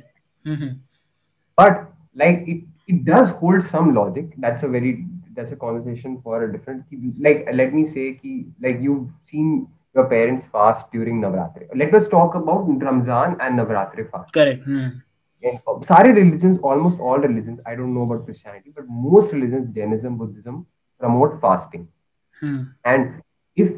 but 1.59 1.86
like 2.16 2.44
it 2.48 2.64
it 2.90 3.02
does 3.05 3.32
hold 3.42 3.62
some 3.64 3.90
logic 3.94 4.30
that's 4.38 4.64
a 4.64 4.68
very 4.68 4.92
that's 4.92 5.52
a 5.52 5.55
conversation 5.57 6.16
for 6.24 6.42
a 6.42 6.46
different 6.46 7.20
like 7.20 7.44
let 7.55 7.74
me 7.74 7.84
say 7.86 8.11
कि 8.12 8.55
like 8.62 8.78
you 8.82 8.96
seen 9.26 9.55
your 9.96 10.07
parents 10.07 10.44
fast 10.52 10.92
during 10.92 11.20
Navratri 11.24 11.78
let 11.78 11.94
us 11.94 12.09
talk 12.11 12.36
about 12.36 12.84
Ramzan 12.84 13.36
and 13.40 13.61
Navratri 13.61 14.02
fast 14.05 14.34
correct 14.34 15.02
and 15.43 15.86
sorry 15.88 16.12
religions 16.14 16.60
almost 16.72 16.99
all 16.99 17.18
religions 17.28 17.60
i 17.66 17.76
don't 17.76 17.93
know 17.93 18.03
about 18.07 18.26
christianity 18.26 18.72
but 18.76 18.88
most 18.88 19.32
religions 19.38 19.70
jainism 19.76 20.18
buddhism 20.18 20.66
promote 20.99 21.39
fasting 21.41 21.88
Hmm. 22.41 22.60
and 22.86 23.07
if 23.55 23.72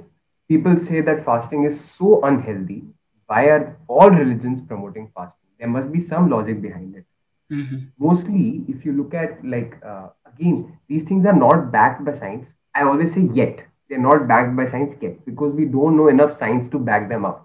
people 0.50 0.76
say 0.88 1.02
that 1.02 1.24
fasting 1.26 1.64
is 1.70 1.78
so 2.00 2.10
unhealthy 2.30 2.82
why 3.30 3.40
are 3.54 3.78
all 3.88 4.10
religions 4.10 4.60
promoting 4.72 5.08
fasting 5.16 5.50
there 5.60 5.72
must 5.76 5.92
be 5.92 6.02
some 6.12 6.30
logic 6.34 6.62
behind 6.66 6.96
it 7.00 7.06
Mhm. 7.50 7.80
mostly 8.08 8.44
if 8.74 8.86
you 8.86 8.94
look 9.00 9.16
at 9.22 9.44
like 9.54 9.74
uh, 9.94 10.08
again 10.32 10.60
these 10.88 11.04
things 11.10 11.26
are 11.32 11.38
not 11.40 11.72
backed 11.78 12.04
by 12.10 12.14
science 12.22 12.54
i 12.76 12.84
always 12.92 13.14
say 13.16 13.24
yet 13.40 13.64
they're 13.88 14.06
not 14.06 14.28
backed 14.34 14.56
by 14.60 14.68
science 14.76 14.94
yet 15.02 15.18
because 15.26 15.54
we 15.62 15.66
don't 15.78 15.98
know 16.02 16.08
enough 16.08 16.38
science 16.44 16.70
to 16.76 16.84
back 16.92 17.10
them 17.14 17.26
up 17.32 17.42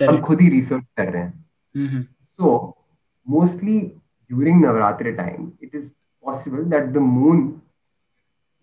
हम 0.00 0.06
correct 0.06 0.24
खुद 0.26 0.40
ही 0.40 0.48
research 0.48 0.84
कर 1.00 1.12
रहे 1.12 1.22
हैं 1.22 1.32
Mhm. 1.76 2.06
so 3.24 3.32
mostly 3.36 3.76
during 4.30 4.60
navratri 4.64 5.12
time 5.16 5.52
it 5.60 5.74
is 5.74 5.84
possible 6.24 6.64
that 6.72 6.92
the 6.94 7.00
moon 7.00 7.60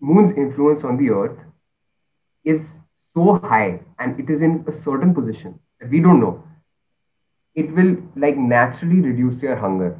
moon's 0.02 0.32
influence 0.44 0.84
on 0.84 0.98
the 0.98 1.10
earth 1.20 1.38
is 2.44 2.60
so 3.16 3.38
high 3.44 3.80
and 3.98 4.20
it 4.24 4.30
is 4.30 4.42
in 4.42 4.64
a 4.66 4.72
certain 4.72 5.14
position 5.14 5.54
that 5.80 5.90
we 5.90 6.00
don't 6.00 6.20
know 6.20 6.34
it 7.56 7.72
will 7.78 7.96
like 8.16 8.36
naturally 8.36 9.00
reduce 9.00 9.42
your 9.42 9.56
hunger 9.56 9.90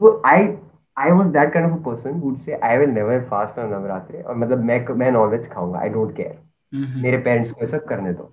so 0.00 0.20
i 0.24 0.56
i 0.96 1.12
was 1.12 1.32
that 1.32 1.52
kind 1.52 1.66
of 1.66 1.74
a 1.74 1.82
person 1.90 2.20
who 2.20 2.30
would 2.30 2.40
say 2.46 2.58
i 2.70 2.78
will 2.78 2.92
never 3.00 3.18
fast 3.32 3.58
on 3.64 3.72
navratri 3.74 4.24
और 4.24 4.36
मतलब 4.36 4.64
मैं 4.70 4.78
मैं 5.02 5.10
nonveg 5.12 5.48
खाऊंगा 5.50 5.78
आई 5.80 5.88
don't 5.88 6.16
care 6.16 6.36
Mhm. 6.74 7.02
मेरे 7.02 7.18
parents 7.26 7.50
को 7.52 7.60
ऐसा 7.64 7.78
करने 7.90 8.12
दो 8.12 8.24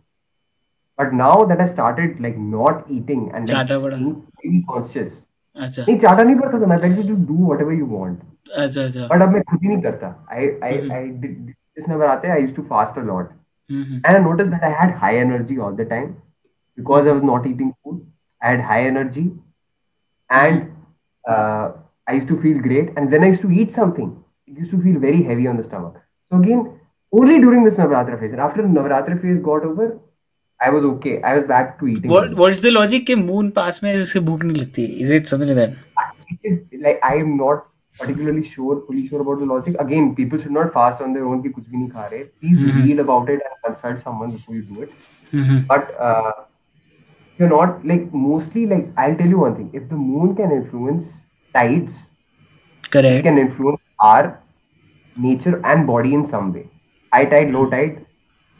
but 0.99 1.13
now 1.13 1.45
that 1.47 1.59
I 1.59 1.67
started 1.67 2.19
like 2.21 2.35
not 2.37 2.83
eating 2.91 3.35
and 3.35 3.47
चाटा 3.49 3.79
पड़ा। 3.79 3.97
being 3.97 4.63
conscious 4.71 5.13
अच्छा। 5.60 5.82
नहीं 5.82 5.98
चाहता 5.98 6.22
नहीं 6.22 6.36
पड़ता 6.36 6.60
था 6.60 6.66
मैं 6.66 6.76
like 6.78 6.96
to 7.08 7.14
do 7.26 7.46
whatever 7.46 7.72
you 7.74 7.86
want 7.88 8.18
अच्छा 8.56 8.82
अच्छा। 8.82 9.06
बट 9.06 9.22
अब 9.22 9.32
मैं 9.32 9.42
खुद 9.42 9.62
ही 9.62 9.68
नहीं 9.68 9.82
करता। 9.82 10.14
I 10.32 10.48
I 10.64 10.88
I 10.90 11.08
this 11.18 11.88
never 11.88 12.06
आते 12.06 12.28
I 12.28 12.40
used 12.40 12.56
to 12.56 12.62
fast 12.70 12.98
a 12.98 13.02
lot 13.04 13.30
and 13.70 14.06
I 14.06 14.18
notice 14.22 14.46
that 14.46 14.64
I 14.64 14.72
had 14.80 14.94
high 14.98 15.16
energy 15.16 15.56
all 15.58 15.76
the 15.76 15.86
time 15.90 16.06
because 16.78 17.06
I 17.06 17.12
was 17.12 17.24
not 17.24 17.46
eating 17.46 17.70
food 17.72 18.00
I 18.40 18.50
had 18.50 18.64
high 18.66 18.84
energy 18.84 19.26
and 20.30 20.60
I 21.24 22.14
used 22.14 22.28
to 22.28 22.36
feel 22.42 22.60
great 22.60 22.98
and 22.98 23.08
when 23.08 23.22
I 23.22 23.28
used 23.28 23.42
to 23.42 23.50
eat 23.62 23.70
something 23.72 24.12
it 24.48 24.58
used 24.58 24.70
to 24.72 24.80
feel 24.82 24.96
very 24.98 25.22
heavy 25.24 25.46
on 25.46 25.58
the 25.58 25.64
stomach 25.64 25.96
so 25.96 26.38
again 26.38 26.66
only 27.12 27.38
during 27.38 27.64
this 27.64 27.78
Navratra 27.80 28.16
phase 28.16 28.36
after 28.40 28.66
Navratra 28.68 29.16
phase 29.18 29.40
got 29.42 29.64
over 29.66 29.98
I 30.60 30.70
was 30.70 30.84
okay. 30.86 31.12
I 31.22 31.36
was 31.38 31.46
back 31.48 31.78
to 31.80 31.86
eating. 31.90 32.10
what 32.14 32.34
what's 32.40 32.60
the 32.66 32.70
logic 32.76 33.06
कि 33.06 33.14
moon 33.24 33.50
पास 33.58 33.80
में 33.84 33.90
उससे 34.00 34.20
भूख 34.30 34.42
नहीं 34.44 34.56
लगती 34.56 34.86
is 35.04 35.12
it 35.18 35.30
something 35.34 35.52
like 35.52 35.60
that 35.60 35.76
It 36.34 36.48
is 36.52 36.58
like 36.86 37.00
I 37.10 37.14
am 37.20 37.30
not 37.36 37.64
particularly 38.00 38.42
sure, 38.50 38.74
fully 38.88 39.06
sure 39.08 39.22
about 39.22 39.40
the 39.40 39.46
logic. 39.52 39.74
Again, 39.84 40.04
people 40.18 40.42
should 40.42 40.54
not 40.58 40.68
fast 40.76 41.00
on 41.06 41.16
their 41.16 41.24
own. 41.30 41.40
कि 41.42 41.48
कुछ 41.54 41.64
भी 41.70 41.76
नहीं 41.76 41.88
खा 41.96 42.04
रहे. 42.12 42.20
Please 42.42 42.60
Mhm. 42.66 42.84
read 42.84 43.00
about 43.04 43.32
it 43.34 43.42
and 43.48 43.58
consult 43.66 43.98
someone 44.04 44.30
before 44.36 44.54
you 44.58 44.62
do 44.68 44.86
it. 44.86 44.94
Mhm. 45.40 45.58
but 45.72 45.90
uh, 46.04 46.30
you're 47.38 47.50
not 47.50 47.82
like 47.90 48.06
mostly 48.20 48.62
like 48.70 48.86
I'll 49.02 49.16
tell 49.18 49.34
you 49.34 49.42
one 49.42 49.52
thing 49.58 49.68
if 49.80 49.84
the 49.90 49.98
moon 50.04 50.32
can 50.40 50.54
influence 50.56 51.12
tides 51.54 52.00
correct 52.96 53.18
it 53.20 53.26
can 53.28 53.38
influence 53.42 53.80
our 54.08 54.24
nature 55.16 55.52
and 55.72 55.86
body 55.92 56.12
in 56.18 56.24
some 56.32 56.48
way 56.56 56.64
high 57.12 57.22
tide 57.34 57.52
low 57.58 57.62
tide 57.76 57.94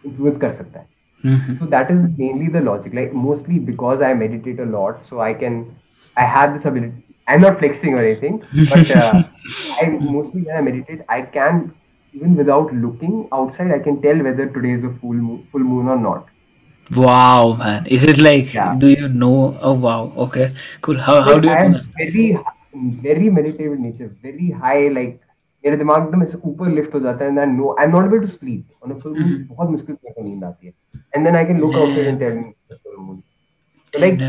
influence 0.05 0.39
कर 0.45 0.53
सकता 0.61 0.81
है 0.81 0.87
Mhm. 1.25 1.59
so 1.59 1.67
that 1.67 1.91
is 1.91 2.01
mainly 2.19 2.49
the 2.49 2.61
logic 2.61 2.95
like 2.95 3.13
mostly 3.13 3.59
because 3.59 4.03
I 4.09 4.15
meditate 4.15 4.61
a 4.61 4.65
lot 4.65 5.05
so 5.09 5.21
I 5.21 5.35
can 5.35 5.77
I 6.17 6.25
have 6.25 6.55
this 6.55 6.65
ability. 6.65 7.05
I'm 7.29 7.41
not 7.43 7.59
flexing 7.59 7.95
or 7.95 7.99
anything 8.05 8.43
but 8.71 8.91
uh, 8.91 9.23
I 9.83 9.87
mostly 10.01 10.43
when 10.43 10.57
I 10.57 10.61
meditate 10.61 11.03
I 11.09 11.23
can 11.23 11.73
even 12.13 12.35
without 12.37 12.73
looking 12.75 13.29
outside 13.33 13.71
I 13.73 13.79
can 13.79 14.01
tell 14.03 14.23
whether 14.29 14.47
today 14.47 14.73
is 14.79 14.85
a 14.85 14.93
full 15.01 15.15
moon 15.27 15.47
full 15.53 15.61
moon 15.61 15.89
or 15.89 15.99
not. 15.99 16.27
Wow 16.97 17.55
man. 17.59 17.87
Is 17.87 18.05
it 18.05 18.19
like 18.19 18.53
Yeah. 18.55 18.75
do 18.77 18.89
you 18.89 19.09
know? 19.09 19.57
Oh 19.61 19.75
wow. 19.75 20.13
Okay. 20.27 20.49
Cool. 20.81 20.99
How 20.99 21.21
how 21.23 21.39
do 21.39 21.49
you 21.49 21.55
I 21.55 21.65
am 21.67 21.77
very 21.99 22.39
very 23.09 23.31
meditative 23.31 23.79
nature 23.79 24.11
very 24.23 24.51
high 24.51 24.89
like 24.89 25.21
मेरे 25.65 25.77
दिमाग 25.77 26.03
एकदम 26.03 26.23
ऐसे 26.23 26.39
ऊपर 26.45 26.69
lift 26.75 26.95
हो 26.95 27.01
जाता 27.01 27.25
है 27.25 27.31
and 27.31 27.57
no 27.57 27.75
I 27.79 27.85
am 27.85 27.91
not 27.91 28.07
able 28.07 28.21
to 28.21 28.27
sleep 28.29 28.83
और 28.83 28.95
फिर 28.95 29.47
बहुत 29.47 29.71
मुश्किल 29.71 29.95
से 29.95 30.11
तो 30.11 30.23
नींद 30.23 30.45
आती 30.45 30.67
है। 30.67 30.73
And 31.15 31.25
then 31.25 31.37
I 31.37 31.45
can 31.45 31.59
look 31.61 31.75
out 31.77 31.99
and 31.99 32.19
tell 32.19 32.33
me 32.35 33.21
like 33.93 34.21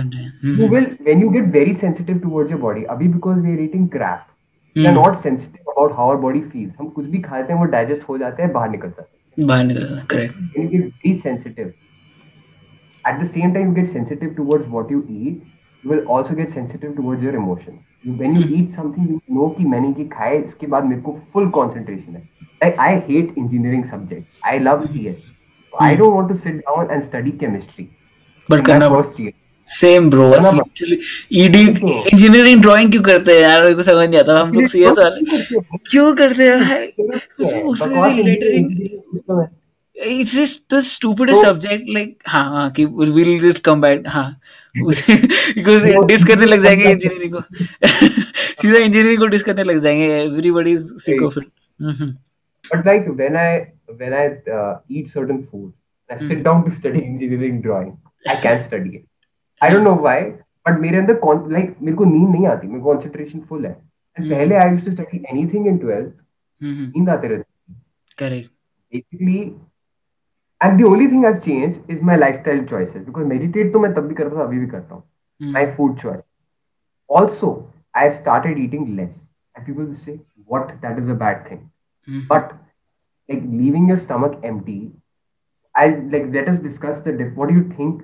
you 0.59 0.67
will 0.69 0.85
when 1.01 1.21
you 1.21 1.29
get 1.29 1.45
very 1.53 1.73
sensitive 1.75 2.19
towards 2.19 2.51
your 2.51 2.61
body 2.61 2.83
अभी 2.95 3.07
because 3.07 3.39
we 3.39 3.51
are 3.51 3.61
eating 3.63 3.87
crap 3.89 4.77
we 4.77 4.85
are 4.85 4.93
not 4.93 5.17
sensitive 5.23 5.71
about 5.71 5.91
how 5.97 6.09
our 6.09 6.21
body 6.21 6.39
feels 6.41 6.73
हम 6.79 6.87
कुछ 6.89 7.05
भी 7.05 7.19
खाते 7.21 7.53
हैं 7.53 7.59
वो 7.59 7.65
digest 7.71 8.09
हो 8.09 8.17
जाते 8.17 8.43
हैं 8.43 8.51
बाहर 8.53 8.69
निकल 8.69 8.89
जाते 8.89 9.41
हैं। 9.41 9.47
बाहर 9.47 9.63
निकल 9.65 10.01
correct 10.09 10.57
you 10.57 10.67
get 10.67 10.85
very 10.85 11.15
sensitive 11.17 11.73
at 13.05 13.21
the 13.21 13.27
same 13.27 13.53
time 13.53 13.67
you 13.67 13.73
get 13.73 13.89
sensitive 13.91 14.33
towards 14.37 14.67
what 14.69 14.91
you 14.91 15.03
eat 15.09 15.41
you 15.83 15.89
will 15.89 16.05
also 16.15 16.35
get 16.35 16.51
sensitive 16.51 16.95
towards 16.95 17.23
your 17.23 17.35
emotions 17.35 17.79
you, 18.03 18.13
when 18.13 18.35
you 18.35 18.45
eat 18.57 18.71
something 18.79 19.07
you 19.09 19.19
know 19.37 19.49
कि 19.57 19.65
मैंने 19.65 19.93
ये 19.99 20.07
खाया 20.13 20.31
है, 20.31 20.45
इसके 20.45 20.67
बाद 20.67 20.85
मेरे 20.85 21.01
को 21.01 21.19
full 21.35 21.51
concentration 21.59 22.15
है 22.15 22.23
like 22.63 22.81
I 22.87 22.91
hate 23.09 23.37
engineering 23.43 23.85
subjects 23.93 24.47
I 24.53 24.57
love 24.69 24.87
CS 24.95 25.29
so 25.73 25.85
I 25.89 25.93
don't 26.01 26.15
want 26.15 26.33
to 26.33 26.39
sit 26.47 26.63
down 26.65 26.95
and 26.95 27.07
study 27.11 27.37
chemistry 27.43 27.87
but 28.49 28.65
करना 28.65 28.89
first 28.97 29.23
year 29.23 29.33
same 29.67 30.09
bro 30.09 30.23
ED 31.41 31.65
तो। 31.73 31.87
इंजीनियरिंग 32.13 32.61
ड्राइंग 32.61 32.91
क्यों 32.91 33.01
करते 33.03 33.31
हैं 33.31 33.41
यार 33.41 33.63
मेरे 33.63 33.75
को 33.75 33.83
समझ 33.83 34.07
नहीं 34.09 34.19
आता 34.19 34.39
हम 34.39 34.53
लोग 34.53 34.65
सीएस 34.67 34.97
वाले 34.99 35.59
क्यों 35.89 36.13
करते 36.15 36.47
हैं 36.49 36.57
भाई 36.59 36.87
उसमें 37.61 38.01
बकवास 38.03 39.47
है 39.97 40.33
just 40.35 40.73
the 40.73 40.81
stupidest 40.81 41.43
तो- 41.43 41.45
subject 41.45 41.83
like 41.97 42.13
हाँ 42.27 42.45
हाँ 42.49 42.71
कि 42.71 42.85
we'll 42.85 43.41
just 43.41 43.61
come 43.69 43.81
back 43.81 44.07
हाँ 44.07 44.39
because 44.77 45.95
वो- 45.95 46.07
डिस 46.07 46.23
करने 46.23 46.45
लग 46.45 46.59
जाएँगे 46.59 46.91
इंजीनियरिंग 46.91 47.33
को 47.33 47.41
सीधा 48.61 48.77
इंजीनियरिंग 48.77 49.19
को 49.19 49.27
डिस 49.27 49.43
करने 49.43 49.63
लग 49.63 49.79
जाएँगे 49.79 50.25
of 51.27 51.37
it 51.37 51.51
Mhm. 51.81 52.09
But 52.75 52.85
like 52.85 53.07
when 53.19 53.35
I 53.35 53.67
when 54.01 54.13
I 54.13 54.25
uh, 54.57 54.73
eat 54.89 55.07
certain 55.17 55.39
food, 55.43 55.73
I 56.09 56.17
sit 56.17 56.31
Hmm. 56.31 56.43
down 56.43 56.59
to 56.65 56.75
study 56.75 56.99
engineering 57.03 57.55
drawing. 57.61 57.97
I 58.29 58.35
can't 58.35 58.61
study 58.61 58.89
it. 58.89 59.05
I 59.61 59.69
don't 59.73 59.85
know 59.87 59.95
why, 60.05 60.33
but 60.67 60.79
मेरे 60.79 60.97
अंदर 60.97 61.13
like 61.53 61.81
मेरे 61.81 61.97
को 61.97 62.05
नींद 62.05 62.29
नहीं 62.29 62.47
आती 62.47 62.67
मेरे 62.67 62.83
concentration 62.83 63.41
full 63.51 63.65
है. 63.65 63.75
And 64.17 64.25
Hmm. 64.25 64.35
पहले 64.35 64.55
I 64.55 64.67
used 64.67 64.85
to 64.85 64.93
study 64.93 65.21
anything 65.33 65.67
in 65.71 65.79
12th, 65.79 66.13
Mhm. 66.63 66.87
नींद 66.95 67.09
आते 67.09 67.27
रहती. 67.27 67.73
correct 68.21 68.49
and 70.61 70.77
the 70.77 70.83
only 70.83 71.07
thing 71.07 71.25
I 71.25 71.33
change 71.33 71.91
is 71.91 72.01
my 72.05 72.17
lifestyle 72.41 72.65
choice 72.65 72.95
because 72.95 73.25
meditate 73.27 73.71
तो 73.73 73.79
मैं 73.79 73.93
तब 73.93 74.07
भी 74.07 74.15
करता 74.15 74.35
हूँ 74.35 74.43
अभी 74.43 74.59
भी 74.59 74.67
करता 74.67 74.95
हूँ। 74.95 75.03
My 75.41 75.65
food 75.75 75.97
choice 75.99 76.21
also 77.09 77.49
I 77.95 78.07
have 78.07 78.13
started 78.17 78.59
eating 78.59 78.87
less 78.87 79.09
and 79.55 79.65
people 79.65 79.93
say 79.93 80.19
what 80.51 80.71
that 80.81 80.99
is 80.99 81.09
a 81.09 81.13
bad 81.13 81.49
thing 81.51 81.59
but 82.27 82.51
like 82.51 83.43
living 83.43 83.89
your 83.89 83.99
stomach 83.99 84.41
empty 84.59 84.79
I 85.75 85.89
like 85.89 86.25
let 86.25 86.49
is 86.49 86.61
discuss 86.63 87.03
that 87.07 87.33
what 87.37 87.51
you 87.51 87.63
think 87.79 88.01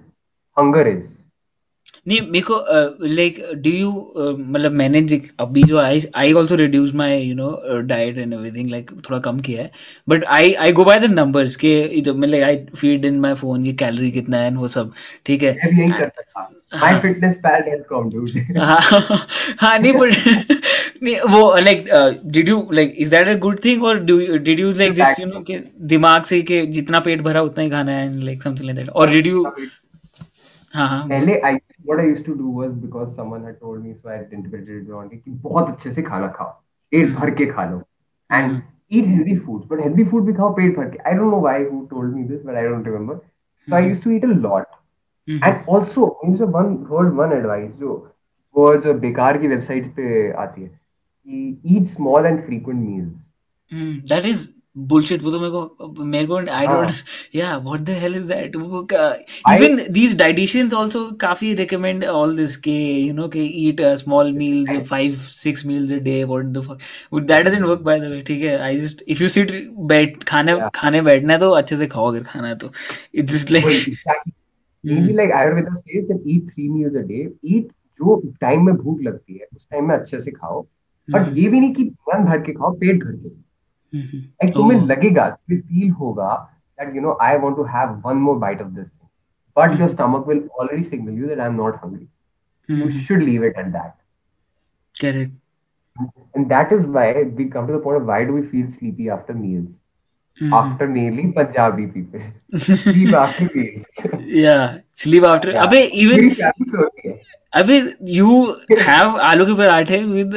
hunger 0.58 0.88
is 0.88 1.06
नहीं 2.08 2.20
मेरे 2.22 2.42
को 2.42 2.58
like 3.08 3.40
do 3.56 3.70
you 3.70 3.90
मतलब 4.40 4.72
मैंने 4.72 5.02
जिक- 5.02 5.30
अभी 5.40 5.64
जो 5.64 5.78
I 5.80 6.02
I 6.16 6.34
also 6.34 6.56
reduce 6.56 6.94
my 6.96 7.18
you 7.22 7.36
know 7.36 7.80
diet 7.88 8.18
and 8.18 8.34
everything 8.34 8.70
like 8.70 8.92
थोड़ा 9.10 9.20
कम 9.20 9.40
किया 9.40 9.62
है। 9.62 9.68
But 10.10 10.24
I 10.38 10.54
I 10.66 10.72
go 10.72 10.84
by 10.86 11.00
the 11.00 11.06
numbers 11.14 11.56
के 11.56 11.74
जो 12.02 12.14
मतलब 12.16 12.44
I 12.44 12.58
feed 12.78 13.06
in 13.06 13.20
my 13.20 13.34
phone 13.34 13.64
की 13.64 13.74
कैलोरी 13.84 14.12
कितना 14.12 14.38
है 14.38 14.50
and 14.52 14.60
वो 14.60 14.68
सब 14.68 14.92
ठीक 15.26 15.44
है? 15.44 15.54
हाँ। 16.74 16.90
हाँ 18.58 18.80
हाँ 19.60 19.78
नहीं 19.80 19.94
बट 19.94 20.14
नहीं 21.04 21.16
वो 21.32 21.56
like 21.60 21.86
did 22.26 22.50
you 22.50 22.68
like 22.74 22.94
is 23.00 23.10
that 23.12 23.28
a 23.28 23.34
good 23.40 23.60
thing 23.66 23.84
और 23.84 24.00
did 24.04 24.60
you 24.60 24.72
like 24.72 24.94
just 24.94 25.20
you 25.20 25.26
know 25.28 25.40
कि 25.48 25.58
दिमाग 25.94 26.24
से 26.32 26.42
कि 26.52 26.66
जितना 26.78 27.00
पेट 27.08 27.22
भरा 27.22 27.42
उतना 27.42 27.64
ही 27.64 27.70
खाना 27.70 27.92
है 27.92 28.10
लाइक 28.26 28.44
समथिंग 28.44 28.66
लाइक 28.66 28.78
दैट 28.78 28.90
और 28.90 29.10
डिड 29.12 29.28
यू 29.28 29.44
पहले 30.78 31.40
I 31.40 31.56
what 31.56 32.00
I 32.00 32.14
to 32.24 32.34
do 32.34 32.52
was 32.60 32.72
because 32.72 33.10
someone 33.16 33.44
had 33.46 33.56
told 33.60 33.84
me 33.84 33.94
so 33.94 34.10
I 34.10 34.18
had 34.18 34.34
interpreted 34.34 35.22
कि 35.24 35.32
बहुत 35.32 35.70
अच्छे 35.70 35.92
से 35.94 36.02
खाना 36.02 36.28
खाओ 36.28 36.50
पेट 36.92 37.14
भर 37.16 37.30
के 37.36 37.46
खा 37.46 37.66
लो। 37.66 37.82
And 38.32 38.62
eat 38.92 39.08
healthy 39.08 39.38
food 39.38 39.68
but 39.68 39.84
healthy 39.84 40.04
food 40.04 40.26
भी 40.26 40.34
खाओ 40.34 40.54
पेट 40.54 40.78
भर 40.78 40.90
के। 40.90 40.98
I 40.98 41.14
don't 41.14 41.32
know 41.32 41.40
why 41.42 41.64
who 41.64 41.86
told 41.90 42.16
me 42.16 42.24
this 42.24 42.44
but 42.46 42.56
I 42.56 42.68
don't 42.68 42.88
remember 42.88 43.16
so 43.68 43.76
I 43.76 43.88
used 43.88 44.04
to 44.04 44.12
eat 44.12 44.26
a 44.26 44.28
lot 44.28 44.66
and 45.30 45.44
also 45.44 46.06
I 46.26 46.32
used 46.32 46.44
one 46.56 46.76
heard 46.92 47.14
one 47.14 47.34
advice 47.38 47.72
जो 47.72 47.96
वो 48.56 48.76
जो 48.78 48.94
बेकार 48.94 49.38
की 49.38 49.48
वेबसाइट 49.48 49.92
पे 49.96 50.32
आती 50.32 50.62
है 50.62 50.68
कि 50.68 51.62
eat 51.78 51.88
small 51.88 52.26
and 52.26 52.46
frequent 52.46 52.80
meals 52.80 54.10
that 54.12 54.26
is 54.26 54.48
bullshit 54.78 55.24
वो 55.24 55.32
तो 55.32 55.40
मेरे 55.40 55.52
को 55.52 56.04
मेरे 56.06 56.28
को 56.28 56.38
आई 56.54 56.68
डोंट 56.68 57.36
या 57.36 57.56
what 57.58 57.80
the 57.80 57.90
hell 58.02 58.16
is 58.16 58.28
that 58.28 58.56
वो 58.56 58.82
इवन 59.54 59.82
दीस 59.94 60.16
डाइटिशियंस 60.18 60.74
आल्सो 60.74 61.06
काफ़ी 61.22 61.54
रिकमेंड 61.54 62.06
ऑल 62.06 62.36
दिस 62.38 62.58
के 62.68 62.78
यू 63.02 63.14
नो 63.14 63.28
के 63.28 63.44
eat 63.68 63.82
small 64.04 64.32
meals 64.34 64.88
five 64.90 65.16
six 65.32 65.66
meals 65.66 65.92
a 65.92 65.98
day 66.04 66.24
what 66.24 66.46
the 66.46 66.62
fuck 66.68 66.78
that 67.22 67.46
doesn't 67.46 67.66
work 67.66 67.82
by 67.82 68.00
the 68.00 68.12
way 68.12 68.22
ठीक 68.28 68.44
है? 68.44 68.58
I 68.58 68.80
just 68.82 69.04
if 69.08 69.24
you 69.24 69.30
sit 69.30 69.52
बैठ 69.94 70.24
खाने 70.24 70.60
खाने 70.76 71.02
बैठना 71.02 71.34
है 71.34 71.40
तो 71.40 71.52
अच्छे 71.52 71.78
से 71.78 71.88
खाओ 71.88 72.08
अगर 72.08 72.24
खाना 72.24 72.48
है 72.48 72.56
तो। 72.58 72.72
It's 73.14 73.34
just 73.34 73.52
like. 73.52 73.96
Maybe 74.84 75.14
like 75.16 75.32
Ayurveda 75.38 75.72
says 75.78 76.04
that 76.10 76.28
eat 76.34 76.44
three 76.50 76.68
meals 76.74 76.98
a 77.00 77.02
day. 77.08 77.24
Eat 77.54 77.72
जो 78.00 78.16
टाइम 78.42 78.66
में 78.66 78.76
भूख 78.76 79.02
लगती 79.02 79.34
है 79.34 79.48
उस 79.56 79.66
टाइम 79.72 79.88
में 79.88 79.96
अच्छे 79.96 80.22
से 80.22 80.32
खाओ। 80.32 80.62
बट 81.10 81.38
ये 81.38 81.48
भी 81.50 81.60
नहीं 81.60 81.74
कि 81.74 81.84
मन 82.10 82.24
भर 82.26 82.42
के 82.42 82.52
खाओ 82.52 82.72
पेट 82.78 83.04
भर 83.04 83.12
के। 83.12 83.30
लाइक 83.96 84.54
तुम्हें 84.54 84.82
लगेगा 84.88 85.30
तुम्हें 85.30 85.62
फील 85.62 85.92
होगा 86.02 86.30
that 86.80 86.94
you 86.96 87.02
know 87.04 87.14
I 87.26 87.36
want 87.44 87.56
to 87.58 87.64
have 87.64 87.94
one 88.08 88.20
more 88.24 88.36
bite 88.42 88.60
of 88.62 88.74
this 88.74 88.90
thing 88.90 89.10
but 89.56 89.72
your 89.80 89.90
stomach 89.94 90.28
will 90.32 90.42
already 90.60 90.84
signal 90.84 91.16
you 91.22 91.30
that 91.30 91.40
I'm 91.46 91.56
not 91.60 91.80
hungry 91.84 92.08
you 92.82 92.90
should 93.06 93.24
leave 93.30 93.46
it 93.50 93.56
at 93.64 93.72
that 93.78 93.96
correct 95.02 95.34
and 96.36 96.52
that 96.52 96.72
is 96.78 96.86
why 96.98 97.08
we 97.40 97.46
come 97.56 97.68
to 97.68 97.74
the 97.74 97.80
point 97.80 98.02
of 98.02 98.06
why 98.06 98.24
do 98.24 98.34
we 98.34 98.44
feel 98.52 98.68
sleepy 98.74 99.10
after 99.16 99.34
meals 99.34 100.52
after 100.60 100.88
mainly 100.88 101.26
Punjabi 101.38 101.88
people 101.96 102.28
sleep 102.84 103.16
after 103.24 103.50
meals 103.56 103.86
या 104.44 104.56
sleep 105.04 105.26
after 105.26 105.56
अबे 105.66 105.82
even 106.04 106.30
है 107.58 107.64
अबे 107.64 107.78
you 108.14 108.30
have 108.80 109.18
आलू 109.30 109.46
के 109.46 109.54
पराठे 109.54 109.98
with 110.04 110.34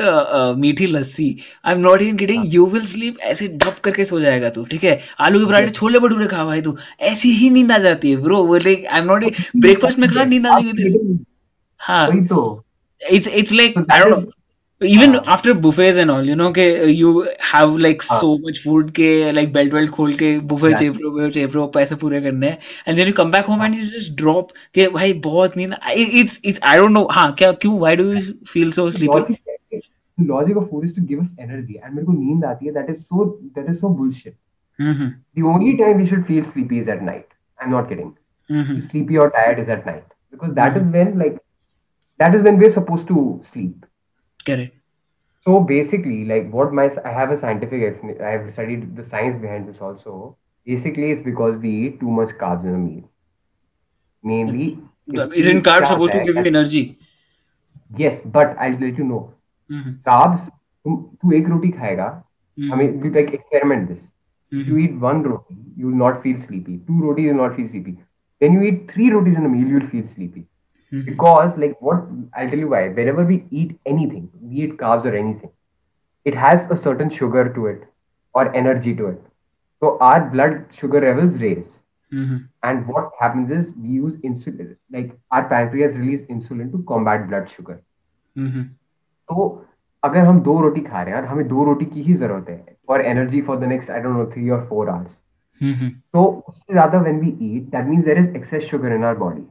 मीठी 0.59 0.87
lassi. 0.87 1.29
I 1.65 1.75
am 1.75 1.81
not 1.81 2.03
in 2.03 2.17
kidding 2.17 2.45
you 2.55 2.67
will 2.67 2.85
sleep 2.87 3.21
ऐसे 3.33 3.49
डप 3.65 3.79
करके 3.85 4.05
सो 4.05 4.21
जाएगा 4.21 4.51
तू 4.51 4.65
ठीक 4.71 4.85
है? 4.85 4.99
आलू 5.21 5.39
के 5.41 5.47
पराठे 5.47 5.71
छोले 5.71 5.99
भटूरे 5.99 6.27
खा 6.27 6.45
भाई 6.45 6.63
तू 6.63 6.77
ऐसी 7.13 7.33
ही 7.37 7.51
नींद 7.51 7.73
आ 7.73 7.79
जाती 7.79 8.11
है 8.11 8.17
ब्रो 8.23 8.43
वो 8.47 8.57
like 8.57 8.87
I 8.87 9.01
am 9.01 9.07
not 9.07 9.25
breakfast 9.57 9.99
में 9.99 10.09
खा 10.11 10.25
नींद 10.25 10.47
आ 10.47 10.59
जाएगी 10.59 11.19
हाँ। 11.81 12.07
It's 13.01 13.29
it's 13.29 13.53
like 13.53 13.75
I 13.93 14.01
don't 14.01 14.29
So 14.31 14.40
हाँ. 14.83 15.25
after 15.27 15.55
buffets 15.55 15.99
and 15.99 16.11
all, 16.11 16.25
you 16.25 16.35
know, 16.35 16.53
के 16.53 16.97
you 16.97 17.29
have 17.41 17.77
like 17.77 18.03
हाँ. 18.03 18.21
so 18.21 18.39
much 18.39 18.63
food 18.63 18.93
के 18.95 19.35
like 19.35 19.53
belt 19.53 19.73
belt 19.73 19.91
खोल 19.91 20.15
के 20.23 20.39
buffet 20.49 20.71
Yeah. 20.71 20.79
चेपरो 20.79 21.31
चेपरो 21.31 21.67
पैसे 21.67 21.95
पूरे 21.95 22.21
करने 22.23 22.51
हैं 22.51 22.59
and 22.87 22.99
then 22.99 23.07
you 23.07 23.15
come 23.21 23.31
back 23.31 23.45
home 23.45 23.61
and 23.61 23.75
you 23.75 23.91
just 23.91 24.15
drop 24.23 24.53
के 24.75 24.89
भाई 24.95 25.13
बहुत 25.27 25.57
नींद 25.57 25.75
it's 25.97 26.41
it's 26.45 26.61
I 26.63 26.77
don't 26.77 26.97
know 26.99 27.07
हाँ 27.11 27.33
क्या 27.39 27.53
क्यों 27.65 27.79
why 27.81 27.95
do 28.01 28.07
you 28.13 28.35
feel 28.55 28.73
so 28.79 28.89
sleepy 28.91 29.19
logic 29.19 29.51
logic 30.31 30.57
of 30.57 30.71
food 30.71 30.85
is 30.85 30.95
to 30.95 31.05
give 31.11 31.21
us 31.21 31.29
energy 31.39 31.79
and 31.85 31.95
मेरे 31.95 32.07
को 32.07 32.13
नींद 32.13 32.45
आती 32.45 32.67
है 32.67 32.73
that 32.73 32.91
is 32.95 33.05
so 33.11 33.29
that 33.59 33.69
is 33.75 33.81
so 33.81 33.93
bullshit 34.01 34.35
hmm 34.81 35.11
the 35.35 35.47
only 35.53 35.77
time 35.83 36.03
we 36.03 36.09
should 36.09 36.27
feel 36.33 36.51
sleepy 36.55 36.81
is 36.85 36.89
at 36.89 37.07
night 37.11 37.29
i'm 37.63 37.71
not 37.71 37.89
kidding 37.93 38.11
hmm 38.51 38.81
sleepy 38.89 39.19
or 39.19 39.31
tired 39.37 39.63
is 39.65 39.69
at 39.69 39.87
night 39.87 40.05
because 40.33 40.55
that 40.55 40.75
mm-hmm. 40.75 40.89
is 40.89 40.95
when 40.95 41.19
like 41.19 41.39
that 42.19 42.35
is 42.35 42.43
when 42.43 42.59
we're 42.59 42.75
supposed 42.79 43.09
to 43.09 43.25
sleep 43.53 43.87
correct 44.50 44.76
so 45.46 45.60
basically 45.62 46.26
like 46.32 46.50
what 46.58 46.74
my 46.80 46.86
i 47.06 47.12
have 47.18 47.32
a 47.32 47.38
scientific 47.44 47.82
expla- 47.90 48.22
i 48.30 48.32
have 48.36 48.52
studied 48.54 48.84
the 48.98 49.04
science 49.14 49.42
behind 49.46 49.68
this 49.70 49.82
also 49.90 50.16
basically 50.66 51.12
it's 51.12 51.24
because 51.32 51.58
we 51.68 51.74
eat 51.88 52.00
too 52.00 52.12
much 52.22 52.36
carbs 52.44 52.66
in 52.72 52.76
a 52.76 52.84
meal 52.88 53.04
mainly 54.24 54.68
it's- 55.14 55.34
isn't 55.44 55.64
carbs 55.64 55.88
क्या 55.88 55.94
supposed 55.94 56.14
to 56.14 56.20
है- 56.20 56.26
give 56.28 56.38
you 56.42 56.46
energy 56.54 56.84
yes 58.02 58.20
but 58.36 58.56
i'll 58.66 58.78
let 58.84 58.98
you 59.02 59.06
know 59.12 59.22
hmm 59.72 59.94
carbs 60.10 60.42
तुम 60.86 60.96
तू 61.22 61.32
एक 61.38 61.48
रोटी 61.50 61.70
खाएगा 61.80 62.08
हम्म 62.60 62.74
I 62.74 62.78
mean, 62.80 63.00
we 63.02 63.10
like 63.16 63.32
experiment 63.38 63.88
this. 63.90 64.02
If 64.52 64.68
you 64.70 64.76
hmm 64.76 64.84
eat 64.84 65.00
one 65.06 65.22
roti, 65.30 65.56
you 65.78 65.88
will 65.88 66.02
not 66.02 66.22
feel 66.24 66.38
sleepy. 66.42 66.76
Two 66.90 67.00
rotis, 67.06 67.26
you 67.26 67.34
will 67.34 67.42
not 67.42 67.56
feel 67.58 67.70
sleepy. 67.70 67.94
When 68.42 68.54
you 68.58 68.62
eat 68.70 68.92
three 68.92 69.10
rotis 69.16 69.38
in 69.42 69.46
a 69.46 69.52
hmm 70.93 71.05
Because, 71.07 71.57
like, 71.57 71.75
what 71.81 72.07
I'll 72.35 72.51
tell 72.51 72.63
you 72.65 72.69
why. 72.69 72.83
Whenever 73.01 73.25
we 73.25 73.37
eat 73.51 73.75
anything, 73.87 74.29
be 74.53 74.63
it 74.63 74.77
carbs 74.79 75.05
or 75.11 75.15
anything, 75.17 75.53
it 76.27 76.39
has 76.45 76.71
a 76.71 76.79
certain 76.87 77.11
sugar 77.19 77.45
to 77.59 77.67
it 77.67 77.85
or 78.35 78.45
energy 78.63 78.95
to 78.97 79.07
it. 79.09 79.21
So 79.83 79.93
our 80.09 80.25
blood 80.33 80.57
sugar 80.81 81.01
levels 81.01 81.39
raise. 81.45 81.69
Hmm 82.13 82.41
And 82.69 82.89
what 82.89 83.13
happens 83.21 83.51
is 83.59 83.67
we 83.83 83.91
use 83.99 84.15
insulin, 84.29 84.75
like 84.91 85.13
our 85.31 85.45
pancreas 85.49 85.95
release 85.97 86.23
insulin 86.37 86.73
to 86.73 86.83
combat 86.89 87.29
blood 87.29 87.49
sugar. 87.57 87.77
Hmm 88.37 88.63
तो 89.29 89.47
अगर 90.03 90.27
हम 90.27 90.41
दो 90.43 90.61
रोटी 90.61 90.81
खा 90.81 91.03
रहे 91.03 91.15
हैं 91.15 91.21
और 91.21 91.27
हमें 91.29 91.47
दो 91.49 91.65
रोटी 91.65 91.85
की 91.87 92.03
ही 92.03 92.15
ज़रूरत 92.15 92.49
है 92.49 92.77
for 92.89 93.01
energy 93.07 93.41
for 93.49 93.59
the 93.59 93.65
next 93.73 93.91
I 93.91 94.01
don't 94.01 94.17
know 94.17 94.25
three 94.33 94.49
और 94.51 94.67
फोर 94.69 94.89
आवर्स 94.89 95.17
हम्म 95.61 95.89
तो 96.13 96.25
उससे 96.49 96.73
ज़्यादा 96.73 97.01
when 97.01 97.21
we 97.21 97.37
eat 97.57 97.71
that 97.71 97.87
means 97.87 98.05
there 98.05 98.19
is 98.19 98.37
excess 98.37 98.65
sugar 98.71 98.93
in 98.95 99.05
our 99.05 99.19
body 99.19 99.43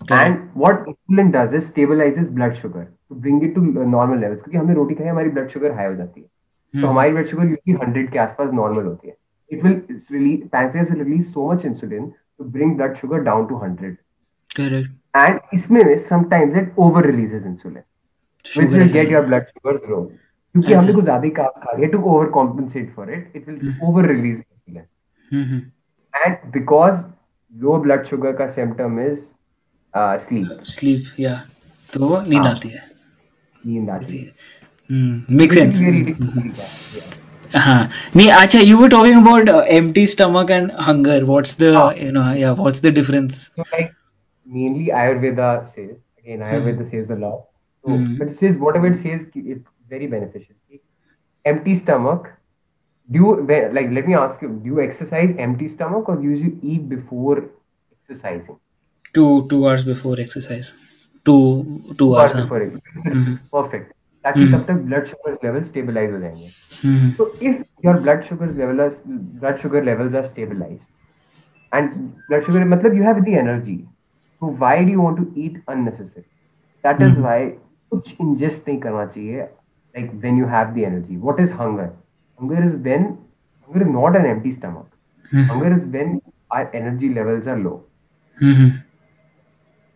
and 0.00 0.38
what 0.56 0.88
insulin 0.88 1.30
does 1.30 1.54
is 1.54 1.64
stabilizes 1.64 2.28
blood 2.28 2.54
sugar 2.54 2.84
to 3.08 3.14
bring 3.14 3.42
it 3.44 3.54
to 3.54 3.60
normal 3.84 4.18
levels 4.18 4.40
क्योंकि 4.40 4.58
हमने 4.58 4.74
रोटी 4.74 4.94
खाई 4.94 5.06
हमारी 5.06 5.30
blood 5.30 5.48
sugar 5.48 5.72
high 5.72 5.86
हो 5.86 5.94
जाती 5.94 6.20
है। 6.20 6.26
तो 6.74 6.86
हमारी 6.86 7.12
ब्लड 7.12 7.26
शुगर 7.26 7.44
यूजली 7.44 7.74
100 7.74 8.10
के 8.12 8.18
आसपास 8.18 8.52
नॉर्मल 8.52 8.84
होती 8.84 9.08
है। 9.08 9.16
It 9.50 9.64
will 9.64 9.82
release 10.12 10.46
pancreas 10.48 10.90
will 10.90 11.02
release 11.02 11.26
so 11.32 11.50
much 11.52 11.64
insulin 11.64 12.12
to 12.38 12.44
bring 12.44 12.76
blood 12.76 12.94
sugar 12.96 13.20
down 13.30 13.46
to 13.46 13.60
100 13.64 13.94
correct. 14.56 14.88
And 15.16 15.40
इसमें 15.54 15.98
sometimes 16.08 16.56
it 16.56 16.74
over 16.78 17.06
releases 17.06 17.46
insulin 17.46 17.82
which 18.46 18.54
sugar 18.54 18.78
will 18.78 18.92
get 18.94 19.08
your 19.08 19.22
blood 19.22 19.46
sugars 19.46 19.80
low. 19.90 20.02
क्योंकि 20.54 20.72
अच्छा। 20.72 20.80
हमने 20.80 20.92
कुछ 20.94 21.04
ज़्यादा 21.04 21.24
ही 21.24 21.30
carb 21.30 21.62
खा 21.62 21.76
लिया 21.76 21.88
to 21.90 22.02
overcompensate 22.10 22.92
for 22.94 23.06
it, 23.14 23.24
it 23.36 23.48
will 23.48 23.88
over 23.88 24.04
release 24.10 24.38
insulin. 24.38 24.84
Hmm 25.30 25.60
And 26.14 26.52
because 26.52 27.00
low 27.52 27.78
blood 27.86 28.06
sugar 28.10 28.32
का 28.38 28.46
symptom 28.54 29.00
is 29.06 29.18
sleep 29.96 30.62
sleep 30.68 31.20
या 31.20 31.34
तो 31.90 32.20
नींद 32.28 32.46
आती 32.46 32.68
है। 32.68 32.82
नींद 33.66 33.90
आती 33.90 34.18
है। 34.18 34.32
मेक 35.36 35.52
सेंस 35.52 35.80
हाँ 37.56 37.88
नहीं 38.16 38.30
अच्छा 38.30 38.58
you 38.60 38.78
were 38.78 38.88
talking 38.90 39.16
about 39.16 39.48
empty 39.48 40.06
stomach 40.06 40.50
and 40.50 40.70
hunger 40.86 41.24
what's 41.24 41.56
the 41.60 41.62
you 41.98 42.10
know 42.12 42.22
या 42.36 42.52
what's 42.52 42.82
the 42.82 42.92
difference 42.94 43.50
like 43.58 43.90
mainly 44.46 44.88
Ayurveda 45.02 45.48
से 45.76 45.82
again 45.84 46.42
Ayurveda 46.42 46.84
says 46.84 47.06
the 47.08 47.18
law 47.18 47.30
तो 47.30 47.96
but 48.18 48.32
says 48.32 48.56
whatever 48.58 48.86
it 48.86 48.96
says 48.96 49.46
it's 49.46 49.64
very 49.92 50.06
beneficial 50.06 50.78
empty 51.44 51.76
stomach 51.76 52.28
do 53.08 53.34
like 53.50 53.90
let 53.90 54.08
me 54.08 54.14
ask 54.14 54.44
you 54.44 54.48
do 54.64 54.78
exercise 54.80 55.36
empty 55.40 55.68
stomach 55.68 56.08
और 56.08 56.24
use 56.24 56.44
you 56.44 56.50
eat 56.64 56.82
before 56.94 57.38
exercising 57.38 58.56
two 59.16 59.28
two 59.50 59.60
hours 59.66 59.84
before 59.90 60.16
exercise. 60.26 60.72
Two 61.26 61.36
two, 61.86 61.94
two 62.00 62.14
hours, 62.14 62.32
हाँ। 62.32 62.48
ताकि 64.24 64.40
mm-hmm. 64.40 64.54
mm-hmm. 64.54 64.54
तब 64.54 64.64
तक 64.66 64.80
blood 64.82 65.06
sugar 65.06 65.32
level 65.44 65.62
stabilise 65.62 66.12
हो 66.12 66.18
जाएँगे। 66.20 67.10
So 67.10 67.26
if 67.42 67.56
your 67.86 68.00
blood 68.00 68.22
sugar 68.24 68.50
level 68.52 68.88
blood 69.08 69.58
sugar 69.62 69.84
levels 69.84 70.14
are 70.14 70.26
stabilize 70.26 70.78
and 71.72 71.90
blood 72.28 72.44
sugar 72.46 72.64
मतलब 72.64 72.94
you 72.94 73.02
have 73.04 73.20
the 73.20 73.28
energy 73.40 73.76
so 74.42 74.50
why 74.62 74.84
do 74.84 74.92
you 74.92 75.02
want 75.02 75.18
to 75.18 75.26
eat 75.42 75.62
unnecessary 75.68 76.22
that 76.84 77.02
is 77.02 77.18
why 77.18 77.46
कुछ 77.92 78.14
ingest 78.20 78.68
नहीं 78.68 78.78
करना 78.80 79.04
चाहिए 79.06 79.42
like 79.42 80.10
when 80.14 80.38
you 80.38 80.46
have 80.54 80.74
the 80.74 80.78
energy 80.88 81.16
what 81.16 81.40
is 81.40 81.52
hunger 81.60 81.90
hunger 82.38 82.66
is 82.66 82.76
when 82.88 83.04
hunger 83.04 83.82
is 83.82 83.90
not 83.90 84.16
an 84.16 84.26
empty 84.26 84.52
stomach 84.52 84.88
hunger 85.52 85.76
is 85.76 85.86
when 85.86 86.20
our 86.52 86.76
energy 86.76 87.08
levels 87.14 87.48
are 87.48 87.58
low 87.58 87.74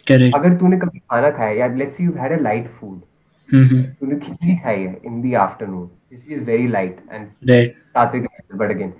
correct 0.08 0.34
अगर 0.34 0.58
तूने 0.58 0.76
कभी 0.76 0.98
खाना 0.98 1.30
खाया 1.30 1.52
या 1.54 1.66
let's 1.78 1.96
say 1.96 2.04
you've 2.04 2.20
had 2.22 2.32
a 2.32 2.42
light 2.42 2.68
food, 2.80 3.00
हम्म 3.52 3.82
तूने 4.00 4.16
खिचड़ी 4.26 4.56
खाई 4.56 4.82
है 4.82 5.00
in 5.04 5.22
the 5.22 5.34
afternoon, 5.34 5.88
this 6.10 6.38
is 6.38 6.44
very 6.46 6.68
light 6.68 6.98
and 7.10 7.28
right 7.50 7.74
सात्विक 7.96 8.26
but 8.56 8.70
again. 8.70 8.92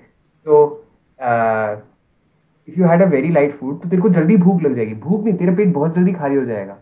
So 0.45 0.81
if 1.20 2.80
you 2.80 2.88
had 2.88 3.02
a 3.02 3.06
very 3.10 3.30
light 3.30 3.56
food 3.60 3.82
तो 3.82 3.90
तेरे 3.90 4.02
को 4.02 4.10
जल्दी 4.10 4.38
भूख 4.38 4.62
लग 4.64 4.76
जाएगी। 4.76 4.94
भूख 4.96 5.24
नहीं 5.26 5.38
तेरा 5.38 5.54
पेट 5.56 5.74
बहुत 5.74 5.96
जल्दी 5.96 6.14
खाली 6.14 6.36
हो 6.36 6.46
जाएगा। 6.46 6.78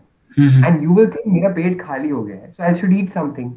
एंड 0.66 0.82
यू 0.82 0.94
विल 0.94 1.06
थिंक 1.06 1.26
मेरा 1.26 1.48
पेट 1.54 1.80
खाली 1.80 2.08
हो 2.08 2.22
गया 2.24 2.36
है। 2.36 2.50
So 2.50 2.62
I 2.64 2.74
should 2.74 2.92
eat 2.92 3.10
something 3.10 3.50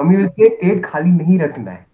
mummy 0.00 0.16
will 0.16 0.28
say 0.28 0.48
पेट 0.48 0.84
खाली 0.84 1.10
नहीं 1.10 1.38
रखना 1.38 1.70
है। 1.70 1.86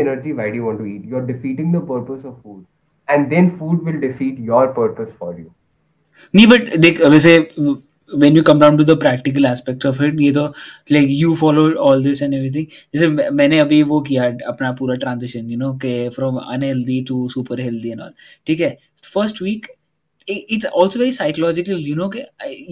energy 0.00 0.32
Y 0.32 0.50
D 0.50 0.58
want 0.58 0.78
to 0.78 0.84
eat 0.86 1.02
you 1.06 1.16
are 1.16 1.24
defeating 1.26 1.74
the 1.74 1.78
purpose 1.88 2.24
of 2.26 2.34
food 2.34 2.64
and 3.08 3.28
then 3.28 3.48
food 3.50 3.84
will 3.84 3.96
defeat 4.00 4.36
your 4.40 4.66
purpose 4.78 5.12
for 5.20 5.40
you 5.40 5.46
नहीं 6.34 6.46
बट 6.46 6.76
देख 6.78 7.00
वैसे 7.06 7.36
when 8.10 8.36
you 8.36 8.42
come 8.42 8.60
down 8.60 8.76
to 8.78 8.84
the 8.84 8.98
practical 9.00 9.46
aspect 9.46 9.86
of 9.86 10.02
it 10.02 10.20
ये 10.20 10.32
तो 10.32 10.44
like 10.92 11.06
you 11.10 11.34
follow 11.36 11.70
all 11.84 12.02
this 12.04 12.22
and 12.22 12.34
everything 12.34 12.66
जैसे 12.94 13.30
मैंने 13.32 13.58
अभी 13.60 13.82
वो 13.92 14.00
किया 14.00 14.26
अपना 14.48 14.72
पूरा 14.80 14.94
ट्रांजेक्शन 15.04 15.50
यू 15.50 15.58
नो 15.58 15.72
के 15.84 16.08
from 16.16 16.36
unhealthy 16.38 17.02
to 17.08 17.28
super 17.28 17.60
healthy 17.60 17.90
and 17.90 18.00
all 18.00 18.12
ठीक 18.46 18.60
है? 18.60 18.76
First 19.14 19.42
week 19.42 19.66
it's 20.28 20.66
also 20.66 20.98
very 20.98 21.12
psychological 21.12 21.84
you 21.88 21.94
know 21.96 22.08
के 22.16 22.24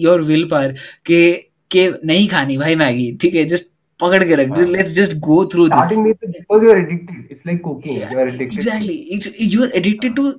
योर 0.03 0.21
विल 0.23 0.47
पार 0.51 0.75
के 1.05 1.31
के 1.71 1.89
नहीं 2.05 2.27
खानी 2.27 2.57
भाई 2.57 2.75
मैगी 2.75 3.11
ठीक 3.21 3.35
है? 3.35 3.45
जस्ट 3.45 3.69
पकड़ 3.99 4.23
के 4.23 4.35
रख 4.35 4.55
just 4.57 4.69
let's 4.69 4.91
just 4.93 5.17
go 5.27 5.45
through 5.53 5.67
this 5.67 5.77
I 5.77 5.95
think 5.95 7.31
it's 7.31 7.41
like 7.47 7.61
cooking 7.63 7.97
you 7.97 8.19
are 8.19 8.27
addicted 8.27 8.57
exactly 8.57 9.45
you 9.53 9.63
are 9.63 9.71
addicted 9.75 10.15
to 10.15 10.31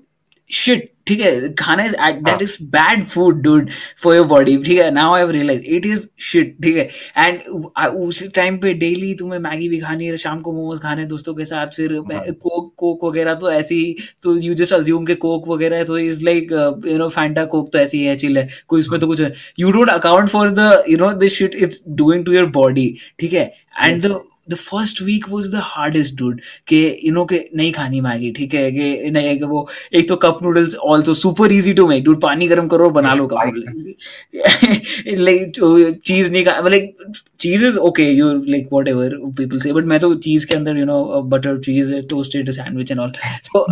shit. 0.51 0.93
ठीक 1.07 1.21
है 1.21 1.53
खाना 1.55 1.85
is 1.85 1.93
that 1.97 2.41
is 2.43 2.57
bad 2.71 3.05
food 3.09 3.41
dude 3.43 3.69
for 4.03 4.15
your 4.17 4.27
body 4.27 4.57
ठीक 4.63 4.79
है? 4.79 4.91
Now 4.91 5.15
I 5.15 5.27
realize 5.33 5.63
it 5.65 5.87
is 5.87 6.07
shit 6.21 6.57
ठीक 6.63 6.77
है? 6.77 6.87
And 7.19 7.41
उस 8.07 8.23
time 8.35 8.57
पे 8.59 8.73
daily 8.75 9.13
तुम्हें 9.15 9.39
मैगी 9.41 9.69
भी 9.69 9.79
खानी 9.81 10.07
है 10.07 10.17
शाम 10.17 10.41
को 10.41 10.53
मोमोज 10.53 10.81
खाने 10.81 11.05
दोस्तों 11.05 11.35
के 11.35 11.45
साथ 11.45 11.77
फिर 11.77 11.95
कोक 12.01 12.73
कोक 12.79 13.05
वगैरह 13.05 13.35
तो 13.35 13.51
ऐसी 13.51 13.75
ही 13.77 13.97
तो 14.23 14.37
यू 14.39 14.55
जस्ट 14.55 14.73
अज्यूम 14.73 15.05
के 15.07 15.15
कोक 15.27 15.49
वगैरह 15.49 15.77
है 15.77 15.85
तो 15.85 15.99
is 15.99 16.25
like 16.25 16.53
you 16.87 16.99
know 16.99 17.09
Fanta 17.09 17.45
Coke 17.55 17.73
तो 17.73 17.79
ऐसी 17.79 18.03
है 18.05 18.17
चिल 18.17 18.39
है 18.39 18.49
कोई 18.69 18.81
उसमें 18.81 19.01
तो 19.01 19.07
कुछ 19.07 19.21
है। 19.21 19.33
You 19.59 19.73
don't 19.73 19.91
account 19.91 20.29
for 20.29 20.51
the 20.51 20.83
you 20.89 20.99
know 20.99 21.13
this 21.19 21.39
shit 21.39 21.55
it's 21.55 21.83
doing 21.89 22.25
to 22.25 22.33
your 22.33 22.47
body 22.53 22.95
ठीक 23.19 23.33
है? 23.33 23.51
And 23.85 24.07
the 24.07 24.21
the 24.49 24.55
first 24.57 25.03
week 25.03 25.29
was 25.29 25.51
the 25.53 25.61
hardest 25.65 26.15
dude 26.15 26.41
के 26.69 26.83
इनो 26.87 27.15
नो 27.17 27.25
के 27.25 27.45
नहीं 27.57 27.73
खानी 27.73 28.01
मैगी 28.01 28.31
ठीक 28.33 28.55
है 28.55 28.71
कि 28.73 29.11
नहीं 29.11 29.27
है 29.27 29.37
कि 29.37 29.45
वो 29.45 29.67
एक 29.95 30.09
तो 30.09 30.17
cup 30.17 30.39
noodles 30.43 30.75
also 30.87 31.15
super 31.17 31.53
easy 31.53 31.75
to 31.75 31.87
make 31.89 32.05
dude 32.05 32.21
पानी 32.23 32.49
गर्म 32.49 32.69
करो 32.69 32.91
बना 32.91 33.15
लो 33.15 33.27
कप 33.27 33.53
नूडल्स 33.55 35.19
लाइक 35.21 35.53
चीज़ 36.05 36.33
नहीं 36.33 36.45
खा 36.45 36.59
like 36.69 36.97
cheese 37.41 37.67
is 37.67 37.79
okay 37.79 38.03
you 38.03 38.33
like 38.45 38.69
whatever 38.89 39.17
people 39.39 39.59
say 39.61 39.73
but 39.73 39.85
मैं 39.85 39.99
तो 40.01 40.15
चीज़ 40.27 40.47
के 40.47 40.55
अंदर 40.57 40.77
you 40.79 40.85
know 40.85 41.23
butter 41.27 41.59
cheese 41.61 41.93
toasted 42.11 42.51
sandwich 42.51 42.91
and 42.91 43.01
all 43.01 43.13
so 43.43 43.67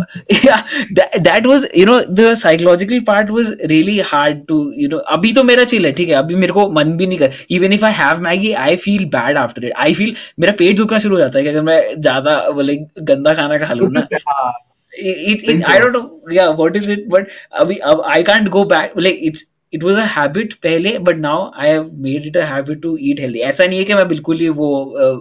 that 1.19 1.45
was 1.45 1.67
you 1.77 1.85
know 1.85 1.99
the 2.11 2.33
psychological 2.33 2.99
part 3.07 3.29
was 3.29 3.55
really 3.65 3.99
hard 4.05 4.45
to 4.47 4.59
you 4.77 4.89
know 4.89 4.97
अभी 5.17 5.33
तो 5.33 5.43
मेरा 5.43 5.63
chill 5.63 5.85
है 5.85 5.91
ठीक 5.91 6.09
है 6.09 6.15
अभी 6.15 6.35
मेरे 6.35 6.53
को 6.53 6.69
मन 6.71 6.91
भी 6.97 7.07
नहीं 7.07 7.19
कर 7.19 7.31
even 7.49 7.73
if 7.73 7.85
I 7.85 7.93
have 7.93 8.21
Maggi 8.21 8.51
I 8.65 8.75
feel 8.85 9.05
bad 9.15 9.37
after 9.37 9.65
it 9.65 9.73
I 9.77 9.93
feel 9.93 10.15
मेरा 10.39 10.53
पेट 10.59 10.77
दुखना 10.77 10.99
शुरू 10.99 11.15
हो 11.15 11.21
जाता 11.21 11.39
है 11.39 11.43
कि 11.43 11.49
अगर 11.49 11.61
मैं 11.61 11.81
ज़्यादा 12.01 12.37
लाइक 12.57 12.87
गंदा 13.03 13.33
खाना 13.33 13.57
खा 13.57 13.73
लूँ 13.73 13.91
ना। 13.91 14.07
हाँ, 14.29 14.53
it, 14.93 15.43
it, 15.43 15.65
I 15.65 15.79
don't 15.79 15.93
know 15.93 16.05
yeah 16.31 16.53
what 16.53 16.75
is 16.75 16.89
it 16.89 17.09
but 17.09 17.35
अभी 17.53 17.75
अब 17.91 18.03
I 18.07 18.23
can't 18.23 18.49
go 18.49 18.63
back 18.65 18.95
like 18.97 19.21
it's 19.21 19.43
it 19.72 19.82
was 19.88 19.98
a 20.02 20.04
habit 20.12 20.54
पहले 20.66 20.92
but 21.08 21.18
now 21.24 21.34
I 21.64 21.68
have 21.68 21.90
made 22.06 22.26
it 22.30 22.36
a 22.36 22.46
habit 22.52 22.80
to 22.86 22.92
eat 23.08 23.20
healthy 23.24 23.42
ऐसा 23.50 23.66
नहीं 23.66 23.78
है 23.78 23.84
कि 23.84 23.94
मैं 23.94 24.06
बिल्कुल 24.08 24.40
ही 24.40 24.48
वो 24.60 24.70
uh, 25.04 25.16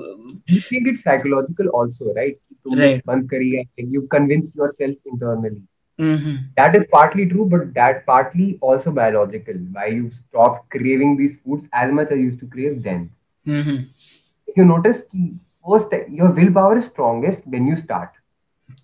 You 0.53 0.61
think 0.69 0.87
it's 0.91 1.03
psychological 1.07 1.67
also, 1.79 2.13
right? 2.19 2.37
तुमने 2.63 2.85
Right. 2.85 3.03
बंद 3.07 3.29
करी 3.29 3.49
है. 3.51 3.63
Like 3.79 3.91
you 3.97 4.01
convince 4.15 4.49
yourself 4.61 5.13
internally. 5.13 5.61
mhm, 6.07 6.37
That 6.59 6.75
is 6.79 6.85
partly 6.95 7.25
true, 7.33 7.45
but 7.53 7.67
that 7.79 8.01
partly 8.09 8.47
also 8.69 8.91
biological. 8.99 9.59
Why 9.77 9.85
you 9.97 10.09
stop 10.17 10.57
craving 10.77 11.15
these 11.21 11.37
foods 11.43 11.67
as 11.83 11.93
much 11.99 12.11
as 12.15 12.19
you 12.23 12.29
used 12.31 12.39
to 12.45 12.51
crave 12.57 12.81
then. 12.89 13.05
mhm, 13.45 13.77
If 14.47 14.57
you 14.57 14.65
notice, 14.65 15.01
कि 15.15 15.39
first 15.67 15.93
your 16.21 16.31
willpower 16.39 16.77
is 16.77 16.85
strongest 16.85 17.45
when 17.55 17.67
you 17.67 17.77
start. 17.77 18.09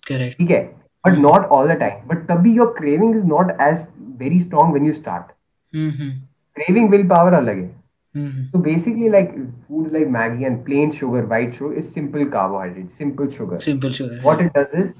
correct 0.08 0.38
ठीक 0.38 0.50
है 0.50 0.60
but 1.06 1.18
not 1.24 1.44
all 1.56 1.68
the 1.70 1.74
time 1.80 1.98
but 2.10 2.22
तभी 2.30 2.54
your 2.58 2.66
craving 2.78 3.12
is 3.18 3.24
not 3.32 3.50
as 3.66 3.82
very 4.22 4.40
strong 4.46 4.72
when 4.76 4.86
you 4.88 4.94
start 5.00 5.28
Craving 5.73 6.89
will 6.89 7.07
power 7.07 7.33
अलग 7.33 7.57
है। 7.57 7.69
तो 8.51 8.59
basically 8.59 9.09
like 9.09 9.29
food 9.67 9.91
like 9.93 10.07
Maggi 10.07 10.43
and 10.45 10.63
plain 10.65 10.91
sugar 10.91 11.25
white 11.25 11.53
sugar 11.55 11.77
is 11.77 11.85
simple 11.89 12.25
carbohydrate 12.29 12.89
simple 12.91 13.27
sugar 13.37 13.59
simple 13.59 13.89
sugar 13.89 14.19
what 14.23 14.41
it 14.41 14.57
does 14.57 14.79
is 14.79 14.91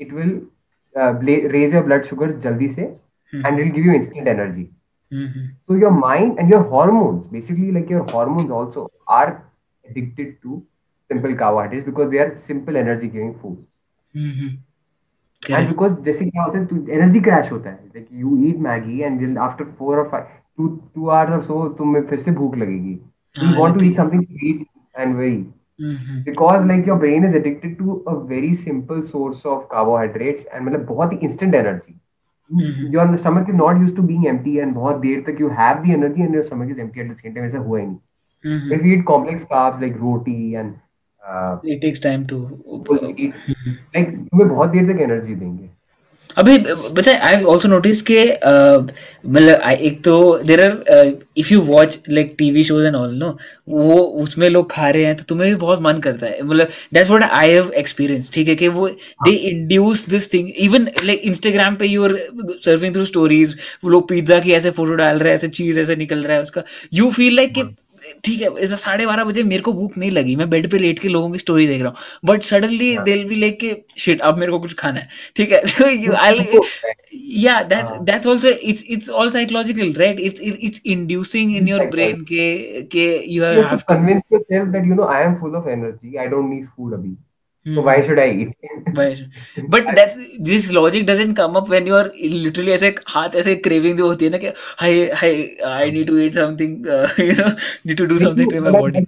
it 0.00 0.12
will 0.12 1.48
raise 1.50 1.74
your 1.74 1.84
blood 1.84 2.04
sugar 2.04 2.36
जल्दी 2.40 2.68
से 2.68 2.82
and 3.32 3.60
it 3.60 3.72
give 3.74 3.84
you 3.84 3.92
instant 3.92 4.28
energy 4.28 4.68
so 5.12 5.76
your 5.78 5.90
mind 5.90 6.38
and 6.38 6.52
your 6.52 6.62
hormones 6.74 7.26
basically 7.32 7.70
like 7.72 7.90
your 7.90 8.02
hormones 8.14 8.50
also 8.50 8.90
are 9.10 9.36
addicted 9.84 10.36
to 10.42 10.62
simple 11.10 11.34
carbohydrates 11.34 11.86
because 11.86 12.08
they 12.10 12.18
are 12.18 12.34
simple 12.46 12.76
energy 12.76 13.08
giving 13.08 13.34
food 13.34 13.56
and 15.42 15.68
because 15.68 15.92
जैसे 16.04 16.24
क्या 16.24 16.42
होता 16.42 16.58
है 16.58 16.96
energy 16.96 17.20
crash 17.20 17.50
होता 17.52 17.70
है। 17.70 17.76
Like 17.94 18.08
you 18.12 18.36
eat 18.46 18.58
Maggi 18.60 19.00
and 19.00 19.38
after 19.38 19.64
four 19.78 19.98
और 19.98 20.08
five 20.08 20.24
to 20.56 20.66
to 20.94 21.08
hours 21.08 21.32
और 21.32 21.42
so 21.42 21.68
तुम्हें 21.78 22.02
फिर 22.06 22.20
से 22.20 22.30
भूख 22.32 22.56
लगेगी। 22.56 22.98
You 23.36 23.60
want 23.60 23.78
to 23.78 23.84
eat 23.84 23.96
something 23.96 24.22
sweet 24.24 24.66
and 24.94 25.16
very 25.16 25.46
because 26.24 26.66
like 26.66 26.88
your 26.88 26.98
brain 26.98 27.24
is 27.24 27.36
addicted 27.36 27.78
to 27.78 27.94
a 28.08 28.12
very 28.28 28.54
simple 28.56 29.02
source 29.04 29.46
of 29.46 29.64
carbohydrates 29.72 30.46
and 30.46 30.66
मतलब 30.66 30.84
बहुत 30.86 31.12
ही 31.12 31.18
instant 31.22 31.54
energy 31.54 31.94
your 32.94 33.16
stomach 33.16 33.48
is 33.48 33.56
not 33.56 33.80
use 33.80 33.94
to 33.96 34.02
being 34.02 34.26
empty 34.26 34.56
and 34.58 34.74
बहुत 34.74 34.96
देर 35.00 35.20
तक 35.26 35.40
you 35.40 35.48
have 35.58 35.82
the 35.82 35.90
energy 35.92 36.22
and 36.22 36.34
your 36.34 36.44
stomach 36.44 36.70
is 36.70 36.80
empty 36.80 37.00
at 37.00 37.12
the 37.12 37.16
same 37.16 37.34
time 37.34 37.46
ऐसा 37.46 37.58
हुआ 37.58 37.78
ही 37.78 37.86
नहीं. 37.86 38.74
If 38.74 38.86
you 38.86 38.92
eat 38.94 39.04
complex 39.06 39.44
carbs 39.44 39.80
like 39.80 39.96
roti 39.96 40.52
and 40.52 40.74
it 41.64 41.80
takes 41.82 42.00
time 42.00 42.28
to 42.28 42.38
like 42.92 44.06
तुम्हें 44.10 44.48
बहुत 44.48 44.68
देर 44.68 44.92
तक 44.92 45.00
एनर्जी 45.02 45.34
देंगे। 45.34 45.68
अभी 46.36 46.52
है 47.06 47.16
आई 47.18 47.42
ऑल्सो 47.42 47.68
नोटिस 47.68 48.00
के 48.10 48.22
मतलब 48.24 49.60
एक 49.70 50.02
तो 50.04 50.16
देर 50.46 50.62
or 50.62 51.12
if 51.36 51.52
you 51.52 51.60
watch 51.60 51.98
like 52.08 52.34
TV 52.38 52.62
shows 52.64 52.86
and 52.86 52.96
all 52.96 53.14
no 53.18 53.30
वो 53.68 53.96
उसमें 54.22 54.48
लोग 54.48 54.70
खा 54.70 54.88
रहे 54.90 55.04
हैं 55.04 55.16
तो 55.16 55.24
तुम्हें 55.28 55.48
भी 55.50 55.56
बहुत 55.60 55.80
मन 55.82 55.98
करता 56.00 56.26
है। 56.26 56.42
मतलब 56.42 56.68
that's 56.94 57.10
what 57.10 57.22
I 57.22 57.50
have 57.50 57.72
experience 57.76 58.32
ठीक 58.34 58.48
है 58.48 58.54
कि 58.56 58.68
वो 58.68 58.88
they 59.24 59.30
induce 59.30 60.08
this 60.10 60.32
thing 60.32 60.50
even 60.58 60.88
like 61.04 61.20
Instagram 61.24 61.76
पे 61.76 61.86
you 61.86 62.04
are 62.04 62.16
surfing 62.64 62.94
through 62.94 63.04
stories 63.04 63.56
वो 63.84 63.90
लोग 63.90 64.08
पिज्जा 64.08 64.38
की 64.40 64.52
ऐसे 64.52 64.70
फ़ोटो 64.70 64.94
डाल 64.94 65.18
रहे 65.18 65.28
हैं 65.28 65.36
ऐसे 65.36 65.48
चीज़ 65.50 65.80
ऐसे 65.80 65.96
निकल 65.96 66.22
रहा 66.22 66.36
है 66.36 66.42
उसका। 66.42 66.62
यू 66.94 67.10
फील 67.10 67.36
लाइक 67.36 67.54
कि 67.54 67.62
ठीक 68.24 68.40
है 68.40 68.66
साढ़े 68.76 69.06
बारह 69.06 69.24
बजे 69.24 69.42
मेरे 69.44 69.62
को 69.62 69.72
भूख 69.72 69.96
नहीं 69.98 70.10
लगी। 70.10 70.36
मैं 70.36 70.48
बेड 70.50 70.70
पे 70.70 70.78
लेट 70.78 70.98
के 70.98 71.08
लोगों 71.08 71.30
की 71.30 71.38
स्टोरी 71.38 71.66
देख 71.66 71.82
रहा 71.82 71.88
हूँ। 71.88 71.96
बट 72.24 72.42
सडनली 72.44 72.96
दिल 73.04 73.24
भी 73.28 73.34
लेक 73.36 73.58
के 73.60 73.74
शिट 74.00 74.20
अब 74.20 74.38
मेरे 74.38 74.52
को 74.52 74.58
कुछ 74.60 74.74
खाना 74.78 75.00
है। 75.00 75.08
ठीक 75.36 75.52
है? 75.52 75.62
या 77.38 77.60
that's 77.64 78.26
also 78.26 78.48
it's 78.48 78.84
it's 78.90 79.08
all 79.10 79.30
psychological 79.30 79.92
right 79.98 80.20
it's 80.20 80.40
it's 80.40 80.82
inducing 80.86 81.56
in 81.56 81.68
your 81.68 81.86
brain 81.90 82.20
के 82.24 82.82
के 82.92 83.06
you 83.34 83.44
have 83.44 83.76
convince 83.88 84.22
yourself 84.32 84.68
that 84.68 84.86
you 84.86 84.94
know 84.94 85.06
I 85.14 85.24
am 85.24 85.34
full 85.40 85.54
of 85.56 85.68
energy 85.70 86.16
I 86.16 86.26
don't 86.26 86.50
need 86.50 86.66
food 86.66 86.94
अभी। 86.94 87.16
So 87.66 87.82
why 87.82 88.06
should 88.06 88.18
I 88.18 88.30
eat? 88.30 88.48
Why- 88.94 89.14
should... 89.14 89.30
but 89.68 89.88
that's 89.94 90.14
this 90.40 90.72
logic 90.72 91.06
doesn't 91.06 91.34
come 91.34 91.56
up 91.56 91.68
when 91.68 91.86
you 91.86 91.94
are 91.94 92.10
literally 92.44 92.72
ऐसे 92.72 92.94
हाथ 93.08 93.34
ऐसे 93.36 93.54
craving 93.66 93.96
जो 93.96 94.06
होती 94.08 94.24
है 94.24 94.30
ना 94.30 94.38
कि 94.38 94.52
हाय 94.80 95.00
हाय 95.22 95.34
I 95.70 95.90
need 95.96 96.06
to 96.06 96.18
eat 96.26 96.38
something 96.38 96.78
uh, 96.96 97.08
you 97.26 97.36
know 97.40 97.50
need 97.86 98.00
to 98.02 98.06
do 98.06 98.18
something 98.18 98.50
to 98.50 98.60
my 98.60 98.70
body 98.70 99.04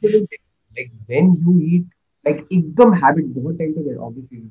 like 0.78 0.92
when 1.08 1.32
you 1.46 1.56
eat, 1.70 1.86
like 2.28 2.44
एकदम 2.52 2.94
habit 3.04 3.32
बहुत 3.38 3.58
time 3.58 3.72
तक 3.78 3.96
obviously 4.00 4.42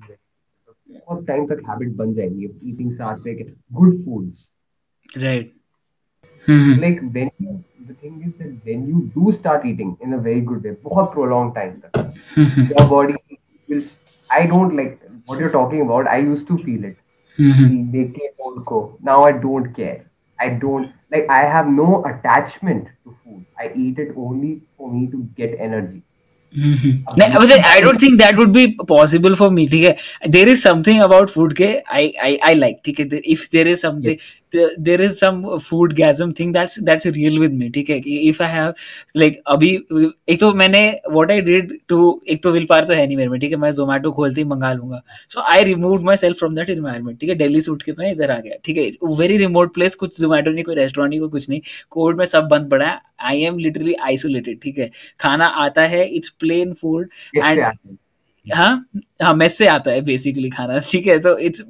बहुत 0.90 1.26
time 1.28 1.48
तक 1.52 1.64
habit 1.70 1.96
बन 2.02 2.14
जाएगी 2.14 2.50
eating 2.72 2.92
साथ 2.92 3.26
में 3.26 3.38
good 3.82 3.98
foods. 4.06 4.46
right 5.24 5.56
Mhm. 6.48 6.80
Like 6.82 7.00
when 7.16 7.30
you, 7.40 7.64
the 7.88 7.94
thing 7.94 8.24
is 8.26 8.34
that 8.40 8.52
when 8.64 8.88
you 8.88 9.00
do 9.16 9.32
start 9.32 9.66
eating 9.66 9.98
in 10.02 10.14
a 10.14 10.18
very 10.18 10.42
good 10.42 10.64
way, 10.64 10.76
बहुत 10.84 11.14
prolonged 11.14 11.54
time 11.56 11.76
तक, 11.86 12.14
your 12.70 12.88
body 12.90 13.39
will 13.70 13.84
I 14.32 14.46
don't 14.48 14.76
like 14.76 15.00
what 15.26 15.40
you're 15.40 15.52
talking 15.52 15.82
about. 15.82 16.08
I 16.08 16.18
used 16.18 16.48
to 16.48 16.58
feel 16.58 16.84
it. 16.86 16.98
Mm-hmm. 17.38 19.06
Now 19.10 19.22
I 19.22 19.32
don't 19.32 19.74
care. 19.74 20.06
I 20.40 20.50
don't 20.50 20.94
like 21.12 21.30
I 21.30 21.40
have 21.56 21.68
no 21.68 22.04
attachment 22.06 22.88
to 23.04 23.16
food. 23.24 23.46
I 23.58 23.72
eat 23.76 24.00
it 24.00 24.14
only 24.18 24.62
for 24.78 24.92
me 24.92 25.08
to 25.08 25.24
get 25.36 25.58
energy. 25.60 26.04
Mm-hmm. 26.56 27.22
I 27.64 27.80
don't 27.80 28.00
think 28.00 28.20
that 28.20 28.36
would 28.36 28.52
be 28.52 28.76
possible 28.76 29.36
for 29.36 29.52
me. 29.52 29.68
There 29.68 30.48
is 30.48 30.62
something 30.64 31.00
about 31.00 31.30
food 31.30 31.56
ke 31.56 31.84
I, 31.88 32.14
I, 32.22 32.40
I 32.42 32.54
like. 32.56 32.80
If 32.84 33.50
there 33.52 33.68
is 33.68 33.82
something 33.82 34.18
yes. 34.18 34.28
There 34.56 35.02
is 35.02 35.18
some 35.20 35.42
food 35.64 35.94
gasm 35.98 36.32
thing 36.38 36.52
that's 36.54 36.78
that's 36.88 37.08
real 37.18 37.40
with 37.42 37.54
me 37.60 37.70
ठीक 37.74 37.90
है? 37.90 38.00
कि 38.00 38.32
if 38.32 38.42
I 38.42 38.50
have 38.52 38.74
like 39.18 39.36
अभी 39.48 39.70
एक 40.30 40.40
तो 40.40 40.52
मैंने 40.54 40.82
what 41.16 41.32
I 41.32 41.42
did 41.42 41.72
to 41.90 42.00
एक 42.30 42.44
तो 42.44 42.52
will 42.52 42.66
पार 42.70 42.86
तो 42.86 42.94
है 42.94 43.06
नहीं 43.06 43.18
मेरे 43.18 43.30
में 43.30 43.40
ठीक 43.40 43.52
है? 43.52 43.58
मैं 43.58 43.72
जोमेटो 43.72 44.12
खोलते 44.12 44.42
ही 44.42 44.48
मंगा 44.48 44.72
लूँगा। 44.74 45.02
So 45.30 45.42
I 45.52 45.64
remove 45.64 46.04
myself 46.18 46.38
from 46.40 46.56
that 46.56 46.70
environment 46.70 47.20
ठीक 47.20 47.30
है? 47.30 47.36
डेली 47.36 47.62
से 47.62 47.72
उठ 47.72 47.84
के 47.84 47.92
मैं 48.00 48.12
इधर 48.12 48.32
आ 48.32 48.40
गया 48.40 48.56
ठीक 48.66 48.78
है? 48.78 48.90
वेरी 49.18 49.38
रिमोट 49.38 49.74
प्लेस 49.74 49.96
कुछ 49.96 50.20
जोमेटो 50.22 50.52
नहीं 50.52 50.64
कोई 50.64 50.76
रेस्टोरेंट 50.76 51.10
नहीं 51.10 51.20
कोई 51.20 51.30
कुछ 51.30 51.50
नहीं। 51.50 51.62
कोड 51.92 52.18
में 52.18 52.26
सब 52.26 52.48
बंद 52.52 52.70
पड़ा 52.72 52.86
है। 52.88 53.00
आई 53.30 53.42
एम 53.44 53.58
लिटरली 53.60 53.94
आइसोलेटेड 53.94 54.60
ठीक 54.64 54.78
है? 54.78 54.90
खाना 55.20 55.46
आता 55.66 55.82
है 55.88 56.06
इट्स 56.08 56.30
प्लेन 56.40 56.74
फ़ूड 56.74 57.10
एंड 57.36 57.98
हैं? 58.48 59.02
हाँ 59.24 59.34
मेस 59.36 59.58
से 59.58 59.68
आता 59.68 59.92
है 59.92 60.02
बेसिकली 60.02 60.50
खाना 60.50 60.78
ठीक 60.92 61.08
है? 61.08 61.18
तो 61.20 61.38
it's 61.38 61.64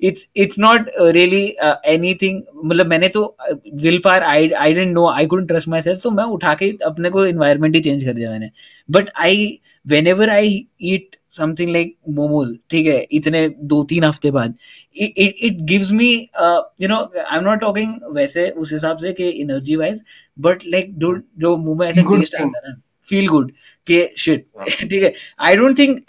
it's 0.00 0.30
it's 0.36 0.58
not 0.58 0.90
really 1.00 1.44
anything 1.86 2.42
मतलब 2.64 2.86
मैंने 2.86 3.08
तो 3.08 3.36
willpower 4.04 4.22
I 4.24 4.48
I 4.50 4.74
don't 4.74 4.92
know 4.94 5.08
I 5.10 5.26
couldn't 5.26 5.48
trust 5.48 5.68
myself 5.80 6.00
तो 6.02 6.10
मैं 6.10 6.24
उठा 6.36 6.54
के 6.54 6.72
अपने 6.84 7.10
को 7.10 7.24
इन्वायरमेंट 7.26 7.74
ही 7.74 7.80
चेंज 7.80 8.04
कर 8.04 8.12
दिया 8.12 8.30
मैंने। 8.30 8.50
But 8.88 9.10
I 9.16 9.58
whenever 10.06 10.30
I 10.30 10.66
eat 10.82 11.16
something 11.32 11.70
like 11.70 11.94
momos 12.08 12.56
ठीक 12.70 12.86
है 12.86 13.00
इतने 13.12 13.48
दो 13.64 13.82
तीन 13.82 14.04
हफ़्ते 14.04 14.30
बाद 14.30 14.54
it 14.96 15.34
it 15.42 15.60
gives 15.70 15.92
me 15.92 16.10
you 16.82 16.88
know 16.88 16.98
I 17.16 17.38
am 17.38 17.44
not 17.44 17.60
talking 17.60 17.94
वैसे 18.12 18.48
उस 18.50 18.72
हिसाब 18.72 18.98
से 18.98 19.12
कि 19.12 19.28
एनर्जी 19.40 19.76
वाइज 19.76 20.02
बट 20.38 20.62
लाइक 20.66 20.94
जो 20.98 21.56
मुँह 21.56 21.78
में 21.78 21.86
ऐसा 21.88 22.02
टेस्ट 22.10 22.34
आता 22.34 22.58
है 22.58 22.68
ना। 22.68 22.80
फील 23.09 23.27
गुड 23.27 23.51
के 23.87 24.07
शिट 24.17 24.45
ठीक 24.79 25.03
है 25.03 25.13
I 25.47 25.55
don't 25.55 25.77
think 25.79 25.99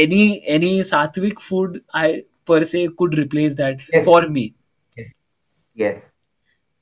any 0.00 0.24
any 0.54 0.70
sattvic 0.86 1.38
food 1.42 1.76
I 1.98 2.08
per 2.50 2.56
se 2.70 2.80
could 3.00 3.14
replace 3.18 3.54
that 3.60 3.84
Yes. 3.92 4.04
for 4.04 4.28
me. 4.36 4.42
Yes. 5.74 6.02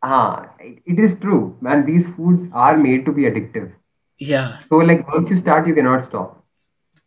Ah, 0.03 0.51
it, 0.61 0.79
it 0.87 0.99
is 0.99 1.15
true, 1.21 1.57
man. 1.61 1.85
These 1.87 2.07
foods 2.17 2.43
are 2.53 2.77
made 2.77 3.05
to 3.07 3.13
be 3.13 3.23
addictive. 3.23 3.73
Yeah, 4.21 4.59
So 4.69 4.77
like 4.77 5.07
once 5.09 5.31
you 5.31 5.39
start, 5.39 5.67
you 5.67 5.75
cannot 5.75 6.05
stop. 6.05 6.38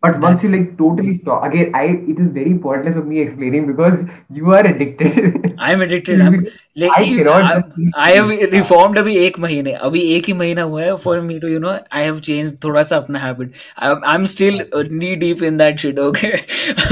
But 0.03 0.19
once 0.21 0.43
you 0.43 0.51
like 0.51 0.77
totally 0.79 1.19
stop, 1.19 1.45
again, 1.45 1.75
I 1.75 1.85
it 2.13 2.19
is 2.23 2.29
very 2.37 2.55
pointless 2.59 2.97
of 2.97 3.07
me 3.07 3.21
explaining 3.21 3.67
because 3.69 4.01
you 4.39 4.53
are 4.53 4.65
addicted. 4.67 5.55
I'm 5.59 5.81
addicted. 5.87 6.21
I'm 6.21 6.39
like 6.83 6.97
I 6.97 7.05
cannot 7.19 7.45
I'm- 7.51 7.93
I 8.07 8.11
have 8.17 8.33
reformed 8.55 8.99
अभी 8.99 9.17
एक 9.27 9.39
महीने 9.45 9.73
अभी 9.89 10.01
एक 10.17 10.27
ही 10.27 10.33
महीना 10.41 10.63
हुआ 10.73 10.83
है 10.83 10.97
for 11.05 11.15
me 11.29 11.39
to 11.45 11.53
you 11.55 11.61
know 11.67 11.77
I 12.01 12.03
have 12.09 12.21
changed 12.31 12.59
थोड़ा 12.65 12.83
सा 12.91 12.97
अपना 12.97 13.21
habit. 13.27 13.55
I'm, 13.79 14.03
I'm 14.15 14.27
still 14.35 14.61
uh, 14.81 14.83
knee 14.91 15.15
deep 15.25 15.43
in 15.51 15.63
that 15.65 15.79
shit. 15.85 15.99
Okay, 16.09 16.33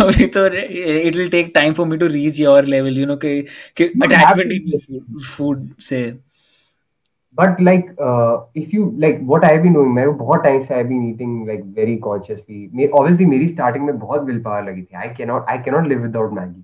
अभी 0.06 0.26
तो 0.38 0.46
it 0.54 1.16
will 1.22 1.30
take 1.36 1.54
time 1.60 1.74
for 1.80 1.86
me 1.86 1.98
to 2.04 2.08
reach 2.16 2.38
your 2.46 2.62
level. 2.76 3.02
You 3.02 3.06
know 3.12 3.16
कि 3.26 3.34
कि 3.76 3.90
attachment 4.08 4.58
to 4.72 4.80
food, 4.86 5.22
food 5.36 5.68
से 5.90 6.04
But 7.33 7.59
like, 7.67 7.87
uh, 8.01 8.43
if 8.59 8.73
you 8.73 8.83
like 9.05 9.17
what 9.31 9.45
I've 9.45 9.63
been 9.63 9.73
doing, 9.77 9.89
मैं 9.95 10.05
बहुत 10.17 10.43
time 10.45 10.61
से 10.67 10.75
I've 10.75 10.89
been 10.91 11.01
eating 11.07 11.33
like 11.47 11.63
very 11.79 11.95
consciously. 12.05 12.59
मे 12.73 12.87
obviously 12.99 13.25
मेरी 13.31 13.49
starting 13.55 13.85
में 13.87 13.97
बहुत 13.99 14.25
will 14.29 14.39
power 14.45 14.61
लगी 14.67 14.83
थी. 14.83 15.01
I 15.05 15.09
cannot 15.17 15.51
I 15.55 15.57
cannot 15.65 15.89
live 15.93 16.05
without 16.07 16.33
Maggie. 16.37 16.63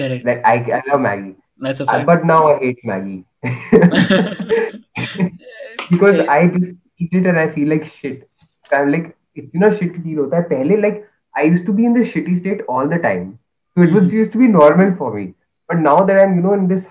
correct. 0.00 0.24
Like 0.30 0.42
I 0.52 0.56
I 0.78 0.82
love 0.88 1.00
Maggie. 1.06 1.36
That's 1.66 1.80
a 1.80 1.84
Uh, 1.84 1.92
fact. 1.92 2.06
but 2.10 2.24
now 2.32 2.40
I 2.48 2.58
hate 2.64 2.82
Maggie 2.84 3.24
because 5.90 6.20
I 6.28 6.46
just 6.46 6.70
eat 6.98 7.12
it 7.12 7.26
and 7.26 7.38
I 7.38 7.48
feel 7.56 7.68
like 7.68 7.86
shit. 8.00 8.28
I'm 8.72 8.90
like 8.92 9.08
इतना 9.38 9.70
shit 9.78 9.96
feel 10.04 10.18
होता 10.18 10.36
है 10.36 10.42
पहले 10.52 10.80
like 10.84 11.02
I 11.36 11.42
used 11.50 11.66
to 11.66 11.72
be 11.80 11.84
in 11.90 11.92
this 11.98 12.08
shitty 12.14 12.38
state 12.40 12.62
all 12.68 12.88
the 12.94 12.98
time. 13.08 13.28
So 13.74 13.82
it 13.88 13.92
was 13.98 14.12
used 14.12 14.32
to 14.32 14.38
be 14.38 14.48
normal 14.54 14.94
for 15.02 15.10
me. 15.16 15.26
But 15.68 15.78
now 15.88 15.98
that 16.10 16.20
I'm 16.22 16.34
you 16.38 16.42
know 16.46 16.54
in 16.54 16.66
this 16.68 16.86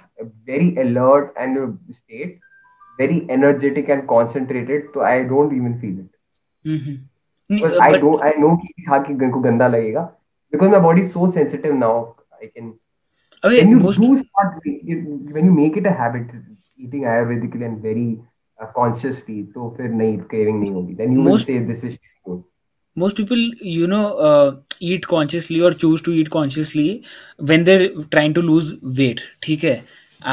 very 0.52 0.70
alert 0.86 1.34
and 1.46 1.58
uh, 1.64 1.68
state, 1.98 2.40
very 2.99 3.27
energetic 3.31 3.89
and 3.89 4.07
concentrated, 4.09 4.89
so 4.95 5.03
I 5.03 5.23
don't 5.23 5.57
even 5.57 5.79
feel 5.81 5.99
it. 6.05 6.13
Mhm. 6.65 7.01
Because 7.51 7.79
I 7.87 7.91
But 7.93 8.01
don't 8.01 8.23
I 8.23 8.33
know 8.43 8.57
कि 8.57 8.85
खा 8.89 8.99
के 9.09 9.31
को 9.31 9.41
गंदा 9.41 9.69
लगेगा 9.69 10.11
because 10.53 10.71
my 10.71 10.81
body 10.81 11.03
is 11.03 11.13
so 11.13 11.31
sensitive 11.39 11.75
now. 11.75 11.95
I 12.43 12.47
can 12.47 12.73
अबे 13.45 13.59
when 13.61 13.71
you 13.71 13.81
most 13.81 14.01
do 14.01 14.17
start 14.17 14.69
when 15.37 15.51
you 15.51 15.53
make 15.53 15.77
it 15.77 15.87
a 15.87 15.95
habit 16.03 16.31
eating 16.79 17.03
ayurvedically 17.03 17.67
and 17.69 17.83
very 17.89 18.07
uh, 18.63 18.67
consciously 18.79 19.43
तो 19.55 19.75
फिर 19.77 19.91
नहीं 19.91 20.19
craving 20.33 20.61
नहीं 20.61 20.73
होगी 20.73 20.97
then 20.97 21.13
you 21.13 21.23
most... 21.23 21.31
will 21.31 21.39
say 21.39 21.59
this 21.73 21.85
is 21.91 21.99
good 22.29 22.43
most 22.97 23.17
people 23.17 23.43
you 23.77 23.87
know 23.87 24.05
uh, 24.29 24.51
eat 24.81 25.07
consciously 25.07 25.61
or 25.61 25.73
choose 25.85 26.07
to 26.09 26.13
eat 26.13 26.31
consciously 26.31 27.03
when 27.51 27.65
they're 27.69 27.91
trying 28.17 28.39
to 28.39 28.47
lose 28.53 28.73
weight 29.01 29.21
ठीक 29.43 29.65
है 29.65 29.77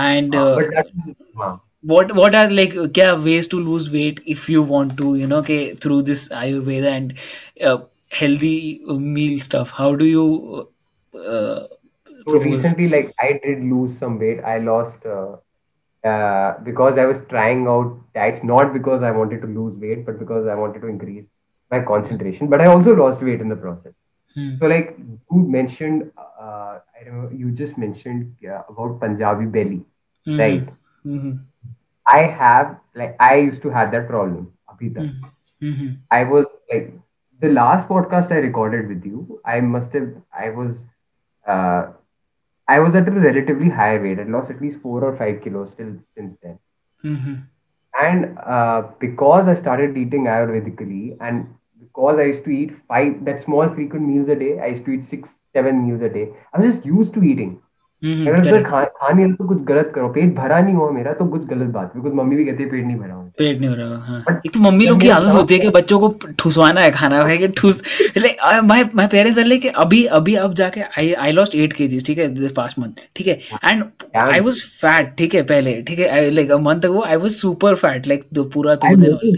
and 0.03 0.35
uh, 0.35 0.45
uh, 0.45 0.55
but 0.55 0.73
that 0.75 0.95
is 0.95 1.15
हाँ 1.37 1.51
what 1.81 2.11
what 2.15 2.35
are 2.35 2.49
like 2.49 2.73
क्या 2.97 3.11
ways 3.23 3.47
to 3.47 3.59
lose 3.59 3.89
weight 3.91 4.19
if 4.25 4.47
you 4.49 4.61
want 4.61 4.97
to 4.97 5.15
you 5.15 5.27
know 5.27 5.37
okay 5.37 5.73
through 5.73 6.01
this 6.03 6.27
ayurveda 6.29 6.91
and 6.97 7.13
uh, 7.69 7.77
healthy 8.09 8.81
meal 8.87 9.39
stuff 9.39 9.71
how 9.71 9.95
do 9.95 10.05
you 10.05 10.69
uh, 11.13 11.67
so 12.27 12.37
recently 12.37 12.87
like 12.87 13.13
I 13.19 13.39
did 13.43 13.63
lose 13.63 13.97
some 13.97 14.19
weight 14.19 14.41
I 14.43 14.59
lost 14.59 15.05
uh, 15.05 15.37
uh, 16.07 16.59
because 16.63 16.97
I 16.97 17.05
was 17.05 17.17
trying 17.29 17.67
out 17.67 17.99
diets 18.13 18.43
not 18.43 18.73
because 18.73 19.01
I 19.01 19.11
wanted 19.11 19.41
to 19.41 19.47
lose 19.47 19.75
weight 19.79 20.05
but 20.05 20.19
because 20.19 20.47
I 20.47 20.55
wanted 20.55 20.81
to 20.81 20.87
increase 20.87 21.25
my 21.71 21.79
concentration 21.81 22.47
but 22.47 22.61
I 22.61 22.65
also 22.67 22.93
lost 22.93 23.21
weight 23.21 23.41
in 23.41 23.49
the 23.49 23.55
process 23.55 23.93
Hmm. 24.35 24.51
so 24.59 24.67
like 24.67 24.97
you 24.97 25.39
mentioned 25.53 26.09
uh, 26.17 26.79
I 26.97 27.03
remember 27.05 27.35
you 27.35 27.51
just 27.51 27.77
mentioned 27.77 28.35
uh, 28.49 28.61
about 28.69 28.99
Punjabi 29.01 29.45
belly 29.45 29.81
Mhm. 30.27 30.37
right 30.41 30.69
Mhm. 31.05 31.33
I 32.11 32.23
have 32.23 32.77
like 32.95 33.15
I 33.19 33.35
used 33.35 33.61
to 33.63 33.69
have 33.69 33.91
that 33.91 34.07
problem. 34.07 34.51
Abhi 34.73 34.93
tak. 34.95 35.31
Mhm. 35.61 35.89
I 36.11 36.23
was 36.23 36.45
like 36.73 36.91
the 37.45 37.49
last 37.57 37.87
podcast 37.89 38.31
I 38.31 38.41
recorded 38.47 38.87
with 38.89 39.05
you. 39.05 39.39
I 39.45 39.61
must 39.61 39.93
have 39.93 40.09
I 40.45 40.49
was 40.49 40.75
uh, 41.47 41.87
I 42.67 42.79
was 42.79 42.95
at 42.95 43.07
a 43.07 43.11
relatively 43.11 43.69
high 43.69 43.97
weight. 43.97 44.19
I 44.19 44.23
lost 44.23 44.51
at 44.51 44.61
least 44.61 44.79
four 44.81 45.03
or 45.03 45.15
five 45.17 45.41
kilos 45.43 45.71
still 45.71 45.93
since 46.15 46.35
then. 46.43 46.59
Mhm. 47.05 47.43
And 48.01 48.37
uh, 48.39 48.83
because 48.99 49.47
I 49.47 49.55
started 49.55 49.97
eating 49.97 50.25
Ayurvedically 50.25 51.17
and 51.21 51.47
because 51.79 52.19
I 52.19 52.23
used 52.23 52.45
to 52.45 52.51
eat 52.51 52.71
five 52.87 53.25
that 53.25 53.43
small 53.43 53.69
frequent 53.69 54.07
meals 54.07 54.29
a 54.29 54.35
day, 54.35 54.59
I 54.59 54.67
used 54.67 54.85
to 54.85 54.91
eat 54.91 55.05
six, 55.05 55.29
seven 55.53 55.85
meals 55.87 56.01
a 56.01 56.09
day. 56.09 56.29
I 56.53 56.59
was 56.61 56.75
just 56.75 56.85
used 56.85 57.13
to 57.15 57.23
eating. 57.23 57.60
Mhm. 58.03 58.27
अगर 58.27 58.39
उसमें 58.41 58.63
Correct. 58.63 58.93
खा 58.99 59.09
नहीं 59.09 59.31
तो 59.33 59.47
कुछ 59.47 59.57
गलत 59.65 59.91
करो 59.95 60.07
पेट 60.13 60.33
भरा 60.35 60.59
नहीं 60.59 60.75
हुआ 60.75 60.89
मेरा 60.91 61.11
तो 61.13 61.25
कुछ 61.33 61.45
गलत 61.47 61.67
बात 61.73 61.91
बिकॉज़ 61.95 62.13
मम्मी 62.15 62.35
भी 62.35 62.45
कहती 62.45 62.63
है 62.63 62.69
पेट 62.69 62.85
नहीं 62.85 62.95
भरा 62.97 63.13
हुआ 63.13 63.23
पेट 63.37 63.59
नहीं 63.59 63.69
भरा 63.69 63.85
हुआ, 63.87 63.97
हाँ 63.97 64.39
एक 64.45 64.53
तो 64.53 64.59
मम्मी 64.59 64.85
लोग 64.87 64.99
की 65.01 65.09
आदत 65.09 65.33
होती 65.35 65.53
है 65.53 65.59
कि 65.59 65.69
बच्चों 65.75 65.99
को 65.99 66.09
ठुसवाना 66.39 66.81
है 66.81 66.91
खाना 66.91 67.23
है 67.25 67.37
कि 67.37 67.47
ठुस 67.57 67.81
my 68.63 68.83
my 68.95 69.07
parents 69.07 69.39
are 69.39 69.45
like 69.45 69.65
अभी 69.75 70.03
अभी 70.19 70.35
अब 70.45 70.53
जाके 70.53 70.81
आई 70.81 71.11
आई 71.13 71.31
लॉस्ट 71.31 71.55
8 71.57 71.73
केजीस 71.73 72.05
ठीक 72.05 72.17
है 72.17 72.27
दिस 72.35 72.51
पास्ट 72.51 72.79
मंथ 72.79 73.05
ठीक 73.15 73.27
है 73.27 73.39
एंड 73.69 73.83
आई 74.15 74.39
वाज 74.39 74.61
फैट 74.81 75.15
ठीक 75.17 75.35
है 75.35 75.43
पहले 75.53 75.81
ठीक 75.87 75.99
है 75.99 76.29
like 76.31 76.51
a 76.51 76.57
month 76.69 76.85
ago 76.85 77.03
I 77.03 77.15
was 77.15 77.31
super 77.31 77.75
fat 77.85 78.07
like 78.07 78.25
the 78.33 78.49
पूरा 78.53 78.75
दो 78.75 78.95
दिन. 78.95 79.37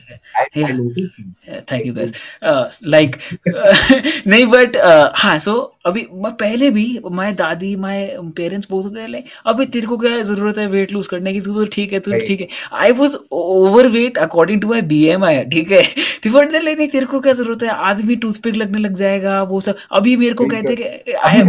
थैंक 1.72 1.86
यू 1.86 1.94
गाइस 1.94 2.82
लाइक 2.88 3.16
नहीं 4.28 4.46
बट 4.48 4.78
हाँ 5.16 5.38
सो 5.40 5.73
अभी 5.86 6.06
मैं 6.14 6.32
पहले 6.32 6.70
भी 6.70 6.86
माय 7.12 7.32
दादी 7.34 7.76
माय 7.76 8.06
पेरेंट्स 8.38 8.68
बोलते 8.70 8.96
थे 8.96 9.08
लाइक 9.08 9.26
अभी 9.46 9.66
तेरे 9.66 9.88
को 9.88 9.98
क्या 9.98 10.22
ज़रूरत 10.22 10.58
है 10.58 10.68
वेट 10.68 10.92
लूज 10.92 11.08
करने 11.08 11.34
की? 11.34 11.42
तू 11.42 11.54
तो 11.54 11.66
ठीक 11.66 11.94
है 11.94 12.00
तू 12.00 12.12
ठीक 12.20 12.42
है। 12.42 12.48
I 12.74 12.92
was 12.92 13.16
overweight 13.88 14.18
according 14.18 14.62
to 14.62 14.68
my 14.68 14.82
BMI 14.82 15.44
ठीक 15.46 15.72
है? 15.72 15.82
तो 16.24 16.32
बट 16.32 16.54
लाइक 16.54 16.78
नहीं 16.78 16.88
तेरे 16.88 17.06
को 17.06 17.20
क्या 17.20 17.34
ज़रूरत 17.34 17.64
है? 17.64 17.70
आदमी 17.70 18.16
टूथपिक 18.16 18.56
लगने 18.56 18.80
लग 18.80 18.94
जाएगा 18.96 19.42
वो 19.44 19.62
सब। 19.62 19.78
अभी 19.92 20.16
मेरे 20.18 20.34
को 20.34 20.46
कहते 20.46 20.74
हैं। 20.74 20.78
कि 20.78 21.12
आई 21.12 21.44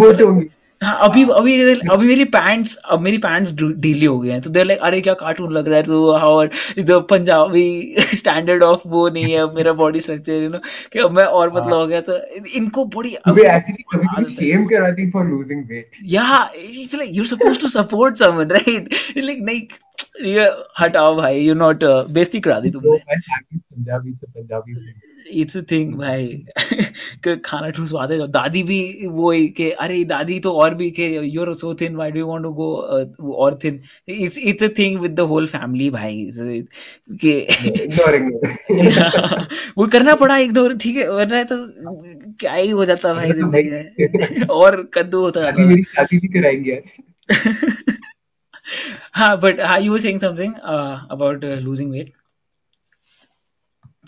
हाँ 0.85 0.97
अभी 1.03 1.23
अभी 1.33 1.53
अभी 1.91 2.07
मेरी 2.07 2.25
पैंट्स 2.33 2.75
अब 2.77 3.01
मेरी 3.01 3.19
पैंट्स 3.19 3.53
ढीली 3.55 4.07
हो 4.07 4.19
गई 4.21 4.29
हैं। 4.31 4.41
तो 4.43 4.51
देर 4.51 4.65
लाइक 4.67 4.81
अरे 4.81 5.01
क्या 5.01 5.15
कार्टून 5.15 5.53
लग 5.53 5.69
रहा 5.69 5.77
है 5.77 5.83
तो? 5.83 6.13
और 6.15 6.51
इधर 6.79 6.99
पंजाबी 7.11 7.65
स्टैंडर्ड 8.15 8.63
ऑफ़ 8.63 8.83
वो 8.87 9.09
नहीं 9.09 9.33
है 9.33 9.47
मेरा 9.55 9.73
बॉडी 9.73 10.01
स्ट्रक्चर 10.01 10.43
यू 10.43 10.49
नो 10.49 10.59
कि 10.93 10.99
अब 10.99 11.11
मैं 11.11 11.25
और 11.39 11.51
पतला 11.51 11.77
हो 11.77 11.87
गया 11.87 12.01
तो 12.01 12.19
इनको 12.57 12.85
बड़ी। 12.97 13.17
शेम 14.35 14.67
कराती 14.67 15.11
for 15.11 15.27
losing 15.27 15.65
weight 15.69 16.03
yeah 16.17 16.45
it's 16.83 16.95
like 17.01 17.15
you're 17.17 17.31
supposed 17.33 17.61
to 17.61 17.73
support 17.77 18.23
someone 18.25 18.55
right? 18.59 18.95
Like 19.29 19.43
like 19.51 19.75
ये 20.25 20.45
हटाओ 20.81 21.15
भाई 21.17 21.41
यू 21.41 21.55
नॉट 21.55 21.85
बेइज्जती 21.85 22.41
करा 22.41 22.59
दी 22.61 22.71
तो 22.71 22.81
तुमने 22.81 23.17
पंजाबी 23.17 24.13
से 24.13 24.27
पंजाबी 24.27 24.75
इट्स 25.31 25.57
थिंग 25.57 25.95
भाई। 25.95 26.45
खाना 27.45 27.71
ठुसवा 27.71 28.07
दे 28.07 28.27
दादी 28.29 28.63
भी 28.63 29.07
वो 29.07 29.31
ही 29.31 29.49
कि 29.49 29.71
अरे 29.71 30.05
दादी 30.05 30.41
तो 30.41 30.53
और 30.53 30.75
भी 30.75 30.91
कि 30.91 31.37
you're 31.37 31.55
so 31.55 31.75
thin 31.75 31.97
why 31.97 32.11
do 32.11 32.19
you 32.19 32.27
want 32.27 32.43
to 32.43 32.51
go 32.51 32.75
और 33.33 33.59
thin 33.65 33.81
it's 34.09 34.39
it's 34.39 34.65
a 34.65 34.69
thing 34.79 35.01
with 35.01 35.11
the 35.11 35.21
whole 35.21 35.47
family 35.47 35.91
भाई। 35.91 36.31
कि 37.25 37.47
वो 39.79 39.87
करना 39.87 40.15
पड़ा 40.15 40.39
इग्नोर 40.39 40.77
ठीक 40.77 40.97
है 40.97 41.13
वरना 41.13 41.43
तो 41.43 41.57
क्या 42.33 42.55
ही 42.55 42.71
हो 42.71 42.85
जाता 42.85 43.15
भाई 43.15 43.33
ज़िंदगी 43.33 43.71
में। 43.71 44.47
और 44.47 44.91
कद्दू 44.95 45.21
होता 45.21 45.41
जाता 45.41 45.67
मेरी 45.67 45.83
शादी 45.83 46.19
भी 46.19 46.29
कराएँगे 46.29 46.83
हाँ 49.13 49.41
were 49.41 49.99
saying 49.99 50.19
something 50.19 50.55
uh, 50.73 50.99
about 51.11 51.45
uh, 51.45 51.57
losing 51.69 51.91
weight. 51.91 52.13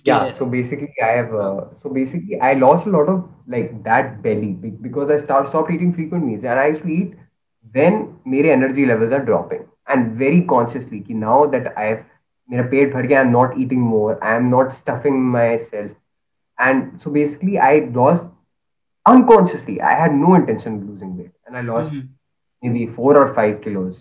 yeah 0.06 0.26
Yeah. 0.26 0.38
so 0.38 0.46
basically 0.46 1.02
i 1.08 1.12
have 1.18 1.34
uh, 1.46 1.62
so 1.82 1.90
basically 1.98 2.40
i 2.50 2.54
lost 2.62 2.88
a 2.88 2.94
lot 2.96 3.10
of 3.14 3.20
like 3.56 3.72
that 3.90 4.22
belly 4.28 4.52
be- 4.64 4.78
because 4.88 5.12
i 5.16 5.20
start 5.26 5.50
stopped 5.50 5.72
eating 5.76 5.94
frequent 6.00 6.26
meals 6.30 6.44
and 6.54 6.60
i 6.64 6.68
used 6.72 6.82
to 6.88 6.94
eat 7.00 7.14
when 7.78 8.00
मेरे 8.36 8.52
energy 8.58 8.86
levels 8.92 9.14
are 9.20 9.24
dropping 9.32 9.64
and 9.94 10.12
very 10.24 10.42
consciously 10.54 11.02
कि 11.10 11.20
now 11.26 11.40
that 11.56 11.72
i 11.78 11.86
have 11.92 12.02
मेरा 12.52 12.64
पेट 12.72 12.94
भर 12.94 13.06
गया 13.08 13.20
i'm 13.24 13.32
not 13.34 13.58
eating 13.64 13.82
more 13.90 14.14
i 14.30 14.32
am 14.38 14.48
not 14.54 14.74
stuffing 14.78 15.20
myself 15.36 15.92
and 16.68 17.04
so 17.04 17.12
basically 17.18 17.60
i 17.68 17.74
lost 18.00 18.24
unconsciously 19.06 19.76
i 19.82 19.94
had 20.00 20.14
no 20.14 20.34
intention 20.36 20.76
of 20.78 20.90
losing 20.90 21.14
weight 21.18 21.32
and 21.48 21.58
i 21.58 21.62
lost 21.70 21.92
Mhm. 21.92 22.08
maybe 22.66 22.84
4 22.98 23.14
or 23.22 23.28
5 23.40 23.56
kilos 23.66 23.96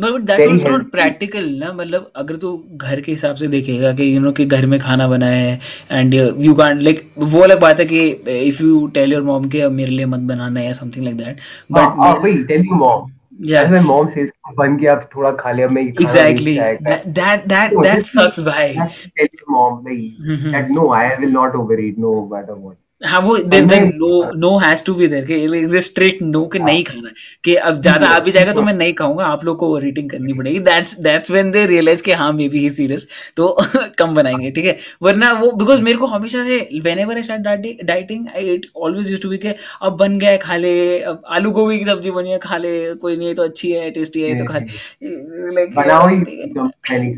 but 0.00 0.30
not. 0.66 0.90
Practical 0.92 1.44
ना? 1.58 1.72
मतलब 1.72 2.10
अगर 2.16 2.36
तू 2.36 2.56
घर 2.76 3.00
के 3.00 3.12
हिसाब 3.12 3.36
से 3.36 3.48
देखेगा 3.48 3.92
कि 3.94 4.14
यू 4.14 4.20
नो 4.20 4.32
कि 4.38 4.44
घर 4.46 4.66
में 4.66 4.78
खाना 4.80 5.08
बना 5.08 5.26
है 5.26 5.58
एंड 5.90 6.14
यू 6.14 6.54
कांट 6.54 6.82
लाइक 6.82 7.02
वो 7.18 7.40
अलग 7.40 7.60
बात 7.60 7.80
है 7.80 7.86
कि 7.86 8.06
if 8.48 8.62
you 8.62 8.86
tell 8.94 9.12
your 9.12 9.22
mom 9.22 9.48
के 9.50 9.68
मेरे 9.80 9.90
लिए 9.90 10.06
मत 10.06 10.20
बनाना 10.32 10.60
है 10.60 10.66
या 10.66 10.72
something 10.82 11.04
like 11.04 11.16
that 11.16 11.40
but 11.72 12.22
wait 12.24 12.46
tell 12.50 12.64
your 12.70 12.80
mom. 12.84 13.10
या 13.50 13.62
my 13.70 13.78
mom 13.86 14.08
says 14.16 14.28
बन 14.58 14.76
गया 14.76 14.92
अब 14.94 15.08
थोड़ा 15.16 15.30
खा 15.38 15.52
लिया 15.52 15.68
मैं 15.68 15.82
ये 15.82 15.90
खाना 15.92 16.08
एग्जैक्टली 16.10 16.56
waste 16.56 16.64
जाएगा 16.66 16.96
that 17.20 17.46
that 17.48 17.72
No, 17.74 17.82
that 17.82 17.96
just 17.98 18.14
you 18.14 18.22
sucks 18.22 18.40
भाई. 18.46 18.74
have 18.74 19.00
to 19.00 19.10
tell 19.18 19.28
your 19.38 19.48
mom 19.54 19.84
like, 19.88 20.52
that 20.54 20.70
no, 20.76 20.84
I 20.98 21.04
will 21.22 21.32
not 21.38 21.56
overeat. 21.62 21.98
No 22.06 22.12
matter 22.34 22.54
what. 22.54 22.76
हाँ 23.02 23.20
वो 23.20 23.36
there 23.36 23.64
then- 23.64 23.92
no 23.94 24.30
no 24.34 24.58
has 24.58 24.84
to 24.84 24.94
be 24.94 25.08
there 25.08 25.24
कि 25.24 25.80
straight 25.80 26.18
no 26.22 26.46
कि 26.46 26.58
नहीं 26.58 26.84
खाना 26.84 27.10
कि 27.44 27.54
अब 27.54 27.80
ज़्यादा 27.80 28.06
आ 28.06 28.18
भी 28.18 28.30
जाएगा 28.30 28.52
तो 28.52 28.62
मैं 28.62 28.74
नहीं 28.74 28.94
खाऊँगा 28.94 29.24
आप 29.24 29.44
लोग 29.44 29.58
को 29.58 29.68
ओवर 29.68 29.86
ईटिंग 29.86 30.10
करनी 30.10 30.32
पड़ेगी। 30.32 30.58
That's 30.58 31.00
that's 31.00 31.30
when 31.30 31.50
they 31.50 31.66
realise 31.66 32.02
कि 32.02 32.12
हाँ 32.12 32.32
मे 32.32 32.48
बी 32.48 32.58
ही 32.58 32.70
सीरियस 32.70 33.08
तो 33.36 33.56
कम 33.98 34.14
बनाएँगे 34.14 34.50
ठीक 34.50 34.64
है? 34.64 34.76
वरना 35.02 35.32
वो 35.32 35.52
बिकॉज़ 35.52 35.82
मेरे 35.82 35.98
को 35.98 36.06
हमेशा 36.06 36.44
से 36.44 36.80
whenever 36.98 37.16
I 37.16 37.22
start 37.22 37.40
dieting 37.84 38.28
I 38.28 38.54
it 38.54 38.66
always 38.76 39.10
use 39.10 39.22
to 39.22 39.28
be 39.28 39.38
के 39.38 39.54
अब 39.82 39.96
बन 39.96 40.18
गया 40.18 40.30
है 40.30 40.38
खा 40.38 40.56
ले 40.56 41.00
अब 41.00 41.22
आलू 41.28 41.50
गोभी 41.50 41.78
की 41.78 41.84
सब्ज़ी 41.84 42.10
बनी 42.10 42.30
है 42.30 42.38
खा 42.38 42.56
ले 42.56 42.94
कोई 42.94 43.16
नहीं 43.16 43.28
है 43.28 43.34
तो 43.34 43.42
अच्छी 43.42 43.72
है 43.72 43.90
टेस्टी 43.90 44.22
है 44.22 44.38
तो 44.38 44.44
खा 44.44 44.58
लाइक 44.58 45.74
बनाओ 45.74 46.08
ही 46.08 46.16
एकदम 46.16 46.70
मैं 46.90 46.98
नहीं 46.98 47.16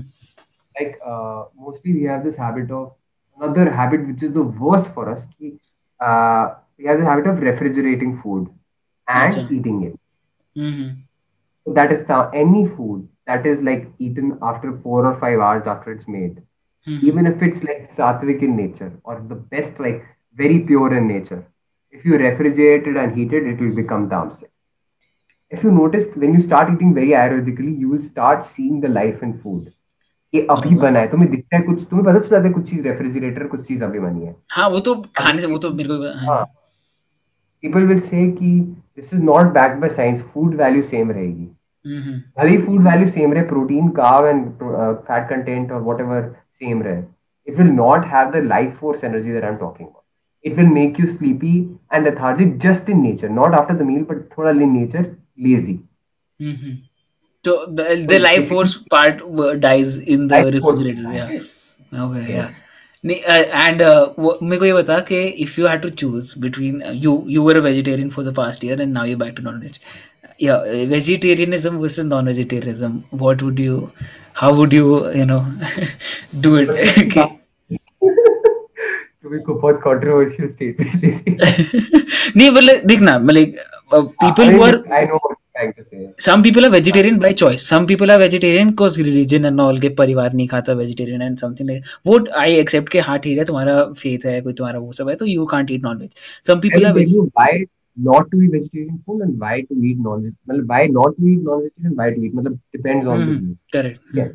Like 0.78 0.98
uh, 1.06 1.44
mostly 1.58 1.94
we 1.94 2.04
have 2.04 2.24
this 2.24 2.36
habit 2.36 2.70
of 2.70 2.92
another 3.40 3.70
habit 3.70 4.06
which 4.06 4.22
is 4.22 4.32
the 4.32 4.42
worst 4.42 4.86
for 4.94 5.08
us. 5.10 5.24
Ki, 5.38 5.58
uh, 6.00 6.54
we 6.78 6.84
have 6.86 6.98
the 6.98 7.04
habit 7.04 7.26
of 7.26 7.40
refrigerating 7.40 8.20
food 8.22 8.48
and 9.08 9.50
eating 9.50 9.82
it. 9.84 9.98
Mhm. 10.56 11.06
So 11.64 11.72
that 11.72 11.92
is 11.92 12.04
the, 12.06 12.30
any 12.34 12.66
food 12.66 13.08
that 13.26 13.46
is 13.46 13.60
like 13.60 13.90
eaten 13.98 14.38
after 14.42 14.78
four 14.82 15.06
or 15.06 15.18
five 15.20 15.38
hours 15.40 15.66
after 15.66 15.92
it's 15.92 16.08
made. 16.08 16.42
Mhm. 16.86 17.02
even 17.08 17.26
if 17.28 17.42
it's 17.46 17.62
like 17.68 17.80
sattvic 17.96 18.42
in 18.46 18.56
nature 18.56 18.92
or 19.04 19.14
the 19.30 19.34
best 19.54 19.78
like 19.84 20.02
very 20.42 20.58
pure 20.68 20.90
in 20.98 21.06
nature 21.12 21.38
if 21.90 22.04
you 22.08 22.18
refrigerate 22.22 22.86
it 22.92 22.96
and 23.02 23.16
heat 23.18 23.32
it 23.38 23.46
it 23.52 23.60
will 23.64 23.74
become 23.78 24.04
tamasic 24.12 24.50
if 25.50 25.62
you 25.64 25.70
notice 25.70 26.04
when 26.22 26.34
you 26.34 26.40
start 26.42 26.70
eating 26.74 26.92
very 26.98 27.12
ayurvedically 27.22 27.72
you 27.82 27.88
will 27.92 28.02
start 28.10 28.46
seeing 28.46 28.80
the 28.80 28.88
life 28.98 29.22
in 29.26 29.32
food 29.42 29.70
ये 30.32 30.46
अभी 30.50 30.74
बना 30.76 31.00
है 31.00 31.08
तुम्हें 31.10 31.30
दिखता 31.30 31.56
है 31.56 31.62
कुछ 31.62 31.82
तुम्हें 31.90 32.06
पता 32.06 32.28
चल 32.28 32.46
है 32.46 32.52
कुछ 32.52 32.70
चीज़ 32.70 32.80
रेफ्रिजरेटर 32.82 33.46
कुछ 33.46 33.66
चीज़ 33.68 33.82
अभी 33.84 33.98
बनी 33.98 34.26
है। 34.26 34.34
हाँ 34.52 34.68
वो 34.68 34.80
तो 34.80 34.94
खाने 35.16 35.38
से 35.38 35.46
वो 35.46 35.58
तो 35.58 35.70
मेरे 35.70 35.88
को 35.88 36.02
हाँ। 36.18 36.26
हाँ। 36.26 36.44
पीपल 37.62 37.82
विल 37.82 38.00
से 38.00 38.26
कि 38.30 38.60
this 38.96 39.14
is 39.14 39.22
not 39.22 39.52
backed 39.52 39.80
by 39.80 39.90
science 39.90 40.20
food 40.24 40.54
value 40.54 40.82
same 40.84 41.10
रहेगी। 41.10 41.48
Mhm. 41.84 42.14
भले 42.38 42.50
ही 42.50 42.58
फ़ूड 42.58 42.82
वैल्यू 42.84 43.08
सेम 43.08 43.32
रहे 43.32 43.42
protein 43.44 43.88
carb 43.98 44.26
and 44.26 44.46
fat 45.02 45.28
content 45.28 45.72
और 45.72 45.82
वट 45.82 46.00
एवर 46.00 46.22
सेम 46.60 46.82
रहे 46.82 47.02
it 47.46 47.58
will 47.58 47.70
not 47.72 48.06
have 48.06 48.30
the 48.30 48.42
life 48.44 48.78
force 48.78 49.04
energy 49.04 49.32
that 49.32 49.44
I 49.44 49.50
am 49.50 49.56
talking 49.56 49.88
about 49.88 50.46
it 50.46 50.56
will 50.56 50.68
make 50.72 51.00
you 51.00 51.06
sleepy 51.06 51.54
and 51.92 52.08
lethargic 52.08 52.56
just 52.62 52.90
in 52.90 53.00
nature 53.02 53.28
not 53.30 53.54
after 53.60 53.74
the 53.74 53.82
meal 53.82 54.02
but 54.10 54.22
थोड़ा 54.38 54.50
in 54.50 54.72
nature 54.72 55.14
lazy 55.40 55.78
Mhm. 56.40 56.72
So 57.46 57.56
the, 57.80 57.88
the 58.12 58.18
life 58.28 58.48
force 58.52 58.76
part 58.94 59.20
uh, 59.46 59.54
dies 59.66 59.96
in 59.98 60.28
the 60.28 60.40
Life 60.42 60.62
force. 60.62 60.80
refrigerator. 60.80 61.12
Yeah. 61.18 62.06
Okay. 62.06 62.24
Yeah. 62.36 62.54
नहीं, 63.04 63.18
uh, 63.32 63.44
and 63.64 63.82
uh, 63.86 64.06
वो 64.18 64.38
मेरे 64.42 64.58
को 64.58 64.66
ये 64.66 64.72
बता 64.72 64.98
कि 65.10 65.18
if 65.46 65.56
you 65.58 65.66
had 65.72 65.82
to 65.86 65.90
choose 66.02 66.34
between 66.46 66.82
uh, 66.82 66.92
you 67.04 67.12
you 67.34 67.42
were 67.48 67.56
a 67.60 67.64
vegetarian 67.66 68.10
for 68.18 68.24
the 68.28 68.32
past 68.40 68.64
year 68.68 68.80
and 68.86 68.98
now 68.98 69.04
you're 69.10 69.22
back 69.24 69.36
to 69.36 69.44
non-veg. 69.48 69.78
Yeah, 70.44 70.56
uh, 70.56 70.84
vegetarianism 70.94 71.78
versus 71.84 72.04
non-vegetarianism. 72.14 72.96
What 73.24 73.42
would 73.48 73.58
you? 73.66 73.92
How 74.42 74.54
would 74.60 74.72
you? 74.72 74.88
You 75.20 75.26
know, 75.32 75.42
do 76.48 76.56
it? 76.56 77.45
Okay. 79.26 79.38
तुम्हें 79.38 79.42
को 79.46 79.54
बहुत 79.62 79.80
controversial 79.86 80.48
statement 80.54 82.36
नहीं 82.36 82.50
मतलब 82.50 82.86
देखना 82.92 83.18
मतलब 83.18 83.52
uh, 83.92 84.04
people 84.22 84.52
who 84.54 84.62
are 84.68 84.76
I 84.98 85.04
know 85.10 85.18
what 85.24 85.34
you're 85.34 85.42
trying 85.58 85.72
to 85.76 85.84
say 85.90 86.06
some 86.26 86.42
people 86.46 86.66
are 86.68 86.70
vegetarian 86.76 87.18
by 87.24 87.32
choice 87.42 87.62
some 87.72 87.86
people 87.92 88.12
are 88.14 88.18
vegetarian 88.22 88.70
because 88.74 88.98
religion 89.02 89.48
and 89.50 89.60
all 89.66 89.80
के 89.84 89.88
परिवार 90.00 90.32
नहीं 90.34 90.46
खाता 90.48 90.74
vegetarian 90.82 91.22
and 91.28 91.44
something 91.44 91.70
like 91.72 91.94
वो 92.10 92.18
I 92.46 92.48
accept 92.64 92.88
के 92.96 93.00
हाँ 93.08 93.18
ठीक 93.26 93.38
है 93.38 93.44
तुम्हारा 93.52 93.76
faith 94.02 94.26
है 94.32 94.40
कोई 94.48 94.52
तुम्हारा 94.60 94.78
वो 94.78 94.92
सब 95.00 95.08
है 95.08 95.16
तो 95.22 95.26
you 95.34 95.46
can't 95.54 95.72
eat 95.76 95.88
non-veg 95.88 96.26
some 96.50 96.58
I 96.58 96.66
people 96.68 96.86
are 96.90 96.94
why 97.42 97.50
not 98.08 98.26
to 98.32 98.40
eat 98.46 98.50
vegetarian 98.56 98.96
food 99.06 99.22
and 99.26 99.38
why 99.44 99.54
to 99.68 99.74
eat 99.90 100.02
non-veg 100.08 100.32
मतलब 100.50 100.72
why 100.74 100.82
not 100.98 101.16
to 101.20 101.30
eat 101.34 101.46
non-vegetarian 101.50 101.94
why 102.02 102.10
to 102.16 102.26
eat 102.28 102.34
मतलब 102.40 102.58
depends 102.78 103.14
on 103.14 103.24
Mhm. 103.28 103.54
correct 103.78 104.18
Yeah. 104.20 104.34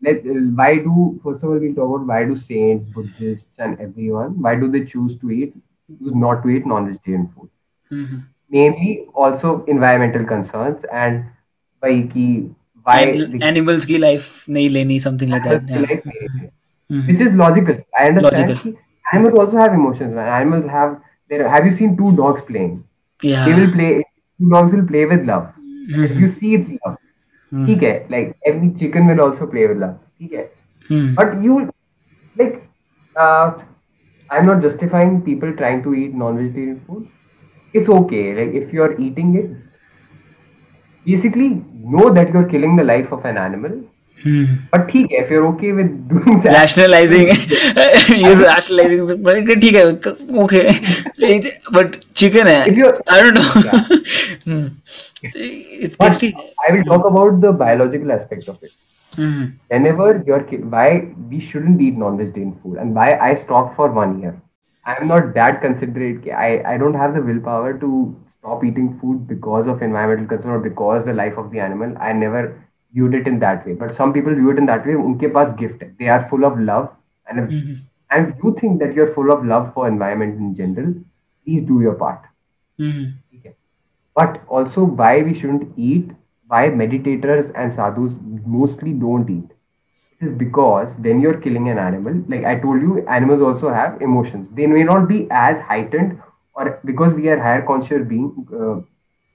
let 0.00 0.18
uh, 0.18 0.40
why 0.60 0.76
do 0.76 1.20
first 1.22 1.42
of 1.42 1.50
all 1.50 1.58
we'll 1.58 1.74
talk 1.74 1.88
about 1.94 2.06
why 2.06 2.24
do 2.24 2.36
saints 2.36 2.90
buddhists 2.92 3.58
and 3.58 3.80
everyone 3.80 4.40
why 4.46 4.54
do 4.54 4.70
they 4.70 4.84
choose 4.84 5.18
to 5.20 5.30
eat 5.30 5.54
choose 5.86 6.14
not 6.14 6.42
to 6.42 6.50
eat 6.50 6.66
non-vegetarian 6.66 7.26
food 7.28 7.48
mm-hmm. 7.90 8.18
mainly 8.48 9.06
also 9.14 9.64
environmental 9.64 10.24
concerns 10.24 10.84
and 10.92 11.24
by 11.80 11.92
ki 12.12 12.28
why 12.82 13.00
animals 13.52 13.88
ki 13.92 13.98
life 14.04 14.28
nahi 14.58 14.74
leni 14.76 15.00
something 15.06 15.34
like 15.36 15.48
that 15.48 15.72
yeah. 15.74 15.96
mm-hmm. 15.96 17.06
which 17.08 17.26
is 17.26 17.34
logical 17.42 17.82
i 18.02 18.06
understand 18.12 18.54
logical. 18.54 18.78
animals 19.12 19.38
also 19.44 19.64
have 19.64 19.74
emotions 19.80 20.14
man. 20.14 20.28
animals 20.42 20.70
have 20.76 21.00
have 21.56 21.66
you 21.70 21.74
seen 21.82 21.96
two 21.96 22.14
dogs 22.22 22.46
playing 22.52 22.72
yeah 23.32 23.44
they 23.48 23.58
will 23.60 23.72
play 23.72 23.90
two 23.98 24.50
dogs 24.56 24.72
will 24.78 24.86
play 24.94 25.04
with 25.12 25.28
love 25.32 25.44
mm-hmm. 25.58 26.04
if 26.04 26.16
you 26.24 26.32
see 26.40 26.54
it's 26.60 26.72
love 26.86 26.96
Hmm. 27.52 27.66
ठीक 27.66 27.82
है 27.82 27.92
like 28.10 28.32
every 28.46 28.68
chicken 28.78 29.08
will 29.08 29.20
also 29.20 29.46
play 29.46 29.66
with 29.66 29.78
love 29.78 29.92
ठीक 29.92 30.32
है? 30.32 30.50
But 30.90 31.44
you 31.44 31.58
like 31.58 32.60
I 33.16 34.38
am 34.38 34.46
not 34.46 34.62
justifying 34.62 35.20
people 35.22 35.52
trying 35.52 35.82
to 35.82 35.94
eat 35.94 36.14
non 36.14 36.36
vegetarian 36.36 36.76
food 36.86 37.04
it's 37.74 37.88
okay 37.90 38.22
like 38.34 38.54
if 38.54 38.74
you 38.76 38.82
are 38.82 38.96
eating 39.00 39.36
it 39.38 39.50
basically 41.06 41.48
know 41.92 42.08
that 42.10 42.34
you 42.34 42.40
are 42.40 42.48
killing 42.48 42.78
the 42.78 42.82
life 42.82 43.12
of 43.12 43.26
an 43.26 43.38
animal 43.38 43.80
Mhm. 44.26 44.54
But 44.72 44.86
ठीक 44.90 45.12
है, 45.12 45.18
if 45.24 45.30
you're 45.32 45.46
okay 45.48 45.72
with 45.78 45.90
doing 46.12 46.38
that, 46.44 46.52
rationalizing 46.54 47.28
you're 48.22 48.40
rationalizing 48.44 49.06
the- 49.10 49.16
but 49.28 49.50
ठीक 49.64 49.74
है 49.74 49.84
okay 50.44 50.62
but 51.76 51.98
chicken 52.22 52.50
है 52.52 52.56
If 52.72 52.80
you're- 52.82 52.96
I 53.16 53.20
don't 53.22 53.38
know 53.38 53.62
Yeah. 53.62 53.86
Hmm. 54.48 54.66
it's 55.22 55.96
but 55.96 56.06
tasty 56.08 56.32
I 56.66 56.72
will 56.76 56.84
talk 56.90 57.06
about 57.12 57.40
the 57.46 57.52
biological 57.62 58.12
aspect 58.18 58.48
of 58.54 58.58
it. 58.68 58.74
Mhm. 59.26 59.46
Whenever 59.74 60.08
you're 60.26 60.42
ki- 60.50 60.62
why 60.76 60.86
we 61.32 61.40
shouldn't 61.50 61.80
eat 61.88 61.96
non-vegetarian 62.04 62.52
food 62.62 62.76
and 62.84 62.94
why 63.00 63.08
I 63.30 63.34
stopped 63.46 63.76
for 63.80 63.88
one 64.02 64.18
year. 64.24 64.34
I'm 64.92 65.08
not 65.12 65.32
that 65.34 65.60
considerate. 65.62 66.28
I, 66.44 66.50
I 66.74 66.76
don't 66.82 66.94
have 67.04 67.14
the 67.14 67.22
willpower 67.30 67.72
to 67.84 67.88
stop 68.38 68.64
eating 68.64 68.86
food 69.00 69.26
because 69.32 69.66
of 69.72 69.82
environmental 69.86 70.28
concern 70.34 70.52
or 70.58 70.60
because 70.66 71.04
the 71.10 71.14
life 71.22 71.36
of 71.44 71.50
the 71.54 71.60
animal. 71.60 71.94
I 72.00 72.12
never 72.12 72.42
viewed 72.92 73.14
it 73.14 73.26
in 73.26 73.38
that 73.38 73.66
way 73.66 73.72
but 73.72 73.94
some 73.94 74.12
people 74.12 74.34
view 74.34 74.50
it 74.50 74.58
in 74.58 74.66
that 74.66 74.86
way 74.86 74.94
unke 74.94 75.26
pas 75.32 75.52
gift 75.58 75.84
they 75.98 76.08
are 76.08 76.28
full 76.28 76.44
of 76.44 76.58
love 76.58 76.88
and 77.28 77.40
if, 77.40 77.50
mm-hmm. 77.50 77.74
and 78.10 78.28
if 78.28 78.44
you 78.44 78.56
think 78.60 78.80
that 78.80 78.94
you're 78.94 79.12
full 79.14 79.30
of 79.30 79.44
love 79.44 79.72
for 79.74 79.86
environment 79.88 80.38
in 80.38 80.54
general 80.54 80.94
please 81.44 81.66
do 81.66 81.80
your 81.80 81.94
part 81.94 82.22
mm-hmm. 82.78 83.10
okay. 83.36 83.54
but 84.14 84.40
also 84.48 84.84
why 84.84 85.22
we 85.22 85.38
shouldn't 85.38 85.68
eat 85.76 86.10
why 86.46 86.64
meditators 86.82 87.52
and 87.54 87.74
sadhus 87.74 88.12
mostly 88.58 88.92
don't 88.92 89.30
eat 89.30 89.50
it 90.20 90.26
is 90.26 90.32
because 90.32 90.88
when 90.98 91.20
you're 91.20 91.40
killing 91.46 91.68
an 91.68 91.78
animal 91.78 92.22
like 92.28 92.44
i 92.44 92.58
told 92.58 92.80
you 92.80 93.06
animals 93.18 93.42
also 93.50 93.74
have 93.80 94.00
emotions 94.00 94.48
they 94.60 94.66
may 94.66 94.82
not 94.82 95.06
be 95.08 95.26
as 95.30 95.60
heightened 95.72 96.18
or 96.54 96.80
because 96.84 97.14
we 97.14 97.28
are 97.28 97.38
higher 97.38 97.62
conscious 97.62 98.06
being 98.08 98.28
uh, 98.60 98.76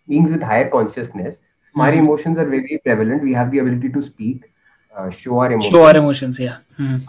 beings 0.07 0.31
with 0.31 0.41
higher 0.41 0.69
consciousness 0.69 1.35
my 1.73 1.91
Mhm. 1.91 1.99
emotions 2.03 2.37
are 2.37 2.45
very 2.55 2.79
prevalent. 2.83 3.23
We 3.23 3.33
have 3.33 3.51
the 3.51 3.59
ability 3.59 3.89
to 3.97 4.01
speak, 4.01 4.43
uh, 4.97 5.09
show 5.09 5.39
our 5.39 5.51
emotions. 5.51 5.71
show 5.75 5.83
our 5.89 5.97
emotions 5.97 6.39
yeah 6.39 6.57
Mhm. 6.79 6.99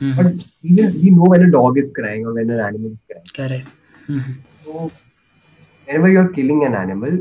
Mhm. 0.00 0.16
But 0.16 0.46
even 0.70 0.92
we 1.02 1.10
know 1.18 1.28
when 1.34 1.44
a 1.48 1.50
dog 1.50 1.78
is 1.82 1.90
crying 1.98 2.26
or 2.26 2.34
when 2.38 2.50
an 2.56 2.60
animal 2.68 2.92
is 2.96 2.98
crying. 3.10 3.28
correct 3.38 3.68
Mhm. 4.08 4.34
So 4.64 4.90
whenever 5.86 6.08
you're 6.10 6.28
killing 6.38 6.64
an 6.64 6.74
animal, 6.74 7.18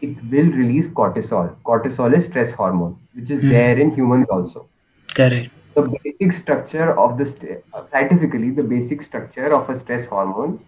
it 0.00 0.16
will 0.34 0.50
release 0.60 0.88
cortisol. 0.88 1.48
Cortisol 1.70 2.16
is 2.18 2.24
stress 2.26 2.52
hormone, 2.52 2.96
which 3.14 3.30
is 3.30 3.42
Mhm. 3.42 3.50
there 3.56 3.78
in 3.86 3.90
humans 4.00 4.26
also. 4.38 4.68
Correct. 5.14 5.50
The 5.76 5.82
basic 5.96 6.32
structure 6.42 6.88
of 7.06 7.18
the 7.18 7.26
st- 7.26 7.64
uh, 7.72 7.84
scientifically, 7.90 8.50
the 8.50 8.64
basic 8.74 9.02
structure 9.02 9.52
of 9.60 9.68
a 9.70 9.78
stress 9.78 10.06
hormone 10.06 10.58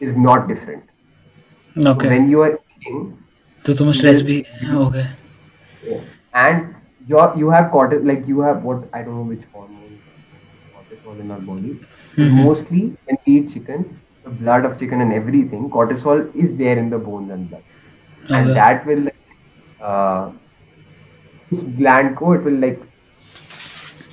is 0.00 0.16
not 0.16 0.48
different. 0.48 0.84
So 1.80 1.90
Okay. 1.92 2.08
when 2.08 2.28
you 2.28 2.42
are 2.42 2.58
eating, 2.76 3.23
तो 3.66 3.74
तुम 3.74 3.90
stress 3.92 4.22
भी 4.22 4.44
हो 4.70 4.86
गए 4.90 5.06
and 6.36 6.62
your 7.10 7.34
you 7.38 7.50
have 7.50 7.68
caught 7.72 7.94
like 8.04 8.28
you 8.28 8.42
have 8.42 8.60
what 8.64 8.94
I 8.94 9.02
don't 9.02 9.14
know 9.14 9.24
which 9.24 9.40
hormone 9.56 9.98
what 10.72 10.92
is 10.92 11.08
all 11.08 11.20
in 11.20 11.30
our 11.30 11.44
body 11.44 12.30
mostly 12.42 12.80
when 12.80 13.18
we 13.28 13.36
eat 13.36 13.52
chicken 13.52 13.84
the 14.26 14.36
blood 14.40 14.66
of 14.66 14.78
chicken 14.78 15.02
and 15.02 15.12
everything 15.12 15.68
cortisol 15.70 16.30
is 16.36 16.52
there 16.62 16.78
in 16.78 16.90
the 16.90 17.02
bones 17.04 17.30
and 17.30 17.48
blood 17.48 18.32
and 18.32 18.54
that 18.54 18.86
will 18.86 19.10
uh 19.84 20.30
gland 21.78 22.14
को 22.18 22.34
it 22.34 22.40
will 22.40 22.60
like 22.60 22.82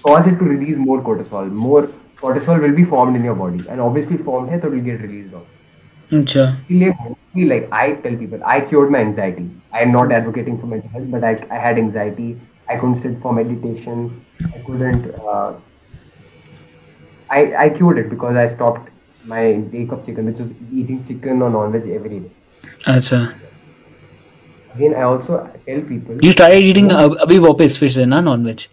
cause 0.05 0.27
it 0.27 0.37
to 0.37 0.45
release 0.45 0.77
more 0.77 0.99
cortisol. 1.01 1.49
More 1.63 1.81
cortisol 2.21 2.61
will 2.61 2.75
be 2.75 2.85
formed 2.85 3.15
in 3.15 3.23
your 3.23 3.35
body. 3.35 3.63
And 3.69 3.81
obviously 3.81 4.17
formed 4.17 4.49
है 4.49 4.59
तो 4.59 4.67
it 4.67 4.73
will 4.73 4.85
get 4.85 5.01
released 5.01 5.33
अच्छा 6.13 6.43
like 7.35 7.67
I 7.71 7.93
tell 8.03 8.15
people, 8.15 8.39
I 8.45 8.61
cured 8.61 8.91
my 8.91 8.99
anxiety. 8.99 9.49
I 9.73 9.81
am 9.81 9.91
not 9.91 10.11
advocating 10.11 10.59
for 10.59 10.67
mental 10.67 10.89
health, 10.91 11.09
but 11.11 11.23
I, 11.23 11.37
I 11.49 11.59
had 11.59 11.77
anxiety. 11.77 12.39
I 12.69 12.75
couldn't 12.77 13.01
sit 13.01 13.21
for 13.21 13.33
meditation. 13.33 14.25
I 14.55 14.59
couldn't. 14.65 15.05
Uh, 15.15 15.53
I 17.29 17.39
I 17.65 17.69
cured 17.69 17.97
it 17.99 18.09
because 18.09 18.35
I 18.35 18.53
stopped 18.55 18.89
my 19.25 19.41
intake 19.51 19.91
of 19.91 20.05
chicken, 20.05 20.25
which 20.25 20.39
was 20.39 20.49
eating 20.71 21.03
chicken 21.07 21.41
or 21.41 21.49
non-veg 21.49 21.89
every 21.89 22.19
day. 22.19 22.31
अच्छा 22.87 23.19
Again, 24.75 24.95
I 24.95 25.01
also 25.03 25.37
tell 25.67 25.81
people. 25.81 26.17
you 26.25 26.31
started 26.31 26.63
eating 26.71 26.91
अब 26.91 27.15
अभी 27.21 27.39
वापस 27.45 27.77
फिर 27.79 27.89
से 27.97 28.05
ना 28.05 28.19
non 28.29 28.45
veg 28.45 28.67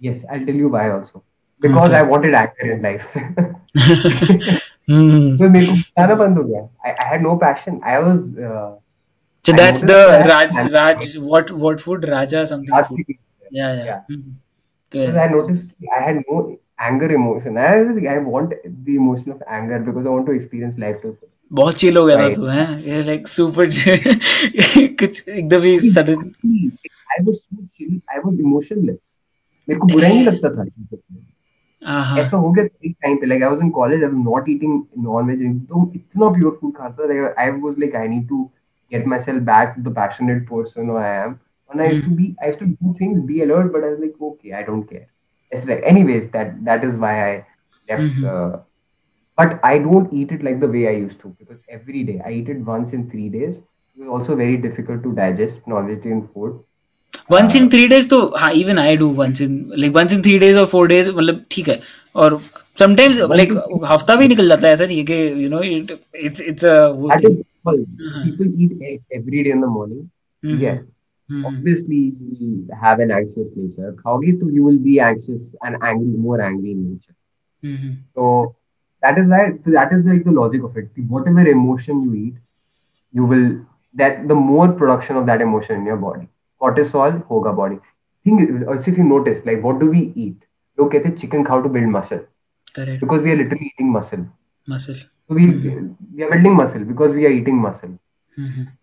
Yes, 0.00 0.18
I'll 0.30 0.44
tell 0.46 0.54
you 0.54 0.68
why 0.68 0.90
also. 0.90 1.22
Because 1.60 1.90
Okay. 1.90 1.98
I 2.00 2.02
wanted 2.10 2.34
anger 2.34 2.72
in 2.74 2.82
life. 2.82 4.58
Hmm. 4.90 5.36
so 5.40 5.48
मेरे 5.54 5.66
को 5.66 5.74
खाना 6.00 6.14
बंद 6.24 6.38
हो 6.38 6.44
गया. 6.44 6.60
I, 6.88 6.92
I 7.04 7.08
had 7.12 7.24
no 7.28 7.32
passion. 7.46 7.80
I 7.94 7.98
was. 8.04 8.20
Uh, 8.50 8.68
So 9.48 9.52
I 9.52 9.56
that's 9.58 9.82
noticed 9.82 9.86
the 9.88 9.98
that 10.12 10.26
Raj 10.28 10.56
and- 10.60 10.72
Raj 10.76 11.04
what 11.32 11.50
what 11.64 11.82
food 11.82 12.06
Raja 12.12 12.40
something 12.52 12.72
last 12.76 12.88
food. 12.88 12.98
week, 13.10 13.18
Yeah 13.58 13.74
yeah. 13.76 13.84
Yeah. 13.90 14.00
Hmm. 14.08 14.24
Because 14.92 15.10
Okay. 15.14 15.22
I 15.24 15.28
noticed 15.34 15.92
I 15.98 16.00
had 16.06 16.18
no 16.30 16.40
anger 16.88 17.08
emotion. 17.18 17.56
I, 17.66 17.68
I 18.14 18.18
want 18.32 18.52
the 18.88 18.96
emotion 19.02 19.32
of 19.36 19.42
anger 19.58 19.78
because 19.86 20.06
I 20.06 20.14
want 20.16 20.26
to 20.30 20.34
experience 20.40 20.78
life 20.86 20.98
too. 21.04 21.14
बहुत 21.60 21.76
chill 21.82 21.96
हो 21.96 22.04
गया 22.06 22.16
था. 22.16 22.34
तू 22.34 22.46
हैं 22.46 23.02
like 23.04 23.28
super 23.28 23.70
कुछ 25.02 25.28
एकदम 25.28 25.62
ही 25.62 25.78
sudden 25.90 26.30
I 27.16 27.22
was 27.28 27.38
so 27.38 27.62
chill. 27.78 27.94
I 28.16 28.20
was 28.26 28.40
emotionless. 28.48 28.98
मेरे 29.68 29.80
को 29.80 29.86
बुरा 29.92 30.08
ही 30.08 30.14
नहीं 30.14 30.26
लगता 30.26 30.48
था 30.56 30.60
हाँ 30.60 30.66
Uh-huh. 31.88 32.18
ऐसा 32.18 32.36
हो 32.36 32.50
गया 32.52 32.64
एक 32.84 32.96
टाइम 33.02 33.16
पे 33.16 33.26
like 33.26 33.42
I 33.42 33.48
was 33.50 33.60
in 33.62 33.70
college 33.70 34.02
I 34.04 34.10
was 34.10 34.24
not 34.24 34.48
eating 34.50 34.82
non veg 35.04 35.42
तो 35.68 35.90
इतना 35.94 36.28
प्योर 36.30 36.58
फ़ूड 36.60 36.72
खाता 36.76 37.08
था 37.08 37.34
I 37.42 37.50
was 37.60 37.78
like 37.78 37.94
I 37.96 38.08
need 38.08 38.28
to 38.28 38.42
get 38.92 39.06
myself 39.20 39.42
back 39.42 39.72
to 39.76 39.82
the 39.82 39.94
passionate 39.96 40.42
person 40.50 40.90
I 40.96 41.14
am 41.16 41.36
and 41.70 41.80
I 41.80 42.00
to 42.00 42.10
be 42.16 42.34
I 42.42 42.52
to 42.52 42.66
do 42.66 42.94
things 43.00 43.22
be 43.26 43.40
alert 43.40 43.72
but 43.72 43.84
I 43.84 43.96
like 44.00 44.22
okay 44.22 44.50
I 44.50 44.62
don't 44.62 44.88
care 44.90 45.06
it's 45.52 45.66
like 45.68 45.84
anyways 45.86 46.24
that 46.32 46.52
that 46.68 46.84
is 46.84 46.94
why 46.96 47.18
I 47.20 47.36
left 47.88 48.20
but 49.38 49.58
I 49.64 49.78
don't 49.78 50.10
eat 50.14 50.32
it 50.32 50.44
like 50.44 50.60
the 50.60 50.70
way 50.70 50.84
I 50.86 51.00
used 51.00 51.20
to 51.22 51.28
because 51.30 51.58
everyday 51.74 52.18
I 52.18 52.38
eat 52.40 52.50
it 52.50 52.62
once 52.64 52.94
in 52.94 53.08
3 53.08 53.30
days 53.32 53.56
it 53.56 54.00
was 54.00 54.08
also 54.10 54.36
very 54.36 54.56
difficult 54.68 55.02
to 55.02 55.10
digest 55.14 55.68
non 55.68 55.86
vegetarian 55.86 56.20
food 56.34 56.62
once 57.32 57.56
in 57.56 57.68
three 57.68 57.86
days 57.88 58.08
तो 58.08 58.20
हाँ 58.36 58.52
even 58.62 58.78
I 58.78 58.96
do 58.96 59.08
once 59.14 59.40
in 59.42 59.58
like 59.78 59.92
once 59.96 60.12
in 60.12 60.22
three 60.22 60.38
days 60.38 60.58
और 60.58 60.66
four 60.66 60.88
days 60.88 61.10
मतलब 61.10 61.44
ठीक 61.50 61.68
है 61.68 61.80
और 62.14 62.40
sometimes 62.78 63.18
like 63.36 63.52
हफ़्ता 63.88 64.16
भी 64.16 64.28
निकल 64.28 64.48
जाता 64.48 64.66
है 64.66 64.72
ऐसा 64.72 64.84
नहीं 64.84 64.98
है 64.98 65.04
कि 65.04 65.44
you 65.44 65.50
know 65.50 65.62
it's 65.62 66.40
it's 66.40 66.64
Uh-huh. 67.68 68.24
people 68.24 68.46
eat 68.56 69.02
every 69.12 69.42
day 69.44 69.50
in 69.50 69.60
the 69.60 69.66
morning. 69.66 70.10
Yeah. 70.42 70.78
Hmm. 71.28 71.44
Obviously, 71.44 72.14
you 72.18 72.36
will 72.40 72.76
have 72.82 73.00
an 73.00 73.10
anxious 73.10 73.48
nature. 73.56 73.92
खाओगे 74.02 74.32
तो 74.40 74.50
you 74.56 74.62
will 74.66 74.78
be 74.78 74.94
anxious 75.00 75.42
and 75.62 75.76
angry, 75.82 76.16
more 76.26 76.40
angry 76.40 76.70
in 76.72 76.84
nature. 76.84 77.14
mm-hmm. 77.62 77.90
So 78.14 78.54
that 79.02 79.18
is 79.18 79.28
why 79.28 79.40
that 79.66 79.92
is 79.92 80.06
like 80.06 80.24
the 80.24 80.32
logic 80.32 80.62
of 80.62 80.76
it. 80.76 80.88
Whatever 81.08 81.46
emotion 81.46 82.02
you 82.04 82.14
eat, 82.14 82.34
you 83.14 83.26
will 83.26 83.46
that 83.94 84.26
the 84.28 84.34
more 84.34 84.68
production 84.72 85.16
of 85.16 85.26
that 85.26 85.40
emotion 85.40 85.76
in 85.76 85.86
your 85.86 85.96
body. 85.96 86.28
Cortisol 86.61 87.21
होगा 87.31 87.55
body. 87.55 87.79
Think 88.25 88.67
also 88.67 88.91
if 88.91 88.97
you 88.97 89.03
notice, 89.03 89.41
like 89.45 89.63
what 89.63 89.79
do 89.79 89.89
we 89.95 90.03
eat? 90.25 90.37
लोग 90.79 90.91
कहते 90.91 91.09
हैं 91.09 91.17
chicken 91.17 91.45
खाओ 91.47 91.63
to 91.63 91.73
build 91.73 91.91
muscle 91.97 92.23
correct 92.75 93.03
because 93.03 93.25
we 93.25 93.31
are 93.31 93.41
literally 93.41 93.71
eating 93.73 93.91
muscle. 93.97 94.23
Muscle 94.69 95.01
So 95.27 95.35
we 95.35 95.47
we 96.15 96.23
are 96.23 96.31
building 96.31 96.55
muscle 96.61 96.87
because 96.93 97.13
we 97.19 97.25
are 97.25 97.35
eating 97.41 97.61
muscle. 97.65 97.99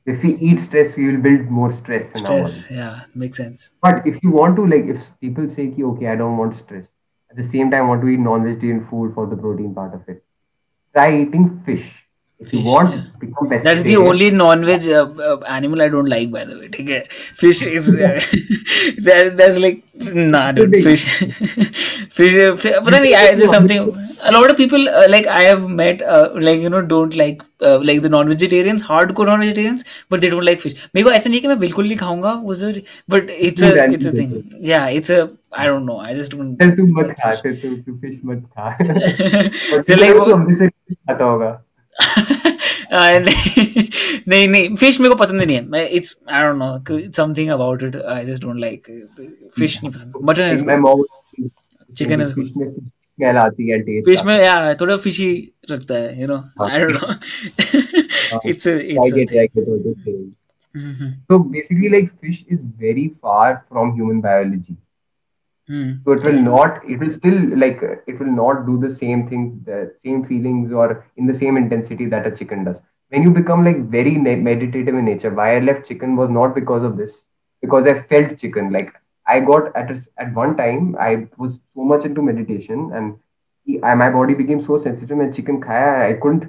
If 0.06 0.22
we 0.22 0.30
eat 0.48 0.60
stress, 0.66 0.96
we 0.96 1.06
will 1.08 1.20
build 1.22 1.50
more 1.50 1.72
stress 1.72 2.12
in 2.18 2.26
our 2.26 2.44
stress 2.44 2.66
body. 2.66 2.76
या 2.78 2.90
make 3.16 3.34
sense 3.34 3.70
But 3.86 4.06
if 4.10 4.22
you 4.24 4.30
want 4.30 4.56
to, 4.56 4.66
like, 4.66 4.86
if 4.94 5.08
people 5.20 5.48
say, 5.56 5.66
ki, 5.68 5.84
okay, 5.84 6.06
I 6.06 6.16
don't 6.16 6.36
want 6.36 6.54
stress, 6.54 6.84
at 7.30 7.36
the 7.36 7.46
same 7.54 7.70
time, 7.70 7.88
want 7.88 8.02
to 8.02 8.08
eat 8.08 8.22
non 8.26 8.44
vegetarian 8.44 8.84
food 8.90 9.14
for 9.14 9.26
the 9.32 9.38
protein 9.42 9.74
part 9.74 9.94
of 9.94 10.08
it, 10.14 10.22
try 10.94 11.08
eating 11.16 11.48
fish. 11.66 11.88
If 12.43 12.51
you 12.53 12.59
Fish, 12.59 12.65
want 12.67 12.93
yeah. 12.93 13.03
become 13.19 13.49
That's 13.65 13.81
the 13.83 13.95
only 13.97 14.29
non-veg 14.29 14.87
uh, 14.89 15.03
uh, 15.27 15.37
animal 15.47 15.81
I 15.81 15.87
don't 15.87 16.09
like, 16.13 16.31
by 16.31 16.43
the 16.47 16.57
way. 16.57 16.69
है, 16.89 16.97
fish 17.41 17.61
is 17.61 17.87
uh, 17.95 18.09
that, 19.05 19.37
that's 19.37 19.57
like 19.57 19.79
nah, 20.33 20.51
dude, 20.51 20.75
fish, 20.87 21.05
fish. 22.17 22.35
uh, 22.35 22.81
But 22.83 22.91
then, 22.95 23.05
yeah, 23.05 23.33
there's 23.35 23.49
something. 23.49 23.87
A 24.21 24.31
lot 24.31 24.49
of 24.51 24.57
people 24.57 24.89
uh, 24.89 25.05
like 25.09 25.27
I 25.27 25.43
have 25.43 25.63
met 25.69 26.01
uh, 26.01 26.29
like 26.47 26.59
you 26.59 26.69
know 26.69 26.81
don't 26.81 27.15
like 27.15 27.41
uh, 27.61 27.79
like 27.89 28.01
the 28.01 28.09
non-vegetarians, 28.09 28.83
hardcore 28.83 29.27
non-vegetarians, 29.31 29.85
but 30.09 30.21
they 30.21 30.29
don't 30.35 30.45
like 30.51 30.59
fish. 30.65 30.75
मेरे 30.95 31.03
को 31.03 31.11
ऐसा 31.11 31.29
नहीं 31.29 31.39
है 31.39 31.41
कि 31.41 31.47
मैं 31.47 31.59
बिल्कुल 31.59 31.87
नहीं 31.87 31.97
खाऊँगा 31.97 32.33
वो 32.33 32.55
जो 32.55 32.71
but 33.13 33.31
it's 33.49 33.63
a 33.63 33.73
it's 33.97 34.11
a 34.11 34.15
thing. 34.19 34.33
Yeah, 34.71 34.89
it's 34.99 35.13
a 35.19 35.21
I 35.57 35.67
don't 35.71 35.85
know. 35.89 35.99
I 36.09 36.15
just 36.21 36.35
don't. 36.35 36.75
तू 36.77 36.87
मत 36.99 37.15
खा, 37.19 37.31
तू 37.31 37.75
तू 37.75 37.99
fish 38.05 38.19
मत 38.25 38.43
खा. 38.57 38.77
तू 38.81 40.19
वो- 40.19 40.33
अमृतसर 40.33 40.67
fish 40.67 40.97
खाता 40.97 41.23
होगा. 41.23 41.61
Uh, 42.91 43.19
नहीं 44.27 44.47
नहीं 44.47 44.75
फ़िश 44.75 44.99
मेरे 44.99 45.09
को 45.09 45.15
पसंद 45.15 45.41
नहीं 45.41 45.55
है। 45.55 45.65
मैं 45.67 45.89
it's 45.89 46.15
I 46.31 46.43
don't 46.43 46.57
know 46.57 47.11
something 47.11 47.49
about 47.49 47.83
it 47.83 47.95
I 47.95 48.25
just 48.25 48.41
don't 48.41 48.59
like 48.59 48.83
fish 49.59 49.83
नहीं 49.83 49.93
पसंद। 49.93 50.13
मटन 50.23 50.49
इज़ 50.49 50.63
fish 52.33 52.51
smell 52.53 53.37
आती 53.37 53.67
है 53.69 53.79
taste 53.85 54.05
फ़िश 54.05 54.23
में 54.25 54.43
या 54.43 54.73
थोड़ा 54.73 54.97
फिशी 54.97 55.53
लगता 55.71 55.95
है 55.95 56.21
you 56.21 56.27
know. 56.27 56.37
I 56.65 56.79
don't 56.79 56.91
know 56.93 57.07
it's 58.49 58.67
it's 58.67 59.13
get 59.13 59.31
like 59.31 59.53
it 59.55 59.67
what 59.67 59.79
you're 59.85 59.99
saying. 60.05 60.31
So 61.29 61.33
basically, 61.39 61.89
like 61.89 62.09
fish 62.21 62.39
is 65.64 65.64
very 65.64 65.78
far 65.78 65.92
from 65.92 66.12
human 66.12 66.42
biology. 66.46 66.82
So 66.82 66.82
it 66.82 66.82
will 66.82 66.82
not, 66.82 66.82
it 66.88 66.98
will 66.98 67.10
still 67.12 67.58
like, 67.58 67.82
uh, 67.82 67.96
it 68.06 68.18
will 68.20 68.32
not 68.32 68.66
do 68.66 68.78
the 68.78 68.94
same 68.94 69.28
things, 69.28 69.64
the 69.64 69.92
same 70.04 70.24
feelings 70.26 70.72
or 70.72 71.06
in 71.16 71.26
the 71.26 71.34
same 71.34 71.56
intensity 71.56 72.06
that 72.06 72.26
a 72.26 72.30
chicken 72.32 72.64
does. 72.64 72.76
When 73.08 73.22
you 73.22 73.30
become 73.30 73.64
like 73.64 73.88
very 73.90 74.16
ne- 74.16 74.36
meditative 74.36 74.94
in 74.94 75.04
nature, 75.06 75.30
why 75.30 75.56
I 75.56 75.60
left 75.60 75.88
chicken 75.88 76.16
was 76.16 76.30
not 76.30 76.54
because 76.54 76.84
of 76.84 76.96
this, 76.96 77.22
because 77.60 77.86
I 77.86 78.02
felt 78.02 78.38
chicken. 78.38 78.72
Like 78.72 78.92
I 79.26 79.40
got 79.40 79.74
at 79.76 79.90
a, 79.90 80.02
at 80.18 80.34
one 80.34 80.56
time, 80.56 80.96
I 81.00 81.28
was 81.38 81.60
so 81.74 81.82
much 81.84 82.04
into 82.04 82.22
meditation 82.22 82.90
and 82.94 83.16
he- 83.64 83.82
I, 83.82 83.94
my 83.94 84.10
body 84.10 84.34
became 84.34 84.64
so 84.64 84.78
sensitive. 84.82 85.16
मैं 85.18 85.32
chicken 85.34 85.60
खाया, 85.62 85.92
I 86.08 86.14
couldn't. 86.24 86.44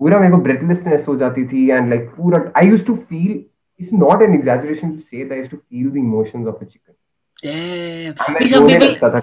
पूरा 0.00 0.18
मेरे 0.20 0.32
को 0.32 0.38
breathlessness 0.44 1.08
हो 1.08 1.16
जाती 1.22 1.44
थी 1.52 1.68
and 1.78 1.90
like 1.94 2.08
पूरा 2.16 2.42
I 2.56 2.62
used 2.72 2.86
to 2.86 2.96
feel. 3.12 3.36
It's 3.78 3.92
not 3.92 4.22
an 4.26 4.34
exaggeration 4.38 4.96
to 4.96 5.00
say 5.10 5.22
that 5.24 5.34
I 5.34 5.38
used 5.44 5.50
to 5.56 5.58
feel 5.58 5.90
the 5.96 6.00
emotions 6.00 6.46
of 6.52 6.62
a 6.62 6.66
chicken. 6.66 6.94
Damn. 7.43 8.15
Some 8.47 8.67
people 8.67 9.21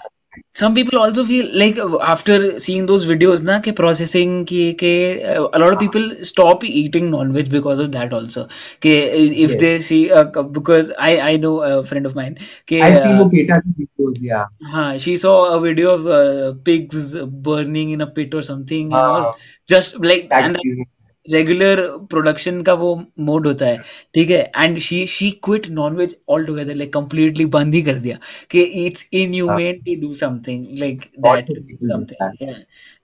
some 0.54 0.74
people 0.74 0.98
also 0.98 1.24
feel 1.24 1.46
like 1.60 1.76
uh, 1.76 1.98
after 2.00 2.58
seeing 2.64 2.86
those 2.90 3.04
videos 3.10 3.42
na 3.48 3.56
ke 3.66 3.72
processing 3.80 4.34
ki 4.50 4.60
ke 4.82 4.90
uh, 5.30 5.48
a 5.52 5.58
lot 5.62 5.72
of 5.76 5.80
people 5.82 6.04
stop 6.30 6.62
eating 6.64 7.08
non-veg 7.14 7.50
because 7.54 7.82
of 7.84 7.90
that 7.96 8.12
also 8.18 8.44
ke 8.86 8.92
uh, 8.92 9.24
if 9.46 9.54
Yes. 9.54 9.56
they 9.64 9.72
see 9.88 9.98
uh, 10.20 10.24
because 10.58 10.92
I 11.08 11.10
I 11.30 11.32
know 11.46 11.54
a 11.70 11.72
friend 11.92 12.10
of 12.12 12.14
mine 12.20 12.38
ke 12.72 12.78
I've 12.90 13.00
seen 13.02 13.18
uh, 13.24 13.28
की 13.34 13.44
videos, 13.48 14.22
yeah. 14.30 14.46
हाँ, 14.76 14.86
she 15.06 15.16
saw 15.26 15.34
a 15.56 15.60
video 15.66 15.96
of 15.98 16.06
uh, 16.20 16.54
pigs 16.70 17.10
burning 17.50 17.90
in 17.98 18.06
a 18.08 18.10
pit 18.20 18.34
or 18.34 18.42
something 18.52 18.86
and 18.92 19.02
all. 19.02 19.20
हाँ, 19.28 19.34
Just 19.76 20.00
like 20.12 20.30
that 20.30 20.44
and 20.50 20.62
is- 20.64 20.86
regular 21.30 21.80
production 22.10 22.60
का 22.62 22.72
वो 22.74 22.94
mode 23.20 23.46
होता 23.46 23.66
है 23.66 23.78
ठीक 24.14 24.30
है? 24.30 24.40
And 24.56 24.78
she 24.78 25.04
she 25.06 25.30
quit 25.44 25.68
non 25.70 25.96
veg 25.96 26.16
altogether 26.46 26.74
like 26.74 26.92
completely 26.92 27.44
बंद 27.56 27.74
ही 27.74 27.82
कर 27.82 27.98
दिया 28.00 28.18
कि 28.50 28.62
it's 28.86 29.08
in 29.14 29.34
you 29.34 29.46
men 29.50 29.80
to 29.86 29.94
do 30.00 30.12
something 30.14 30.66
like 30.80 31.00
that 31.26 31.50
something 31.84 32.54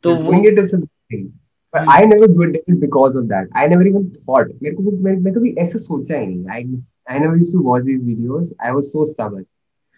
तो 0.05 0.15
वो 0.17 0.43
it 0.43 0.59
is 0.59 0.71
something 0.71 1.27
but 1.75 1.89
I 1.91 2.07
never 2.07 2.33
do 2.33 2.45
it 2.45 2.79
because 2.81 3.17
of 3.19 3.25
that 3.27 3.49
I 3.57 3.69
never 3.69 3.87
even 3.87 4.07
thought 4.29 4.53
मेरे 4.63 4.75
को 4.77 4.91
मैं 5.05 5.17
मैं 5.17 5.33
कभी 5.35 5.55
ऐसा 5.59 5.79
सोचा 5.79 6.19
ही 6.19 6.27
नहीं। 6.27 6.47
I 6.49 6.83
I 7.11 7.19
never 7.19 7.39
used 7.39 7.53
to 7.53 7.61
watch 7.63 7.83
these 7.85 8.01
videos 8.03 8.49
I 8.65 8.71
was 8.73 8.85
so 8.85 9.07
stubborn 9.07 9.45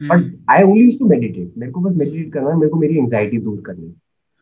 but 0.01 0.25
I 0.51 0.63
only 0.63 0.85
used 0.85 0.99
to 0.99 1.07
meditate 1.09 1.53
मेरे 1.59 1.73
को 1.73 1.81
बस 1.81 1.97
मेडिटेट 1.97 2.33
करना 2.33 2.55
मेरे 2.59 2.71
को 2.71 2.79
मेरी 2.79 2.99
एंजाइटी 2.99 3.39
दूर 3.39 3.61
करनी 3.67 3.87
है। 3.87 3.95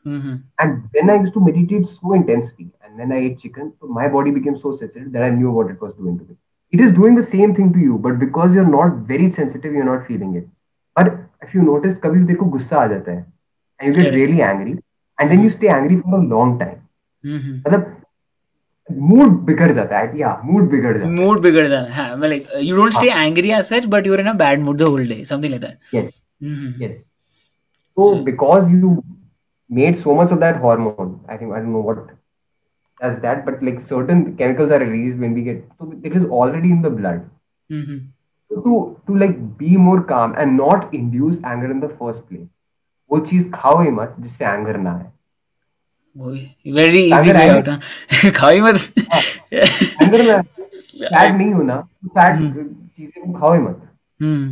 हम्म, 0.07 0.35
And 0.63 0.77
then 0.93 1.09
I 1.09 1.15
used 1.21 1.33
to 1.33 1.41
meditate 1.47 1.85
so 1.87 2.13
intensely. 2.19 2.67
And 2.85 2.99
then 2.99 3.11
I 3.17 3.19
ate 3.25 3.39
chicken. 3.41 3.71
So 3.79 3.87
my 3.97 4.07
body 4.15 4.31
became 4.37 4.57
so 4.63 4.71
sensitive 4.77 5.11
that 5.13 5.23
I 5.23 5.29
knew 5.29 5.51
what 5.57 5.69
it 5.73 5.81
was 5.85 5.93
doing 5.99 6.17
to 6.19 6.25
me. 6.29 6.35
It 6.73 6.81
is 6.87 6.91
doing 6.97 7.15
the 7.19 7.25
same 7.35 7.53
thing 7.59 7.71
to 7.73 7.79
you, 7.85 7.97
but 8.07 8.17
because 8.19 8.53
you're 8.57 8.71
not 8.73 8.97
very 9.13 9.29
sensitive, 9.37 9.73
you're 9.79 9.89
not 9.91 10.07
feeling 10.07 10.35
it. 10.41 10.47
But 10.95 11.13
if 11.47 11.55
you 11.57 11.65
notice, 11.69 11.95
कभी 12.03 12.19
भी 12.19 12.25
देखो 12.33 12.45
गुस्सा 12.55 12.77
आ 12.83 12.87
जाता 12.93 13.11
है. 13.11 13.25
And 13.79 13.87
you 13.87 13.93
get 13.95 14.09
Correct. 14.09 14.19
really 14.21 14.41
angry. 14.51 14.75
And 15.17 15.31
then 15.33 15.43
you 15.45 15.49
stay 15.57 15.71
angry 15.79 15.99
for 16.05 16.19
a 16.19 16.23
long 16.35 16.53
time. 16.63 16.77
हम्म, 17.25 17.57
मतलब 17.57 17.97
mood 19.09 19.31
बिगड़ 19.45 19.71
जाता 19.73 19.97
है 19.99 20.19
या 20.19 20.29
मूड 20.45 20.69
बिगड़ 20.69 20.93
जाता 20.97 21.07
है 21.07 21.13
मूड 21.15 21.41
बिगड़ 21.41 21.67
जाना 21.67 21.93
हाँ 21.95 22.17
like 22.27 22.47
you 22.61 22.75
don't 22.75 22.93
stay 22.93 23.09
angry 23.25 23.51
as 23.51 23.63
such 23.65 23.85
but 23.93 24.07
you 24.07 24.13
are 24.13 24.19
in 24.19 24.27
a 24.27 24.33
bad 24.41 24.59
mood 24.61 24.77
the 24.77 24.87
whole 24.87 25.07
day 25.09 25.23
something 25.25 25.51
like 25.51 25.61
that 25.61 25.95
yes 25.95 26.09
yes 26.83 26.95
so 27.97 28.07
because 28.29 28.71
you 28.73 28.91
made 29.69 29.97
so 30.05 30.13
much 30.19 30.31
of 30.35 30.39
that 30.43 30.57
hormone 30.63 31.11
i 31.33 31.35
think 31.41 31.53
i 31.57 31.59
don't 31.59 31.73
know 31.75 31.83
what 31.89 31.99
does 33.01 33.13
that 33.25 33.43
but 33.45 33.61
like 33.67 33.77
certain 33.91 34.23
chemicals 34.39 34.71
are 34.77 34.79
released 34.85 35.21
when 35.25 35.35
we 35.39 35.43
get 35.49 35.61
so 35.77 35.91
it 36.09 36.17
is 36.21 36.25
already 36.39 36.71
in 36.77 36.81
the 36.87 36.91
blood 36.97 37.21
so 38.51 38.63
to 38.65 38.79
to 39.07 39.15
like 39.23 39.37
be 39.61 39.71
more 39.85 39.99
calm 40.11 40.35
and 40.43 40.57
not 40.63 40.93
induce 40.99 41.39
anger 41.53 41.69
in 41.77 41.79
the 41.85 41.91
first 42.01 42.25
place 42.31 42.49
वो 43.11 43.19
चीज 43.29 43.49
खाओ 43.53 43.81
ही 43.81 43.89
मत 43.91 44.15
जिससे 44.19 44.45
anger 44.45 44.77
ना 44.83 44.91
आए 44.97 45.09
very 46.75 47.01
easy 47.05 47.29
अगर 47.29 47.37
वे 47.37 47.47
anger- 47.47 47.69
out 47.69 48.33
खाओ 48.35 48.59
मत 48.65 48.75
एंगर 49.53 50.21
में 50.27 50.41
सैड 50.41 51.35
नहीं 51.37 51.51
होना 51.53 51.79
सैड 52.17 52.39
चीजें 52.97 53.25
को 53.25 53.39
खाओ 53.39 53.53
ही 53.53 53.59
मत 53.59 53.81
हम्म 54.21 54.47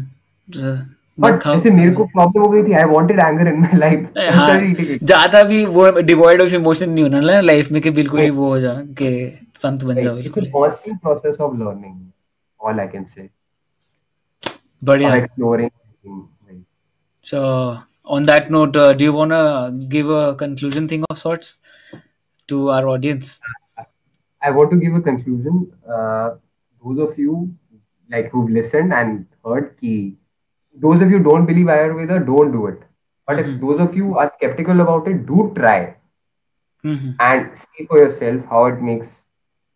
मत 0.57 0.85
बट 1.20 1.40
खाओ 1.40 1.56
मेरे 1.72 1.90
को 1.94 2.04
प्रॉब्लम 2.04 2.42
हो 2.42 2.48
गई 2.48 2.62
थी 2.62 2.72
I 2.72 2.84
wanted 2.84 3.20
anger 3.20 3.48
in 3.48 3.60
my 3.60 3.76
life 3.78 4.12
हाँ 4.34 4.60
ज़्यादा 5.02 5.42
भी 5.42 5.64
वो 5.66 5.90
डिवॉइड 6.00 6.42
ऑफ़ 6.42 6.54
इमोशन 6.54 6.90
नहीं 6.90 7.04
होना 7.04 7.20
ना 7.20 7.40
लाइफ 7.40 7.70
में 7.72 7.80
कि 7.82 7.90
बिल्कुल 7.90 8.20
ही 8.20 8.30
वो 8.30 8.48
हो 8.48 8.58
जा 8.60 8.74
के 9.02 9.12
संत 9.62 9.84
बन 9.84 10.00
जाओ 10.00 10.14
बिल्कुल 10.16 10.44
ही। 10.44 10.50
constant 10.50 11.00
process 11.06 11.40
of 11.46 11.58
learning 11.62 11.96
all 12.60 12.80
i 12.80 12.86
can 12.96 13.06
बढ़िया 14.84 15.14
exploring 15.14 15.70
like, 17.24 17.84
on 18.06 18.24
that 18.24 18.50
note, 18.50 18.76
uh, 18.76 18.92
do 18.92 19.04
you 19.04 19.12
want 19.12 19.30
to 19.30 19.86
give 19.88 20.10
a 20.10 20.34
conclusion 20.34 20.86
thing 20.88 21.04
of 21.10 21.18
sorts 21.18 21.60
to 22.48 22.70
our 22.70 22.88
audience? 22.88 23.40
I 24.42 24.50
want 24.50 24.70
to 24.70 24.76
give 24.76 24.94
a 24.94 25.00
conclusion. 25.00 25.72
Uh, 25.88 26.36
those 26.82 26.98
of 26.98 27.18
you 27.18 27.54
like 28.10 28.30
who've 28.30 28.50
listened 28.50 28.92
and 28.92 29.26
heard 29.44 29.76
key, 29.80 30.16
those 30.75 31.01
of 31.01 31.11
you 31.11 31.19
don't 31.19 31.45
believe 31.45 31.67
Ayurveda, 31.67 32.25
don't 32.25 32.51
do 32.51 32.67
it. 32.67 32.79
But 33.27 33.39
if 33.39 33.59
those 33.61 33.79
of 33.79 33.95
you 33.95 34.17
are 34.17 34.31
skeptical 34.37 34.79
about 34.81 35.07
it, 35.07 35.25
do 35.25 35.51
try 35.55 35.95
Mm-hmm. 36.85 37.11
and 37.19 37.57
see 37.59 37.85
for 37.87 37.97
yourself 37.97 38.43
how 38.49 38.65
it 38.67 38.81
makes 38.81 39.09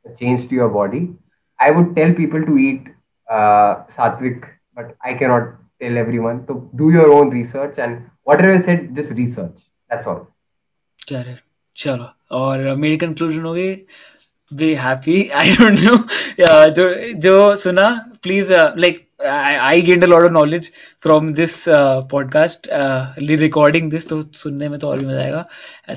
a 0.05 0.15
change 0.15 0.47
to 0.49 0.55
your 0.55 0.69
body. 0.69 1.13
I 1.59 1.69
would 1.71 1.95
tell 1.97 2.13
people 2.13 2.45
to 2.45 2.57
eat 2.57 2.88
uh, 3.30 3.84
sattvic, 3.95 4.45
but 4.74 4.95
I 5.03 5.13
cannot 5.13 5.49
tell 5.82 5.97
everyone. 5.97 6.45
So 6.47 6.69
do 6.76 6.91
your 6.91 7.11
own 7.11 7.30
research 7.30 7.78
and 7.78 8.09
whatever 8.24 8.55
I 8.55 8.61
said, 8.61 8.95
just 8.95 9.11
research. 9.11 9.57
That's 9.89 10.07
all. 10.07 10.28
Correct. 11.09 11.41
चलो 11.78 12.07
और 12.38 12.76
मेरी 12.76 12.97
conclusion 12.97 13.45
हो 13.45 13.53
गई 13.53 13.74
be 14.57 14.74
happy 14.86 15.15
I 15.41 15.51
don't 15.59 15.80
know 15.84 15.95
जो 16.78 16.84
जो 17.26 17.55
सुना 17.63 17.88
please 18.24 18.51
like 18.53 19.07
I 19.26 19.82
gained 19.82 20.04
a 20.04 20.06
lot 20.06 20.24
of 20.24 20.32
knowledge 20.32 20.70
from 21.02 21.32
this 21.34 21.64
podcast 22.10 22.68
recording 23.40 23.90
this 23.90 24.08
तो 24.08 24.22
सुनने 24.42 24.68
में 24.68 24.78
तो 24.78 24.88
और 24.88 24.98
भी 24.98 25.06
मज़ा 25.06 25.22
आएगा 25.22 25.44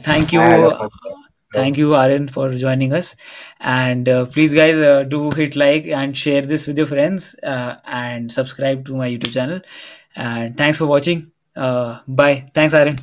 thank 0.08 0.34
I 0.34 0.38
had 0.38 0.60
a 0.60 0.64
you 0.64 0.70
fun 0.70 0.80
time. 0.80 1.28
Thank 1.54 1.78
you, 1.78 1.96
Aryan, 1.96 2.28
for 2.30 2.44
joining 2.56 2.94
us. 2.94 3.16
And 3.60 4.08
uh, 4.08 4.26
please, 4.26 4.54
guys, 4.54 4.80
uh, 4.80 5.04
do 5.04 5.32
hit 5.32 5.58
like 5.58 5.86
and 5.86 6.18
share 6.18 6.42
this 6.42 6.66
with 6.66 6.78
your 6.78 6.88
friends 6.88 7.36
uh, 7.44 7.76
and 7.86 8.32
subscribe 8.32 8.86
to 8.86 8.96
my 8.96 9.10
YouTube 9.10 9.34
channel. 9.34 9.60
And 10.16 10.56
thanks 10.58 10.78
for 10.78 10.86
watching. 10.86 11.32
Uh, 11.56 12.00
bye. 12.08 12.50
Thanks, 12.54 12.74
Aryan. 12.74 13.00